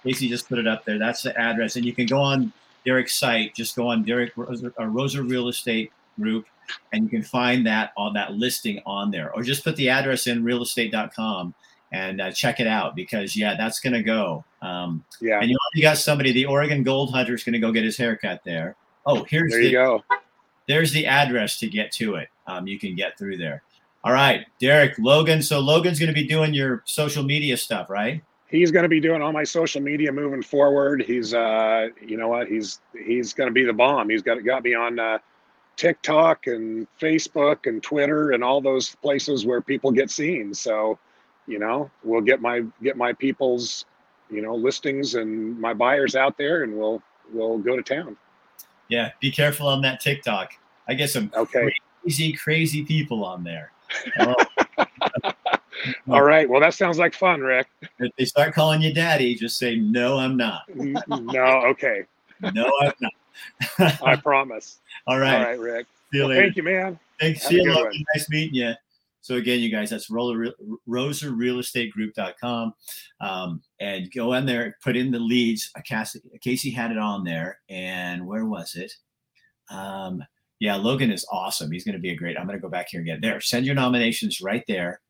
Casey 0.04 0.30
just 0.30 0.48
put 0.48 0.60
it 0.60 0.68
up 0.68 0.86
there. 0.86 1.00
That's 1.00 1.24
the 1.24 1.36
address, 1.39 1.76
and 1.76 1.84
you 1.84 1.96
can 1.96 2.06
go 2.06 2.22
on 2.22 2.54
Derek's 2.86 3.19
site. 3.19 3.56
Just 3.56 3.76
go 3.76 3.88
on 3.88 4.04
Derek 4.04 4.34
Rosa, 4.36 4.71
uh, 4.80 4.86
Rosa 4.86 5.24
Real 5.24 5.48
Estate 5.48 5.91
Group, 6.19 6.45
and 6.93 7.04
you 7.04 7.10
can 7.10 7.24
find 7.24 7.65
that 7.65 7.91
on 7.98 8.13
that 8.13 8.34
listing 8.34 8.82
on 8.86 9.12
there, 9.12 9.34
or 9.34 9.41
just 9.41 9.63
put 9.63 9.76
the 9.76 9.89
address 9.89 10.28
in 10.28 10.43
realestate.com 10.43 11.54
and 11.91 12.21
uh, 12.21 12.32
check 12.32 12.60
it 12.60 12.67
out 12.67 12.95
because 12.95 13.36
yeah, 13.36 13.56
that's 13.58 13.80
gonna 13.80 14.04
go. 14.04 14.43
Um, 14.62 15.04
yeah, 15.21 15.39
and 15.39 15.50
you 15.50 15.58
already 15.58 15.82
got 15.82 15.98
somebody. 15.98 16.32
The 16.32 16.45
Oregon 16.45 16.84
Gold 16.84 17.12
Hunter 17.12 17.34
is 17.34 17.43
gonna 17.43 17.60
go 17.60 17.71
get 17.71 17.84
his 17.84 17.98
haircut 17.98 18.41
there. 18.45 18.76
Oh, 19.06 19.24
here's 19.24 19.52
there 19.52 19.62
you 19.62 19.67
the, 19.67 19.74
go. 19.74 20.04
There's 20.67 20.91
the 20.91 21.06
address 21.06 21.60
to 21.60 21.67
get 21.67 21.91
to 21.93 22.15
it. 22.15 22.30
Um, 22.48 22.67
you 22.67 22.80
can 22.80 22.95
get 22.95 23.17
through 23.17 23.38
there. 23.38 23.63
All 24.04 24.12
right, 24.12 24.45
Derek, 24.60 24.98
Logan. 25.00 25.41
So 25.41 25.60
Logan's 25.60 26.00
gonna 26.00 26.13
be 26.13 26.28
doing 26.28 26.54
your 26.54 26.84
social 26.86 27.24
media 27.24 27.58
stuff, 27.58 27.89
right? 27.89 28.21
He's 28.56 28.72
going 28.72 28.84
to 28.84 28.89
be 28.89 29.00
doing 29.00 29.22
all 29.22 29.32
my 29.32 29.44
social 29.44 29.82
media 29.82 30.12
moving 30.12 30.41
forward. 30.41 31.04
He's, 31.04 31.34
uh, 31.34 31.89
you 32.02 32.18
know 32.18 32.28
what? 32.28 32.48
He's 32.48 32.80
he's 32.94 33.34
going 33.34 33.50
to 33.50 33.54
be 33.54 33.63
the 33.63 33.74
bomb. 33.74 34.10
He's 34.10 34.22
got 34.22 34.44
got 34.44 34.63
me 34.63 34.74
on 34.74 35.00
uh, 35.00 35.20
TikTok 35.76 36.48
and 36.48 36.88
Facebook 37.00 37.68
and 37.68 37.84
Twitter 37.84 38.32
and 38.32 38.44
all 38.44 38.62
those 38.62 38.96
places 38.96 39.46
where 39.46 39.62
people 39.62 39.91
get 39.91 40.10
seen. 40.10 40.54
So 40.54 40.98
you 41.48 41.60
know 41.60 41.89
we'll 42.04 42.22
get 42.22 42.41
my 42.41 42.63
get 42.82 42.98
my 42.98 43.13
people's 43.13 43.86
you 44.30 44.41
know 44.41 44.56
listings 44.56 45.15
and 45.15 45.60
my 45.60 45.74
buyers 45.74 46.15
out 46.15 46.38
there 46.38 46.63
and 46.63 46.76
we'll 46.76 47.02
we'll 47.32 47.58
go 47.58 47.76
to 47.76 47.82
town 47.82 48.18
yeah 48.89 49.12
be 49.20 49.32
careful 49.32 49.68
on 49.68 49.82
that 49.82 50.00
tiktok 50.00 50.54
i 50.88 50.94
get 50.94 51.10
some 51.10 51.32
okay 51.36 51.72
crazy 52.02 52.34
crazy 52.34 52.84
people 52.84 53.24
on 53.24 53.44
there 53.44 53.72
all 56.10 56.24
right 56.24 56.50
well 56.50 56.62
that 56.62 56.74
sounds 56.74 56.98
like 56.98 57.13
fun 57.13 57.41
rick 57.41 57.67
if 58.00 58.12
they 58.17 58.26
start 58.26 58.54
calling 58.54 58.82
you 58.82 58.93
daddy 58.93 59.36
just 59.36 59.58
say 59.58 59.76
no 59.76 60.17
i'm 60.17 60.38
not 60.38 60.62
no 60.76 61.62
okay 61.65 62.04
no 62.54 62.71
i'm 62.82 62.93
not 63.00 63.12
i 64.04 64.15
promise 64.15 64.80
all 65.08 65.19
right 65.19 65.36
all 65.36 65.43
right 65.43 65.60
rick 65.60 65.86
well, 66.13 66.30
thank 66.30 66.56
you 66.56 66.63
man 66.63 66.98
thanks 67.19 67.45
see 67.48 67.56
you 67.56 67.91
nice 68.13 68.30
meeting 68.30 68.56
you 68.56 68.74
So 69.21 69.36
again, 69.38 69.60
you 69.60 69.71
guys, 69.71 69.89
that's 69.89 70.12
rosarealestategroup.com. 70.12 72.74
Um, 73.21 73.63
and 73.80 74.12
go 74.13 74.34
in 74.34 74.45
there, 74.45 74.78
put 74.84 74.95
in 74.95 75.10
the 75.10 75.17
leads. 75.17 75.71
Casey 76.41 76.69
had 76.69 76.91
it 76.91 77.00
on 77.00 77.24
there. 77.24 77.58
And 77.67 78.28
where 78.28 78.45
was 78.45 78.76
it? 78.76 78.93
Um, 79.71 80.24
yeah, 80.60 80.76
Logan 80.76 81.12
is 81.12 81.26
awesome. 81.32 81.71
He's 81.71 81.84
going 81.84 81.95
to 81.95 82.02
be 82.02 82.12
a 82.12 82.15
great. 82.15 82.38
I'm 82.38 82.45
going 82.45 82.58
to 82.58 82.62
go 82.62 82.69
back 82.69 82.88
here 82.89 83.00
and 83.00 83.08
get 83.08 83.21
there. 83.21 83.41
Send 83.41 83.65
your 83.65 83.76
nominations 83.76 84.41
right 84.41 84.63
there, 84.67 85.02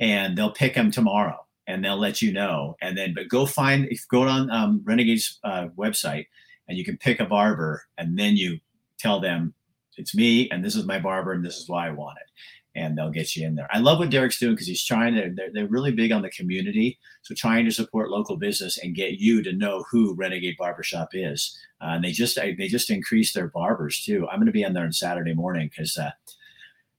and 0.00 0.36
they'll 0.36 0.52
pick 0.52 0.74
them 0.74 0.90
tomorrow, 0.90 1.46
and 1.66 1.84
they'll 1.84 1.98
let 1.98 2.20
you 2.20 2.32
know. 2.32 2.76
And 2.80 2.96
then, 2.96 3.14
but 3.14 3.28
go 3.28 3.46
find 3.46 3.86
if 3.90 4.06
go 4.08 4.22
on 4.22 4.50
um, 4.50 4.80
Renegade's 4.84 5.38
uh, 5.44 5.68
website, 5.76 6.26
and 6.68 6.76
you 6.76 6.84
can 6.84 6.96
pick 6.96 7.20
a 7.20 7.26
barber, 7.26 7.84
and 7.98 8.18
then 8.18 8.36
you 8.36 8.58
tell 8.98 9.20
them 9.20 9.54
it's 9.96 10.14
me, 10.14 10.48
and 10.50 10.64
this 10.64 10.76
is 10.76 10.86
my 10.86 10.98
barber, 10.98 11.32
and 11.32 11.44
this 11.44 11.58
is 11.58 11.68
why 11.68 11.86
I 11.86 11.90
want 11.90 12.18
it 12.20 12.30
and 12.74 12.96
they'll 12.96 13.10
get 13.10 13.34
you 13.34 13.46
in 13.46 13.54
there. 13.54 13.68
I 13.72 13.78
love 13.78 13.98
what 13.98 14.10
Derek's 14.10 14.38
doing 14.38 14.54
because 14.54 14.66
he's 14.66 14.84
trying 14.84 15.14
to, 15.14 15.32
they're, 15.34 15.50
they're 15.52 15.66
really 15.66 15.92
big 15.92 16.12
on 16.12 16.22
the 16.22 16.30
community. 16.30 16.98
So 17.22 17.34
trying 17.34 17.64
to 17.64 17.72
support 17.72 18.10
local 18.10 18.36
business 18.36 18.78
and 18.78 18.94
get 18.94 19.18
you 19.18 19.42
to 19.42 19.52
know 19.52 19.84
who 19.90 20.14
Renegade 20.14 20.56
Barbershop 20.58 21.10
is. 21.12 21.58
Uh, 21.80 21.94
and 21.94 22.04
they 22.04 22.12
just, 22.12 22.36
they 22.36 22.68
just 22.68 22.90
increased 22.90 23.34
their 23.34 23.48
barbers 23.48 24.04
too. 24.04 24.28
I'm 24.28 24.38
going 24.38 24.46
to 24.46 24.52
be 24.52 24.64
on 24.64 24.72
there 24.72 24.84
on 24.84 24.92
Saturday 24.92 25.34
morning 25.34 25.68
because, 25.68 25.96
uh, 25.96 26.10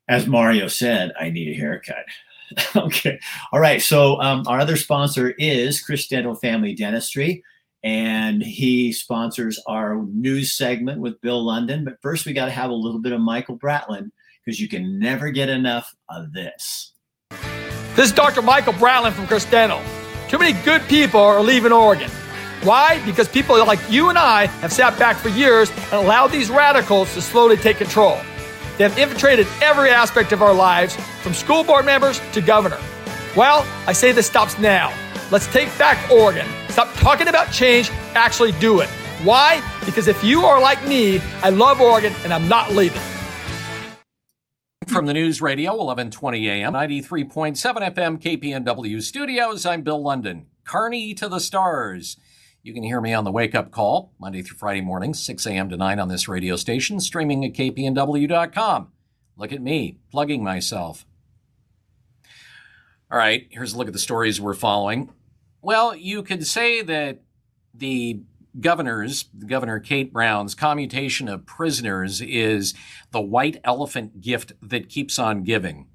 as 0.09 0.27
Mario 0.27 0.67
said, 0.67 1.13
I 1.19 1.29
need 1.29 1.55
a 1.55 1.59
haircut. 1.59 2.05
okay. 2.75 3.19
All 3.51 3.59
right. 3.59 3.81
So 3.81 4.21
um, 4.21 4.43
our 4.47 4.59
other 4.59 4.75
sponsor 4.75 5.31
is 5.37 5.81
Chris 5.81 6.07
Dental 6.07 6.35
Family 6.35 6.73
Dentistry. 6.73 7.43
And 7.83 8.43
he 8.43 8.93
sponsors 8.93 9.59
our 9.67 10.03
news 10.13 10.53
segment 10.53 11.01
with 11.01 11.19
Bill 11.21 11.43
London. 11.43 11.83
But 11.83 11.99
first, 12.01 12.25
we 12.25 12.33
got 12.33 12.45
to 12.45 12.51
have 12.51 12.69
a 12.69 12.75
little 12.75 12.99
bit 12.99 13.11
of 13.11 13.19
Michael 13.21 13.57
Bratlin 13.57 14.11
because 14.45 14.59
you 14.59 14.67
can 14.67 14.99
never 14.99 15.31
get 15.31 15.49
enough 15.49 15.93
of 16.09 16.31
this. 16.31 16.93
This 17.95 18.05
is 18.05 18.11
Dr. 18.11 18.41
Michael 18.41 18.73
Bratlin 18.73 19.13
from 19.13 19.27
Chris 19.27 19.45
Dental. 19.45 19.81
Too 20.29 20.37
many 20.37 20.53
good 20.63 20.81
people 20.83 21.19
are 21.19 21.41
leaving 21.41 21.71
Oregon. 21.71 22.09
Why? 22.63 23.03
Because 23.05 23.27
people 23.27 23.57
like 23.65 23.79
you 23.89 24.09
and 24.09 24.17
I 24.17 24.45
have 24.45 24.71
sat 24.71 24.97
back 24.99 25.17
for 25.17 25.29
years 25.29 25.71
and 25.71 25.93
allowed 25.93 26.27
these 26.27 26.49
radicals 26.49 27.13
to 27.15 27.21
slowly 27.21 27.57
take 27.57 27.77
control. 27.77 28.17
They 28.77 28.83
have 28.83 28.97
infiltrated 28.97 29.47
every 29.61 29.89
aspect 29.89 30.31
of 30.31 30.41
our 30.41 30.53
lives, 30.53 30.95
from 31.21 31.33
school 31.33 31.63
board 31.63 31.85
members 31.85 32.21
to 32.33 32.41
governor. 32.41 32.79
Well, 33.35 33.65
I 33.87 33.93
say 33.93 34.11
this 34.11 34.27
stops 34.27 34.57
now. 34.59 34.93
Let's 35.31 35.47
take 35.47 35.75
back 35.77 36.11
Oregon. 36.11 36.47
Stop 36.69 36.93
talking 36.95 37.27
about 37.27 37.51
change, 37.51 37.89
actually 38.15 38.51
do 38.53 38.79
it. 38.81 38.89
Why? 39.23 39.61
Because 39.85 40.07
if 40.07 40.23
you 40.23 40.41
are 40.45 40.59
like 40.59 40.85
me, 40.87 41.19
I 41.43 41.49
love 41.49 41.79
Oregon 41.79 42.13
and 42.23 42.33
I'm 42.33 42.47
not 42.47 42.71
leaving. 42.71 43.01
From 44.87 45.05
the 45.05 45.13
News 45.13 45.41
Radio, 45.41 45.71
1120 45.71 46.49
AM, 46.49 46.73
93.7 46.73 47.55
FM, 47.93 48.21
KPNW 48.21 49.01
studios, 49.01 49.65
I'm 49.65 49.83
Bill 49.83 50.01
London. 50.01 50.47
Carney 50.65 51.13
to 51.13 51.29
the 51.29 51.39
stars. 51.39 52.17
You 52.63 52.73
can 52.75 52.83
hear 52.83 53.01
me 53.01 53.11
on 53.13 53.23
the 53.23 53.31
wake 53.31 53.55
up 53.55 53.71
call, 53.71 54.13
Monday 54.19 54.43
through 54.43 54.57
Friday 54.57 54.81
mornings, 54.81 55.19
6 55.23 55.47
a.m. 55.47 55.69
to 55.69 55.77
9 55.77 55.99
on 55.99 56.09
this 56.09 56.27
radio 56.27 56.55
station, 56.55 56.99
streaming 56.99 57.43
at 57.43 57.53
kpnw.com. 57.53 58.91
Look 59.35 59.51
at 59.51 59.61
me, 59.61 59.97
plugging 60.11 60.43
myself. 60.43 61.05
All 63.11 63.17
right, 63.17 63.47
here's 63.49 63.73
a 63.73 63.77
look 63.77 63.87
at 63.87 63.93
the 63.93 63.99
stories 63.99 64.39
we're 64.39 64.53
following. 64.53 65.11
Well, 65.61 65.95
you 65.95 66.21
could 66.21 66.45
say 66.45 66.83
that 66.83 67.23
the 67.73 68.21
governors, 68.59 69.23
Governor 69.23 69.79
Kate 69.79 70.13
Brown's 70.13 70.53
commutation 70.53 71.27
of 71.27 71.47
prisoners 71.47 72.21
is 72.21 72.75
the 73.11 73.21
white 73.21 73.59
elephant 73.63 74.21
gift 74.21 74.53
that 74.61 74.87
keeps 74.87 75.17
on 75.17 75.43
giving. 75.43 75.87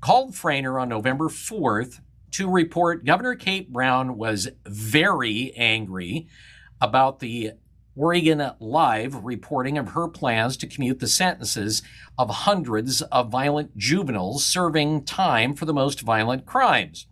called 0.00 0.32
Frainer 0.32 0.80
on 0.80 0.88
November 0.88 1.28
4th 1.28 2.00
to 2.32 2.50
report 2.50 3.04
Governor 3.04 3.34
Kate 3.34 3.72
Brown 3.72 4.16
was 4.16 4.48
very 4.66 5.52
angry 5.56 6.28
about 6.80 7.20
the 7.20 7.52
Oregon 7.96 8.50
Live 8.58 9.24
reporting 9.24 9.78
of 9.78 9.90
her 9.90 10.08
plans 10.08 10.56
to 10.56 10.66
commute 10.66 10.98
the 10.98 11.06
sentences 11.06 11.80
of 12.18 12.28
hundreds 12.28 13.02
of 13.02 13.30
violent 13.30 13.76
juveniles 13.78 14.44
serving 14.44 15.04
time 15.04 15.54
for 15.54 15.64
the 15.64 15.72
most 15.72 16.00
violent 16.00 16.44
crimes. 16.44 17.06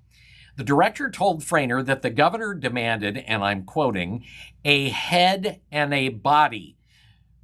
The 0.57 0.65
director 0.65 1.09
told 1.09 1.43
Frainer 1.43 1.85
that 1.85 2.03
the 2.03 2.11
governor 2.11 2.53
demanded, 2.55 3.19
and 3.19 3.45
I'm 3.45 3.63
quoting, 3.65 4.25
a 4.65 4.89
head 4.89 5.61
and 5.71 5.95
a 5.95 6.09
body 6.09 6.77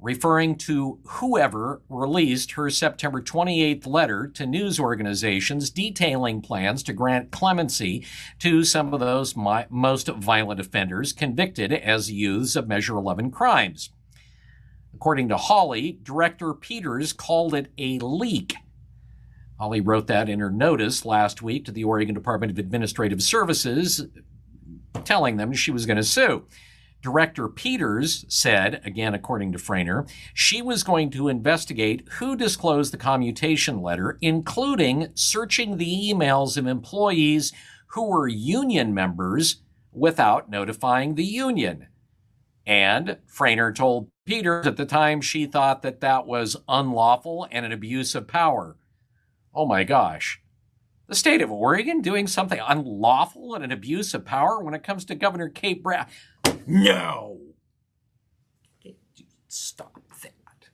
referring 0.01 0.55
to 0.55 0.99
whoever 1.05 1.81
released 1.89 2.51
her 2.53 2.69
September 2.69 3.21
28th 3.21 3.85
letter 3.85 4.27
to 4.27 4.45
news 4.45 4.79
organizations 4.79 5.69
detailing 5.69 6.41
plans 6.41 6.83
to 6.83 6.93
grant 6.93 7.31
clemency 7.31 8.05
to 8.39 8.63
some 8.63 8.93
of 8.93 8.99
those 8.99 9.35
most 9.35 10.07
violent 10.07 10.59
offenders 10.59 11.11
convicted 11.11 11.73
as 11.73 12.11
youths 12.11 12.55
of 12.55 12.67
Measure 12.67 12.95
11 12.95 13.31
crimes. 13.31 13.89
According 14.93 15.29
to 15.29 15.37
Holly, 15.37 15.99
Director 16.01 16.53
Peters 16.53 17.13
called 17.13 17.53
it 17.53 17.71
a 17.77 17.99
leak. 17.99 18.55
Holly 19.59 19.81
wrote 19.81 20.07
that 20.07 20.29
in 20.29 20.39
her 20.39 20.49
notice 20.49 21.05
last 21.05 21.41
week 21.41 21.65
to 21.65 21.71
the 21.71 21.83
Oregon 21.83 22.15
Department 22.15 22.51
of 22.51 22.57
Administrative 22.57 23.21
Services, 23.21 24.07
telling 25.03 25.35
them 25.35 25.51
she 25.51 25.71
was 25.71 25.85
going 25.85 25.97
to 25.97 26.03
sue. 26.03 26.45
Director 27.01 27.47
Peters 27.47 28.25
said, 28.27 28.81
again 28.83 29.13
according 29.13 29.53
to 29.53 29.57
Frainer, 29.57 30.09
she 30.33 30.61
was 30.61 30.83
going 30.83 31.09
to 31.11 31.29
investigate 31.29 32.07
who 32.13 32.35
disclosed 32.35 32.91
the 32.91 32.97
commutation 32.97 33.81
letter, 33.81 34.17
including 34.21 35.09
searching 35.13 35.77
the 35.77 36.11
emails 36.13 36.57
of 36.57 36.67
employees 36.67 37.53
who 37.87 38.09
were 38.09 38.27
union 38.27 38.93
members 38.93 39.61
without 39.93 40.49
notifying 40.49 41.15
the 41.15 41.23
union. 41.23 41.87
And 42.65 43.17
Frainer 43.25 43.73
told 43.73 44.09
Peters 44.25 44.67
at 44.67 44.77
the 44.77 44.85
time 44.85 45.21
she 45.21 45.45
thought 45.45 45.81
that 45.81 46.01
that 46.01 46.27
was 46.27 46.57
unlawful 46.67 47.47
and 47.49 47.65
an 47.65 47.71
abuse 47.71 48.13
of 48.13 48.27
power. 48.27 48.77
Oh 49.55 49.65
my 49.65 49.83
gosh. 49.83 50.41
The 51.07 51.15
state 51.15 51.41
of 51.41 51.49
Oregon 51.49 52.01
doing 52.01 52.27
something 52.27 52.59
unlawful 52.59 53.55
and 53.55 53.63
an 53.63 53.71
abuse 53.71 54.13
of 54.13 54.25
power 54.25 54.61
when 54.61 54.75
it 54.75 54.83
comes 54.83 55.05
to 55.05 55.15
Governor 55.15 55.49
Kate 55.49 55.81
Brown. 55.81 56.05
No. 56.69 57.39
Stop 59.47 59.99
that. 60.21 60.69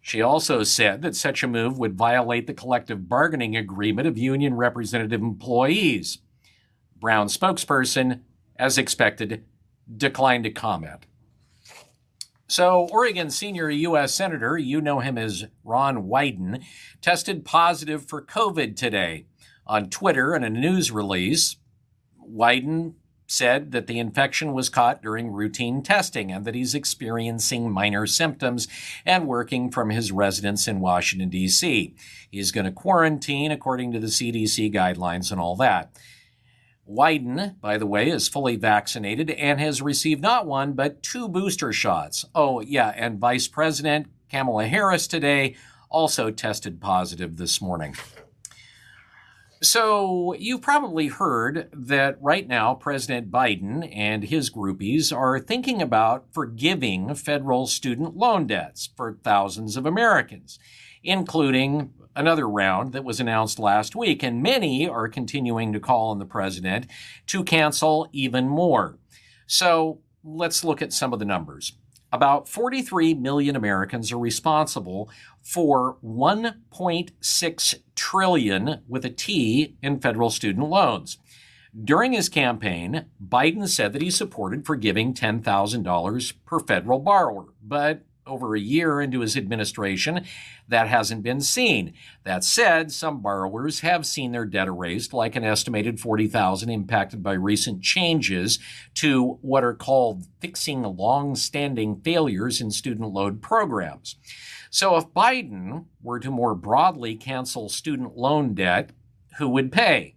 She 0.00 0.22
also 0.22 0.62
said 0.62 1.02
that 1.02 1.16
such 1.16 1.42
a 1.42 1.48
move 1.48 1.78
would 1.78 1.98
violate 1.98 2.46
the 2.46 2.54
collective 2.54 3.08
bargaining 3.08 3.56
agreement 3.56 4.06
of 4.06 4.16
union 4.16 4.54
representative 4.54 5.20
employees. 5.20 6.18
Brown 6.96 7.26
spokesperson, 7.26 8.20
as 8.56 8.78
expected, 8.78 9.44
declined 9.96 10.44
to 10.44 10.50
comment. 10.50 11.06
So, 12.46 12.86
Oregon 12.92 13.30
senior 13.30 13.68
U.S. 13.68 14.14
Senator, 14.14 14.56
you 14.56 14.80
know 14.80 15.00
him 15.00 15.18
as 15.18 15.46
Ron 15.64 16.04
Wyden, 16.04 16.62
tested 17.00 17.44
positive 17.44 18.06
for 18.06 18.22
COVID 18.22 18.76
today. 18.76 19.26
On 19.66 19.90
Twitter, 19.90 20.36
in 20.36 20.44
a 20.44 20.50
news 20.50 20.92
release, 20.92 21.56
Wyden 22.24 22.94
said 23.32 23.72
that 23.72 23.86
the 23.86 23.98
infection 23.98 24.52
was 24.52 24.68
caught 24.68 25.02
during 25.02 25.32
routine 25.32 25.82
testing 25.82 26.30
and 26.30 26.44
that 26.44 26.54
he's 26.54 26.74
experiencing 26.74 27.70
minor 27.70 28.06
symptoms 28.06 28.68
and 29.06 29.26
working 29.26 29.70
from 29.70 29.90
his 29.90 30.12
residence 30.12 30.68
in 30.68 30.80
Washington, 30.80 31.30
D.C. 31.30 31.94
He's 32.30 32.52
going 32.52 32.66
to 32.66 32.72
quarantine 32.72 33.50
according 33.50 33.92
to 33.92 33.98
the 33.98 34.08
CDC 34.08 34.72
guidelines 34.72 35.32
and 35.32 35.40
all 35.40 35.56
that. 35.56 35.96
Wyden, 36.88 37.58
by 37.60 37.78
the 37.78 37.86
way, 37.86 38.10
is 38.10 38.28
fully 38.28 38.56
vaccinated 38.56 39.30
and 39.30 39.58
has 39.60 39.80
received 39.80 40.20
not 40.20 40.46
one, 40.46 40.74
but 40.74 41.02
two 41.02 41.28
booster 41.28 41.72
shots. 41.72 42.24
Oh, 42.34 42.60
yeah, 42.60 42.92
and 42.96 43.18
Vice 43.18 43.48
President 43.48 44.08
Kamala 44.30 44.66
Harris 44.66 45.06
today 45.06 45.56
also 45.88 46.30
tested 46.30 46.80
positive 46.80 47.36
this 47.36 47.62
morning. 47.62 47.94
So, 49.64 50.34
you've 50.40 50.60
probably 50.60 51.06
heard 51.06 51.68
that 51.72 52.20
right 52.20 52.48
now 52.48 52.74
President 52.74 53.30
Biden 53.30 53.88
and 53.96 54.24
his 54.24 54.50
groupies 54.50 55.16
are 55.16 55.38
thinking 55.38 55.80
about 55.80 56.26
forgiving 56.32 57.14
federal 57.14 57.68
student 57.68 58.16
loan 58.16 58.48
debts 58.48 58.90
for 58.96 59.20
thousands 59.22 59.76
of 59.76 59.86
Americans, 59.86 60.58
including 61.04 61.92
another 62.16 62.48
round 62.48 62.92
that 62.92 63.04
was 63.04 63.20
announced 63.20 63.60
last 63.60 63.94
week. 63.94 64.24
And 64.24 64.42
many 64.42 64.88
are 64.88 65.06
continuing 65.06 65.72
to 65.74 65.80
call 65.80 66.10
on 66.10 66.18
the 66.18 66.26
president 66.26 66.88
to 67.28 67.44
cancel 67.44 68.08
even 68.12 68.48
more. 68.48 68.98
So, 69.46 70.00
let's 70.24 70.64
look 70.64 70.82
at 70.82 70.92
some 70.92 71.12
of 71.12 71.20
the 71.20 71.24
numbers. 71.24 71.74
About 72.12 72.46
43 72.46 73.14
million 73.14 73.56
Americans 73.56 74.12
are 74.12 74.18
responsible 74.18 75.08
for 75.40 75.96
1.6 76.04 77.74
trillion 77.94 78.82
with 78.86 79.04
a 79.06 79.10
T 79.10 79.76
in 79.82 79.98
federal 79.98 80.28
student 80.28 80.68
loans. 80.68 81.16
During 81.84 82.12
his 82.12 82.28
campaign, 82.28 83.06
Biden 83.26 83.66
said 83.66 83.94
that 83.94 84.02
he 84.02 84.10
supported 84.10 84.66
forgiving 84.66 85.14
$10,000 85.14 86.32
per 86.44 86.60
federal 86.60 86.98
borrower, 86.98 87.46
but 87.62 88.02
over 88.26 88.54
a 88.54 88.60
year 88.60 89.00
into 89.00 89.20
his 89.20 89.36
administration, 89.36 90.24
that 90.68 90.88
hasn't 90.88 91.22
been 91.22 91.40
seen. 91.40 91.92
That 92.24 92.44
said, 92.44 92.92
some 92.92 93.20
borrowers 93.20 93.80
have 93.80 94.06
seen 94.06 94.32
their 94.32 94.44
debt 94.44 94.68
erased, 94.68 95.12
like 95.12 95.36
an 95.36 95.44
estimated 95.44 96.00
40,000 96.00 96.70
impacted 96.70 97.22
by 97.22 97.32
recent 97.32 97.82
changes 97.82 98.58
to 98.94 99.38
what 99.42 99.64
are 99.64 99.74
called 99.74 100.26
fixing 100.40 100.82
long-standing 100.82 102.00
failures 102.02 102.60
in 102.60 102.70
student 102.70 103.12
loan 103.12 103.38
programs. 103.38 104.16
So 104.70 104.96
if 104.96 105.08
Biden 105.08 105.86
were 106.02 106.20
to 106.20 106.30
more 106.30 106.54
broadly 106.54 107.14
cancel 107.14 107.68
student 107.68 108.16
loan 108.16 108.54
debt, 108.54 108.90
who 109.38 109.48
would 109.48 109.72
pay? 109.72 110.16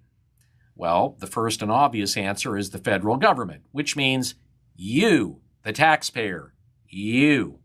Well, 0.76 1.16
the 1.20 1.28
first 1.28 1.62
and 1.62 1.72
obvious 1.72 2.18
answer 2.18 2.58
is 2.58 2.70
the 2.70 2.78
federal 2.78 3.18
government, 3.18 3.64
which 3.72 3.96
means 3.96 4.36
you, 4.76 5.42
the 5.64 5.72
taxpayer, 5.72 6.54
you. 6.88 7.60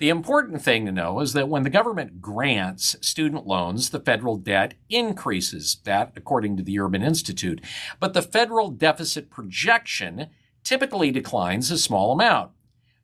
The 0.00 0.08
important 0.08 0.62
thing 0.62 0.86
to 0.86 0.92
know 0.92 1.20
is 1.20 1.34
that 1.34 1.50
when 1.50 1.62
the 1.62 1.68
government 1.68 2.22
grants 2.22 2.96
student 3.02 3.46
loans, 3.46 3.90
the 3.90 4.00
federal 4.00 4.36
debt 4.36 4.72
increases. 4.88 5.76
That, 5.84 6.12
according 6.16 6.56
to 6.56 6.62
the 6.62 6.80
Urban 6.80 7.02
Institute. 7.02 7.60
But 8.00 8.14
the 8.14 8.22
federal 8.22 8.70
deficit 8.70 9.28
projection 9.28 10.28
typically 10.64 11.10
declines 11.10 11.70
a 11.70 11.76
small 11.76 12.12
amount. 12.12 12.52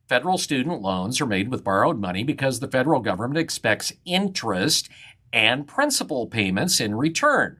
Federal 0.09 0.39
student 0.39 0.81
loans 0.81 1.21
are 1.21 1.27
made 1.27 1.51
with 1.51 1.63
borrowed 1.63 1.99
money 1.99 2.23
because 2.23 2.59
the 2.59 2.67
federal 2.67 2.99
government 2.99 3.37
expects 3.37 3.93
interest 4.03 4.89
and 5.31 5.67
principal 5.67 6.25
payments 6.25 6.79
in 6.79 6.95
return. 6.95 7.59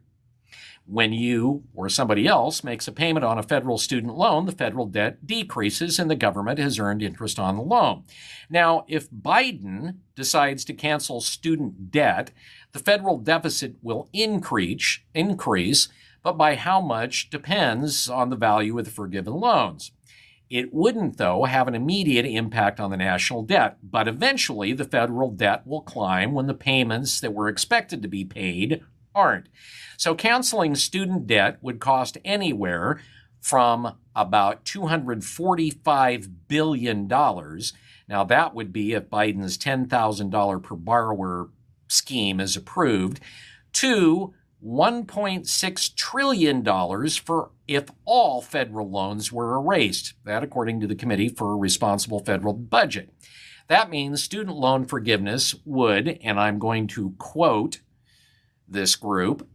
When 0.89 1.11
you 1.11 1.63
or 1.75 1.89
somebody 1.89 2.27
else 2.27 2.63
makes 2.63 2.87
a 2.87 2.93
payment 2.93 3.25
on 3.25 3.37
a 3.37 3.43
federal 3.43 3.77
student 3.77 4.15
loan, 4.15 4.45
the 4.45 4.53
federal 4.53 4.85
debt 4.85 5.27
decreases 5.27 5.99
and 5.99 6.09
the 6.09 6.15
government 6.15 6.59
has 6.59 6.79
earned 6.79 7.03
interest 7.03 7.37
on 7.37 7.57
the 7.57 7.61
loan. 7.61 8.03
Now, 8.49 8.85
if 8.87 9.09
Biden 9.09 9.97
decides 10.15 10.63
to 10.63 10.73
cancel 10.73 11.19
student 11.19 11.91
debt, 11.91 12.31
the 12.71 12.79
federal 12.79 13.17
deficit 13.17 13.75
will 13.81 14.07
increase, 14.13 14.99
increase, 15.13 15.89
but 16.23 16.37
by 16.37 16.55
how 16.55 16.79
much 16.79 17.29
depends 17.29 18.09
on 18.09 18.29
the 18.29 18.37
value 18.37 18.79
of 18.79 18.85
the 18.85 18.91
forgiven 18.91 19.33
loans. 19.33 19.91
It 20.49 20.73
wouldn't, 20.73 21.17
though, 21.17 21.43
have 21.43 21.67
an 21.67 21.75
immediate 21.75 22.25
impact 22.25 22.79
on 22.79 22.91
the 22.91 22.97
national 22.97 23.43
debt, 23.43 23.77
but 23.83 24.07
eventually 24.07 24.71
the 24.71 24.85
federal 24.85 25.31
debt 25.31 25.67
will 25.67 25.81
climb 25.81 26.31
when 26.31 26.47
the 26.47 26.53
payments 26.53 27.19
that 27.19 27.33
were 27.33 27.49
expected 27.49 28.01
to 28.01 28.07
be 28.07 28.23
paid 28.23 28.81
aren't. 29.13 29.49
So 29.97 30.15
canceling 30.15 30.75
student 30.75 31.27
debt 31.27 31.57
would 31.61 31.79
cost 31.79 32.17
anywhere 32.23 33.01
from 33.41 33.97
about 34.15 34.63
$245 34.63 36.29
billion. 36.47 37.07
Now, 37.07 38.23
that 38.23 38.55
would 38.55 38.71
be 38.71 38.93
if 38.93 39.09
Biden's 39.09 39.57
$10,000 39.57 40.63
per 40.63 40.75
borrower 40.75 41.49
scheme 41.87 42.39
is 42.39 42.55
approved, 42.55 43.19
to 43.73 44.33
$1.6 44.65 45.95
trillion 45.95 46.63
for 47.09 47.51
if 47.67 47.89
all 48.05 48.41
federal 48.41 48.89
loans 48.89 49.31
were 49.31 49.55
erased. 49.55 50.13
That, 50.25 50.43
according 50.43 50.79
to 50.81 50.87
the 50.87 50.95
Committee 50.95 51.29
for 51.29 51.51
a 51.51 51.57
Responsible 51.57 52.23
Federal 52.23 52.53
Budget. 52.53 53.13
That 53.67 53.89
means 53.89 54.23
student 54.23 54.55
loan 54.55 54.85
forgiveness 54.85 55.55
would, 55.65 56.19
and 56.23 56.39
I'm 56.39 56.59
going 56.59 56.87
to 56.87 57.15
quote 57.17 57.81
this 58.67 58.95
group, 58.95 59.47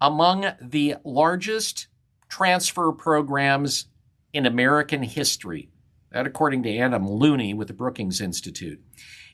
among 0.00 0.52
the 0.60 0.96
largest 1.04 1.88
transfer 2.28 2.92
programs 2.92 3.86
in 4.32 4.46
American 4.46 5.02
history. 5.02 5.70
That, 6.12 6.26
according 6.26 6.62
to 6.62 6.76
Adam 6.78 7.08
Looney 7.08 7.52
with 7.52 7.68
the 7.68 7.74
Brookings 7.74 8.20
Institute. 8.20 8.80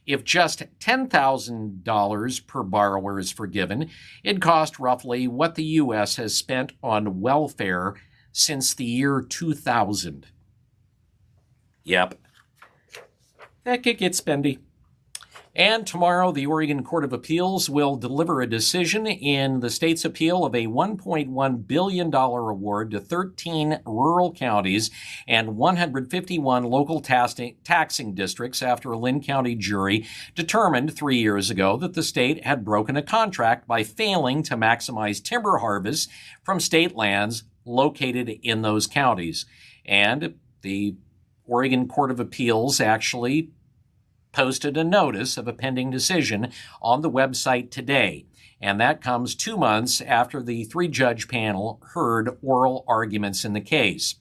If 0.07 0.25
just 0.25 0.63
$10,000 0.81 2.47
per 2.47 2.63
borrower 2.63 3.19
is 3.19 3.33
forgiven, 3.33 3.91
it 4.23 4.43
cost 4.43 4.79
roughly 4.79 5.27
what 5.29 5.55
the 5.55 5.65
U.S. 5.65 6.17
has 6.17 6.37
spent 6.37 6.73
on 6.83 7.21
welfare 7.21 7.95
since 8.33 8.75
the 8.75 8.85
year 8.85 9.23
2000. 9.23 10.27
Yep. 11.85 12.15
That 13.65 13.83
could 13.83 13.99
get 13.99 14.13
spendy. 14.13 14.59
And 15.57 15.87
tomorrow, 15.87 16.33
the 16.33 16.47
Oregon 16.47 16.83
Court 16.83 17.05
of 17.05 17.13
Appeals 17.13 17.71
will 17.71 17.95
deliver 17.95 18.41
a 18.41 18.47
decision 18.47 19.07
in 19.07 19.61
the 19.61 19.71
state's 19.71 20.05
appeal 20.05 20.45
of 20.45 20.53
a 20.53 20.67
$1.1 20.67 21.67
billion 21.69 22.13
award 22.13 22.91
to 22.91 22.99
13 22.99 23.79
rural 23.87 24.33
counties 24.33 24.91
and 25.29 25.57
151 25.57 26.65
local 26.65 27.01
taxing 27.01 28.15
districts 28.15 28.63
after 28.63 28.91
a 28.91 28.99
Linn 28.99 29.23
County 29.23 29.55
jury 29.55 30.05
determined 30.35 30.93
three 30.93 31.19
years 31.19 31.51
ago 31.51 31.77
that 31.77 31.95
the 31.95 32.03
state 32.03 32.45
had 32.45 32.65
broken 32.65 32.97
a 32.97 33.03
contract 33.03 33.69
by 33.69 33.85
failing 33.85 34.43
to 34.43 34.57
maximize 34.57 35.23
timber 35.23 35.59
harvests 35.59 36.09
from 36.43 36.59
state 36.59 36.97
lands 36.97 37.45
located 37.65 38.29
in 38.43 38.63
those 38.63 38.89
counties. 38.89 39.47
And 39.87 40.35
the 40.63 40.97
Oregon 41.47 41.87
Court 41.87 42.11
of 42.11 42.19
Appeals 42.19 42.81
actually 42.81 43.51
posted 44.35 44.77
a 44.77 44.85
notice 44.85 45.37
of 45.37 45.47
a 45.47 45.53
pending 45.53 45.91
decision 45.91 46.51
on 46.83 47.01
the 47.01 47.11
website 47.11 47.71
today. 47.71 48.27
And 48.61 48.81
that 48.81 49.01
comes 49.01 49.35
two 49.35 49.57
months 49.57 50.01
after 50.01 50.43
the 50.43 50.65
three 50.65 50.89
judge 50.89 51.29
panel 51.29 51.81
heard 51.95 52.37
oral 52.43 52.85
arguments 52.89 53.45
in 53.45 53.53
the 53.53 53.61
case. 53.61 54.17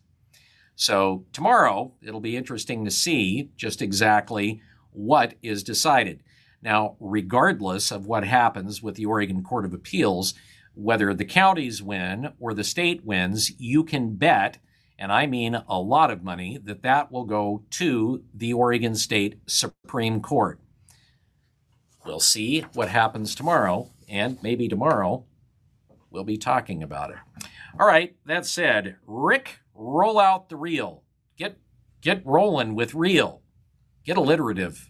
So, 0.76 1.26
tomorrow, 1.34 1.94
it'll 2.02 2.20
be 2.20 2.38
interesting 2.38 2.86
to 2.86 2.92
see 2.92 3.50
just 3.56 3.82
exactly 3.82 4.62
what 4.92 5.36
is 5.42 5.64
decided. 5.64 6.22
Now, 6.62 6.96
regardless 7.00 7.92
of 7.92 8.06
what 8.06 8.24
happens 8.24 8.82
with 8.82 8.96
the 8.96 9.06
Oregon 9.06 9.44
Court 9.44 9.66
of 9.66 9.74
Appeals, 9.74 10.34
whether 10.76 11.14
the 11.14 11.26
counties 11.26 11.82
win 11.82 12.34
or 12.40 12.54
the 12.54 12.64
state 12.64 13.06
wins, 13.06 13.52
you 13.60 13.84
can 13.84 14.16
bet 14.16 14.58
and 15.04 15.12
I 15.12 15.26
mean 15.26 15.62
a 15.68 15.78
lot 15.78 16.12
of 16.12 16.24
money, 16.24 16.58
that 16.64 16.84
that 16.84 17.12
will 17.12 17.26
go 17.26 17.62
to 17.72 18.24
the 18.34 18.54
Oregon 18.54 18.96
State 18.96 19.38
Supreme 19.48 20.22
Court. 20.22 20.62
We'll 22.06 22.22
see 22.22 22.62
what 22.74 22.88
happens 22.88 23.36
tomorrow, 23.36 23.92
and 24.08 24.42
maybe 24.42 24.70
tomorrow 24.70 25.26
we'll 26.10 26.24
be 26.24 26.38
talking 26.38 26.84
about 26.84 27.10
it. 27.10 27.18
All 27.78 27.86
right, 27.86 28.16
that 28.28 28.46
said, 28.46 28.96
Rick, 29.06 29.60
roll 29.76 30.18
out 30.18 30.48
the 30.48 30.56
reel. 30.56 31.04
Get 31.36 31.58
get 32.00 32.26
rolling 32.26 32.74
with 32.74 32.96
reel. 32.96 33.42
Get 34.06 34.16
alliterative 34.16 34.90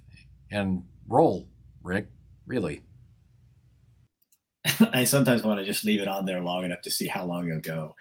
and 0.52 0.84
roll, 1.08 1.48
Rick. 1.82 2.08
Really. 2.46 2.84
I 4.94 5.04
sometimes 5.06 5.44
want 5.44 5.60
to 5.60 5.66
just 5.66 5.84
leave 5.84 6.02
it 6.02 6.08
on 6.08 6.26
there 6.26 6.40
long 6.40 6.66
enough 6.66 6.82
to 6.84 6.92
see 6.92 7.08
how 7.08 7.26
long 7.26 7.50
it'll 7.50 7.62
go. 7.62 7.96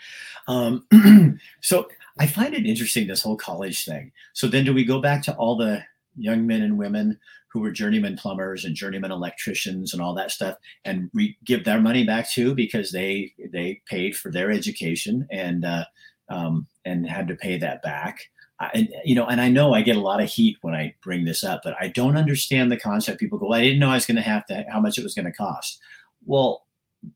Um, 0.46 1.38
so 1.60 1.88
I 2.18 2.26
find 2.26 2.54
it 2.54 2.66
interesting, 2.66 3.06
this 3.06 3.22
whole 3.22 3.36
college 3.36 3.84
thing. 3.84 4.12
So 4.32 4.46
then 4.46 4.64
do 4.64 4.74
we 4.74 4.84
go 4.84 5.00
back 5.00 5.22
to 5.24 5.34
all 5.36 5.56
the 5.56 5.82
young 6.16 6.46
men 6.46 6.62
and 6.62 6.78
women 6.78 7.18
who 7.52 7.60
were 7.60 7.70
journeyman 7.70 8.16
plumbers 8.16 8.64
and 8.64 8.74
journeyman 8.74 9.10
electricians 9.10 9.92
and 9.92 10.02
all 10.02 10.14
that 10.14 10.30
stuff 10.30 10.56
and 10.84 11.10
we 11.14 11.36
give 11.44 11.64
their 11.64 11.80
money 11.80 12.04
back 12.04 12.30
too 12.30 12.54
because 12.54 12.90
they 12.92 13.32
they 13.52 13.80
paid 13.86 14.16
for 14.16 14.30
their 14.30 14.50
education 14.50 15.26
and 15.30 15.64
uh, 15.64 15.84
um, 16.28 16.66
and 16.84 17.08
had 17.08 17.28
to 17.28 17.34
pay 17.34 17.58
that 17.58 17.82
back. 17.82 18.20
I, 18.58 18.88
you 19.04 19.14
know, 19.14 19.26
and 19.26 19.40
I 19.40 19.48
know 19.48 19.74
I 19.74 19.82
get 19.82 19.96
a 19.96 20.00
lot 20.00 20.22
of 20.22 20.28
heat 20.28 20.56
when 20.62 20.74
I 20.74 20.94
bring 21.02 21.24
this 21.24 21.42
up, 21.42 21.62
but 21.64 21.74
I 21.80 21.88
don't 21.88 22.16
understand 22.16 22.70
the 22.70 22.76
concept. 22.76 23.18
People 23.18 23.38
go, 23.38 23.48
well, 23.48 23.58
I 23.58 23.62
didn't 23.62 23.80
know 23.80 23.90
I 23.90 23.94
was 23.94 24.06
going 24.06 24.16
to 24.16 24.22
have 24.22 24.46
to, 24.46 24.64
how 24.70 24.78
much 24.78 24.98
it 24.98 25.02
was 25.02 25.14
going 25.14 25.26
to 25.26 25.32
cost. 25.32 25.80
Well, 26.24 26.64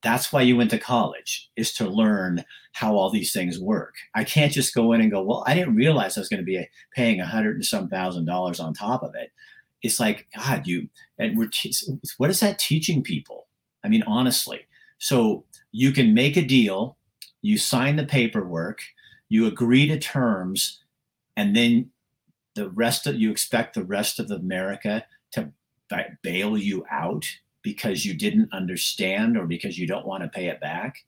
that's 0.02 0.32
why 0.32 0.42
you 0.42 0.56
went 0.56 0.70
to 0.70 0.78
college 0.78 1.48
is 1.56 1.72
to 1.74 1.88
learn 1.88 2.44
how 2.72 2.94
all 2.96 3.10
these 3.10 3.32
things 3.32 3.58
work. 3.58 3.94
I 4.14 4.24
can't 4.24 4.52
just 4.52 4.74
go 4.74 4.92
in 4.92 5.00
and 5.00 5.10
go, 5.10 5.22
well, 5.22 5.44
I 5.46 5.54
didn't 5.54 5.76
realize 5.76 6.16
I 6.16 6.20
was 6.20 6.28
going 6.28 6.40
to 6.40 6.44
be 6.44 6.66
paying 6.94 7.20
a 7.20 7.26
hundred 7.26 7.56
and 7.56 7.64
some 7.64 7.88
thousand 7.88 8.24
dollars 8.24 8.58
on 8.58 8.74
top 8.74 9.02
of 9.02 9.14
it. 9.14 9.30
It's 9.82 10.00
like, 10.00 10.26
God, 10.34 10.66
you, 10.66 10.88
and 11.18 11.38
we're, 11.38 11.50
what 12.18 12.30
is 12.30 12.40
that 12.40 12.58
teaching 12.58 13.02
people? 13.02 13.46
I 13.84 13.88
mean, 13.88 14.02
honestly, 14.06 14.66
so 14.98 15.44
you 15.70 15.92
can 15.92 16.14
make 16.14 16.36
a 16.36 16.42
deal, 16.42 16.96
you 17.42 17.56
sign 17.58 17.96
the 17.96 18.04
paperwork, 18.04 18.80
you 19.28 19.46
agree 19.46 19.86
to 19.86 19.98
terms, 19.98 20.82
and 21.36 21.54
then 21.54 21.90
the 22.54 22.70
rest 22.70 23.06
of 23.06 23.16
you 23.16 23.30
expect 23.30 23.74
the 23.74 23.84
rest 23.84 24.18
of 24.18 24.30
America 24.30 25.04
to 25.32 25.52
bail 26.22 26.58
you 26.58 26.84
out 26.90 27.26
because 27.66 28.06
you 28.06 28.14
didn't 28.14 28.52
understand 28.52 29.36
or 29.36 29.44
because 29.44 29.76
you 29.76 29.88
don't 29.88 30.06
want 30.06 30.22
to 30.22 30.28
pay 30.28 30.46
it 30.46 30.60
back. 30.60 31.04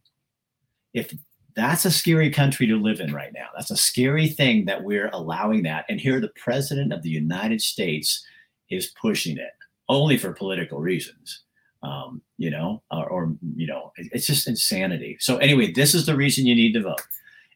If 0.93 1.15
that's 1.55 1.85
a 1.85 1.91
scary 1.93 2.31
country 2.31 2.67
to 2.67 2.75
live 2.75 2.99
in 2.99 3.15
right 3.15 3.33
now, 3.33 3.47
that's 3.55 3.71
a 3.71 3.77
scary 3.77 4.27
thing 4.27 4.65
that 4.65 4.83
we're 4.83 5.09
allowing 5.13 5.63
that. 5.63 5.85
And 5.89 6.01
here, 6.01 6.21
the 6.21 6.33
president 6.35 6.93
of 6.93 7.05
the 7.05 7.11
United 7.11 7.61
States 7.61 8.27
is 8.71 8.93
pushing 9.01 9.39
it 9.39 9.53
only 9.89 10.19
for 10.19 10.33
political 10.33 10.81
reasons. 10.81 11.45
Um, 11.85 12.23
you 12.39 12.51
know, 12.51 12.83
or, 12.91 13.09
or 13.09 13.37
you 13.55 13.69
know, 13.69 13.93
it's 13.97 14.27
just 14.27 14.49
insanity. 14.49 15.17
So 15.21 15.37
anyway, 15.37 15.71
this 15.71 15.95
is 15.95 16.07
the 16.07 16.17
reason 16.17 16.45
you 16.45 16.57
need 16.57 16.73
to 16.73 16.83
vote. 16.83 17.07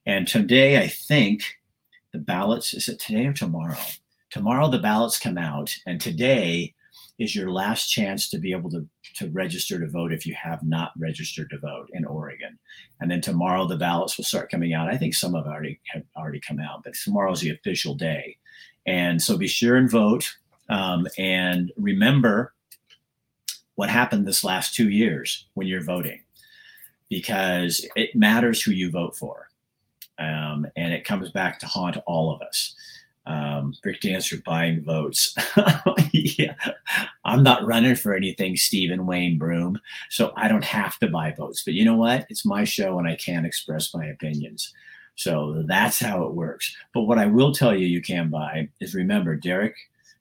And 0.06 0.28
today, 0.28 0.80
I 0.80 0.86
think 0.86 1.42
the 2.12 2.20
ballots 2.20 2.72
is 2.72 2.88
it 2.88 3.00
today 3.00 3.26
or 3.26 3.32
tomorrow? 3.32 3.82
Tomorrow 4.30 4.70
the 4.70 4.78
ballots 4.78 5.18
come 5.18 5.38
out, 5.38 5.74
and 5.86 6.00
today 6.00 6.74
is 7.18 7.36
your 7.36 7.50
last 7.50 7.88
chance 7.88 8.28
to 8.30 8.38
be 8.38 8.52
able 8.52 8.70
to, 8.70 8.86
to 9.16 9.30
register 9.30 9.78
to 9.78 9.86
vote 9.86 10.12
if 10.12 10.26
you 10.26 10.34
have 10.34 10.62
not 10.62 10.92
registered 10.98 11.50
to 11.50 11.58
vote 11.58 11.88
in 11.92 12.04
Oregon. 12.04 12.58
And 13.00 13.10
then 13.10 13.20
tomorrow 13.20 13.66
the 13.66 13.76
ballots 13.76 14.16
will 14.16 14.24
start 14.24 14.50
coming 14.50 14.74
out. 14.74 14.88
I 14.88 14.96
think 14.96 15.14
some 15.14 15.34
have 15.34 15.46
already 15.46 15.78
have 15.92 16.04
already 16.16 16.40
come 16.40 16.58
out, 16.58 16.82
but 16.84 16.94
tomorrow 16.94 17.32
is 17.32 17.40
the 17.40 17.50
official 17.50 17.94
day. 17.94 18.36
And 18.86 19.22
so 19.22 19.36
be 19.36 19.46
sure 19.46 19.76
and 19.76 19.90
vote. 19.90 20.36
Um, 20.68 21.06
and 21.18 21.70
remember 21.76 22.54
what 23.74 23.90
happened 23.90 24.26
this 24.26 24.44
last 24.44 24.74
two 24.74 24.90
years 24.90 25.46
when 25.54 25.66
you're 25.66 25.84
voting, 25.84 26.22
because 27.08 27.86
it 27.94 28.16
matters 28.16 28.62
who 28.62 28.72
you 28.72 28.90
vote 28.90 29.16
for 29.16 29.48
um, 30.18 30.66
and 30.76 30.92
it 30.92 31.04
comes 31.04 31.30
back 31.30 31.58
to 31.58 31.66
haunt 31.66 31.96
all 32.06 32.34
of 32.34 32.40
us. 32.42 32.74
Um, 33.24 33.74
Rick 33.84 34.00
Dancer 34.00 34.38
buying 34.44 34.82
votes. 34.82 35.34
yeah, 36.12 36.54
I'm 37.24 37.42
not 37.42 37.64
running 37.64 37.94
for 37.94 38.14
anything, 38.14 38.56
Stephen 38.56 39.06
Wayne 39.06 39.38
Broom, 39.38 39.78
so 40.10 40.32
I 40.36 40.48
don't 40.48 40.64
have 40.64 40.98
to 40.98 41.08
buy 41.08 41.32
votes. 41.32 41.62
But 41.64 41.74
you 41.74 41.84
know 41.84 41.96
what? 41.96 42.26
It's 42.28 42.44
my 42.44 42.64
show, 42.64 42.98
and 42.98 43.06
I 43.06 43.14
can 43.16 43.44
express 43.44 43.94
my 43.94 44.06
opinions. 44.06 44.72
So 45.14 45.62
that's 45.66 46.00
how 46.00 46.24
it 46.24 46.34
works. 46.34 46.74
But 46.94 47.02
what 47.02 47.18
I 47.18 47.26
will 47.26 47.52
tell 47.52 47.76
you, 47.76 47.86
you 47.86 48.02
can 48.02 48.28
buy 48.30 48.68
is 48.80 48.94
remember, 48.94 49.36
Derek 49.36 49.76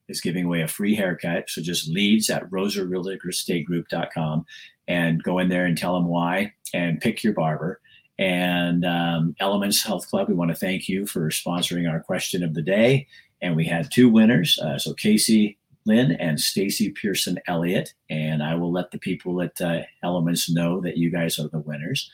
is 0.08 0.20
giving 0.20 0.44
away 0.44 0.62
a 0.62 0.68
free 0.68 0.94
haircut. 0.94 1.48
So 1.48 1.62
just 1.62 1.88
leads 1.88 2.30
at 2.30 2.48
rosarealestategroup.com 2.50 4.46
and 4.88 5.22
go 5.22 5.38
in 5.38 5.48
there 5.48 5.64
and 5.64 5.78
tell 5.78 5.94
them 5.94 6.06
why 6.06 6.52
and 6.74 7.00
pick 7.00 7.22
your 7.24 7.32
barber. 7.32 7.80
And 8.18 8.84
um, 8.84 9.34
Elements 9.40 9.82
Health 9.82 10.08
Club, 10.08 10.28
we 10.28 10.34
want 10.34 10.50
to 10.50 10.56
thank 10.56 10.88
you 10.88 11.06
for 11.06 11.28
sponsoring 11.30 11.90
our 11.90 12.00
question 12.00 12.42
of 12.42 12.54
the 12.54 12.62
day. 12.62 13.06
And 13.40 13.56
we 13.56 13.64
had 13.64 13.90
two 13.90 14.08
winners. 14.08 14.58
Uh, 14.58 14.78
so 14.78 14.94
Casey 14.94 15.58
Lynn 15.84 16.12
and 16.12 16.38
Stacy 16.38 16.90
Pearson 16.90 17.38
Elliott. 17.46 17.94
And 18.10 18.42
I 18.42 18.54
will 18.54 18.70
let 18.70 18.90
the 18.90 18.98
people 18.98 19.42
at 19.42 19.60
uh, 19.60 19.80
Elements 20.02 20.50
know 20.50 20.80
that 20.80 20.96
you 20.96 21.10
guys 21.10 21.38
are 21.38 21.48
the 21.48 21.58
winners. 21.58 22.10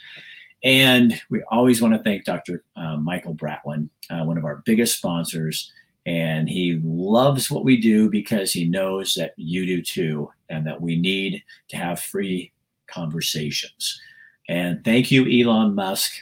And 0.64 1.20
we 1.30 1.42
always 1.50 1.80
want 1.80 1.94
to 1.94 2.02
thank 2.02 2.24
Dr. 2.24 2.64
Uh, 2.76 2.96
Michael 2.96 3.34
Bratlin, 3.34 3.88
uh, 4.10 4.24
one 4.24 4.38
of 4.38 4.44
our 4.44 4.62
biggest 4.64 4.96
sponsors. 4.96 5.72
And 6.06 6.48
he 6.48 6.80
loves 6.82 7.50
what 7.50 7.64
we 7.64 7.80
do 7.80 8.08
because 8.08 8.52
he 8.52 8.64
knows 8.64 9.14
that 9.14 9.34
you 9.36 9.66
do 9.66 9.82
too, 9.82 10.30
and 10.48 10.66
that 10.66 10.80
we 10.80 10.96
need 10.96 11.42
to 11.68 11.76
have 11.76 12.00
free 12.00 12.50
conversations. 12.86 14.00
And 14.48 14.82
thank 14.84 15.10
you, 15.10 15.26
Elon 15.26 15.74
Musk, 15.74 16.12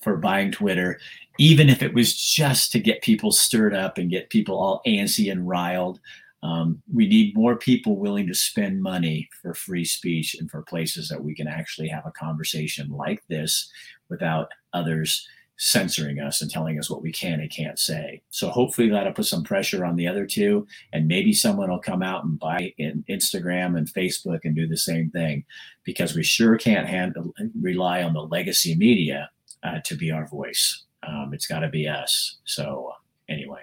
for 0.00 0.16
buying 0.16 0.52
Twitter, 0.52 1.00
even 1.38 1.68
if 1.68 1.82
it 1.82 1.94
was 1.94 2.14
just 2.14 2.70
to 2.72 2.78
get 2.78 3.02
people 3.02 3.32
stirred 3.32 3.74
up 3.74 3.98
and 3.98 4.10
get 4.10 4.30
people 4.30 4.56
all 4.56 4.82
antsy 4.86 5.32
and 5.32 5.48
riled. 5.48 6.00
Um, 6.42 6.82
we 6.92 7.08
need 7.08 7.34
more 7.34 7.56
people 7.56 7.96
willing 7.96 8.26
to 8.26 8.34
spend 8.34 8.82
money 8.82 9.30
for 9.40 9.54
free 9.54 9.86
speech 9.86 10.36
and 10.38 10.50
for 10.50 10.60
places 10.60 11.08
that 11.08 11.24
we 11.24 11.34
can 11.34 11.48
actually 11.48 11.88
have 11.88 12.04
a 12.04 12.12
conversation 12.12 12.90
like 12.90 13.22
this 13.28 13.70
without 14.10 14.50
others 14.74 15.26
censoring 15.56 16.18
us 16.18 16.40
and 16.40 16.50
telling 16.50 16.78
us 16.78 16.90
what 16.90 17.02
we 17.02 17.12
can 17.12 17.40
and 17.40 17.50
can't 17.50 17.78
say. 17.78 18.20
So 18.30 18.48
hopefully 18.48 18.88
that'll 18.88 19.12
put 19.12 19.26
some 19.26 19.44
pressure 19.44 19.84
on 19.84 19.96
the 19.96 20.08
other 20.08 20.26
two, 20.26 20.66
and 20.92 21.06
maybe 21.06 21.32
someone 21.32 21.70
will 21.70 21.78
come 21.78 22.02
out 22.02 22.24
and 22.24 22.38
buy 22.38 22.72
in 22.78 23.04
Instagram 23.08 23.78
and 23.78 23.86
Facebook 23.86 24.40
and 24.44 24.54
do 24.54 24.66
the 24.66 24.76
same 24.76 25.10
thing, 25.10 25.44
because 25.84 26.14
we 26.14 26.22
sure 26.22 26.56
can't 26.56 26.88
handle 26.88 27.32
rely 27.60 28.02
on 28.02 28.14
the 28.14 28.22
legacy 28.22 28.74
media 28.74 29.30
uh, 29.62 29.78
to 29.84 29.96
be 29.96 30.10
our 30.10 30.26
voice. 30.26 30.84
Um, 31.06 31.30
it's 31.32 31.46
got 31.46 31.60
to 31.60 31.68
be 31.68 31.86
us. 31.86 32.38
So 32.44 32.92
anyway, 33.28 33.62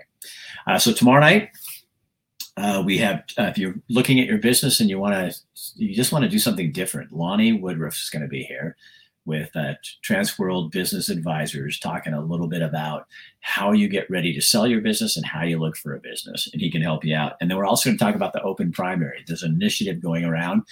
uh, 0.67 0.79
so 0.79 0.93
tomorrow 0.93 1.21
night. 1.21 1.49
Uh, 2.57 2.83
we 2.85 2.97
have, 2.97 3.23
uh, 3.39 3.43
if 3.43 3.57
you're 3.57 3.75
looking 3.89 4.19
at 4.19 4.27
your 4.27 4.37
business 4.37 4.81
and 4.81 4.89
you 4.89 4.99
want 4.99 5.13
to, 5.13 5.39
you 5.77 5.95
just 5.95 6.11
want 6.11 6.23
to 6.23 6.29
do 6.29 6.37
something 6.37 6.69
different. 6.73 7.11
Lonnie 7.13 7.53
Woodruff 7.53 7.95
is 7.95 8.09
going 8.09 8.23
to 8.23 8.27
be 8.27 8.43
here 8.43 8.75
with 9.25 9.55
uh, 9.55 9.73
Transworld 10.07 10.71
Business 10.71 11.09
Advisors, 11.09 11.79
talking 11.79 12.13
a 12.13 12.23
little 12.23 12.47
bit 12.47 12.61
about 12.61 13.07
how 13.41 13.71
you 13.71 13.87
get 13.87 14.09
ready 14.09 14.33
to 14.33 14.41
sell 14.41 14.67
your 14.67 14.81
business 14.81 15.15
and 15.15 15.25
how 15.25 15.43
you 15.43 15.59
look 15.59 15.77
for 15.77 15.95
a 15.95 15.99
business, 15.99 16.49
and 16.51 16.61
he 16.61 16.71
can 16.71 16.81
help 16.81 17.05
you 17.05 17.15
out. 17.15 17.33
And 17.39 17.49
then 17.49 17.57
we're 17.57 17.65
also 17.65 17.89
going 17.89 17.97
to 17.97 18.03
talk 18.03 18.15
about 18.15 18.33
the 18.33 18.41
open 18.41 18.71
primary. 18.71 19.23
There's 19.27 19.43
an 19.43 19.53
initiative 19.53 20.01
going 20.01 20.25
around 20.25 20.63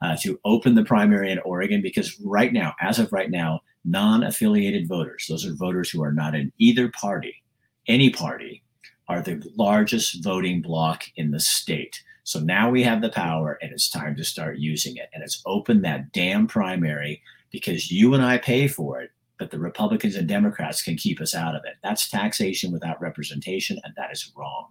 uh, 0.00 0.16
to 0.22 0.40
open 0.44 0.74
the 0.74 0.84
primary 0.84 1.30
in 1.30 1.38
Oregon 1.40 1.82
because 1.82 2.18
right 2.20 2.52
now, 2.52 2.74
as 2.80 2.98
of 2.98 3.12
right 3.12 3.30
now, 3.30 3.60
non-affiliated 3.84 4.88
voters, 4.88 5.26
those 5.28 5.46
are 5.46 5.54
voters 5.54 5.90
who 5.90 6.02
are 6.02 6.12
not 6.12 6.34
in 6.34 6.52
either 6.58 6.88
party, 6.88 7.42
any 7.86 8.10
party, 8.10 8.62
are 9.08 9.22
the 9.22 9.42
largest 9.56 10.22
voting 10.22 10.60
bloc 10.60 11.04
in 11.16 11.30
the 11.30 11.40
state. 11.40 12.02
So 12.24 12.40
now 12.40 12.68
we 12.68 12.82
have 12.82 13.00
the 13.00 13.08
power, 13.08 13.58
and 13.62 13.72
it's 13.72 13.88
time 13.88 14.14
to 14.16 14.24
start 14.24 14.58
using 14.58 14.96
it. 14.96 15.08
And 15.14 15.22
it's 15.22 15.42
open 15.46 15.80
that 15.82 16.12
damn 16.12 16.46
primary 16.46 17.22
because 17.50 17.90
you 17.90 18.14
and 18.14 18.22
I 18.22 18.38
pay 18.38 18.68
for 18.68 19.00
it, 19.00 19.10
but 19.38 19.50
the 19.50 19.58
Republicans 19.58 20.16
and 20.16 20.26
Democrats 20.26 20.82
can 20.82 20.96
keep 20.96 21.20
us 21.20 21.34
out 21.34 21.54
of 21.54 21.62
it. 21.64 21.74
That's 21.82 22.10
taxation 22.10 22.72
without 22.72 23.00
representation, 23.00 23.78
and 23.84 23.94
that 23.96 24.10
is 24.12 24.32
wrong. 24.36 24.68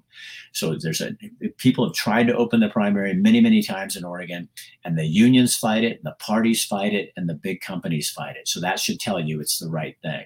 So 0.52 0.76
there's 0.76 1.02
a 1.02 1.16
people 1.58 1.86
have 1.86 1.96
tried 1.96 2.28
to 2.28 2.36
open 2.36 2.60
the 2.60 2.70
primary 2.70 3.14
many, 3.14 3.40
many 3.40 3.64
times 3.64 3.96
in 3.96 4.04
Oregon, 4.04 4.50
and 4.84 4.98
the 4.98 5.06
unions 5.06 5.56
fight 5.56 5.84
it, 5.84 5.98
and 5.98 6.06
the 6.06 6.16
parties 6.20 6.66
fight 6.66 6.94
it, 6.94 7.14
and 7.16 7.30
the 7.30 7.34
big 7.34 7.62
companies 7.62 8.10
fight 8.10 8.36
it. 8.36 8.48
So 8.48 8.60
that 8.60 8.80
should 8.80 9.00
tell 9.00 9.20
you 9.20 9.40
it's 9.40 9.60
the 9.60 9.70
right 9.70 9.96
thing. 10.02 10.26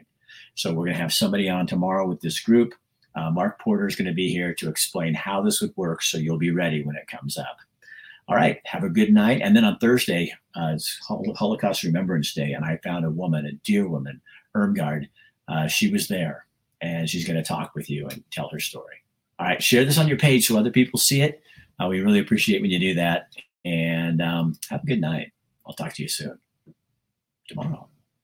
So 0.56 0.72
we're 0.72 0.86
going 0.86 0.96
to 0.96 1.02
have 1.02 1.14
somebody 1.14 1.48
on 1.48 1.68
tomorrow 1.68 2.08
with 2.08 2.22
this 2.22 2.40
group. 2.40 2.74
Uh, 3.16 3.30
Mark 3.30 3.60
Porter 3.60 3.88
is 3.88 3.96
going 3.96 4.08
to 4.08 4.14
be 4.14 4.32
here 4.32 4.54
to 4.56 4.70
explain 4.70 5.14
how 5.14 5.42
this 5.42 5.62
would 5.62 5.76
work, 5.76 6.02
so 6.02 6.18
you'll 6.18 6.38
be 6.38 6.52
ready 6.52 6.84
when 6.84 6.96
it 6.96 7.08
comes 7.08 7.38
up. 7.38 7.58
All 8.32 8.38
right, 8.38 8.62
have 8.64 8.86
a 8.86 8.90
good 8.90 9.14
night. 9.14 9.42
And 9.44 9.54
then 9.58 9.66
on 9.66 9.78
Thursday, 9.80 10.34
uh, 10.56 10.72
it's 10.74 10.98
Holocaust 11.06 11.84
Remembrance 11.84 12.34
Day, 12.34 12.54
and 12.54 12.64
I 12.64 12.80
found 12.82 13.04
a 13.04 13.12
woman, 13.12 13.46
a 13.46 13.52
dear 13.66 13.90
woman, 13.90 14.22
Irmgard. 14.56 15.10
Uh, 15.50 15.68
she 15.68 15.92
was 15.92 16.08
there, 16.08 16.46
and 16.80 17.10
she's 17.10 17.28
going 17.28 17.36
to 17.36 17.44
talk 17.44 17.76
with 17.76 17.90
you 17.90 18.08
and 18.08 18.24
tell 18.32 18.48
her 18.48 18.60
story. 18.62 18.96
All 19.38 19.48
right, 19.48 19.62
share 19.62 19.84
this 19.84 19.98
on 19.98 20.08
your 20.08 20.18
page 20.18 20.48
so 20.48 20.58
other 20.58 20.72
people 20.72 20.98
see 20.98 21.22
it. 21.22 21.42
Uh, 21.78 21.90
we 21.90 22.00
really 22.00 22.20
appreciate 22.20 22.62
when 22.62 22.72
you 22.72 22.80
do 22.80 22.94
that. 22.94 23.34
And 23.66 24.22
um, 24.22 24.58
have 24.70 24.84
a 24.84 24.88
good 24.88 25.02
night. 25.02 25.34
I'll 25.68 25.74
talk 25.74 25.94
to 25.96 26.02
you 26.02 26.08
soon 26.08 26.40
tomorrow. 27.50 27.91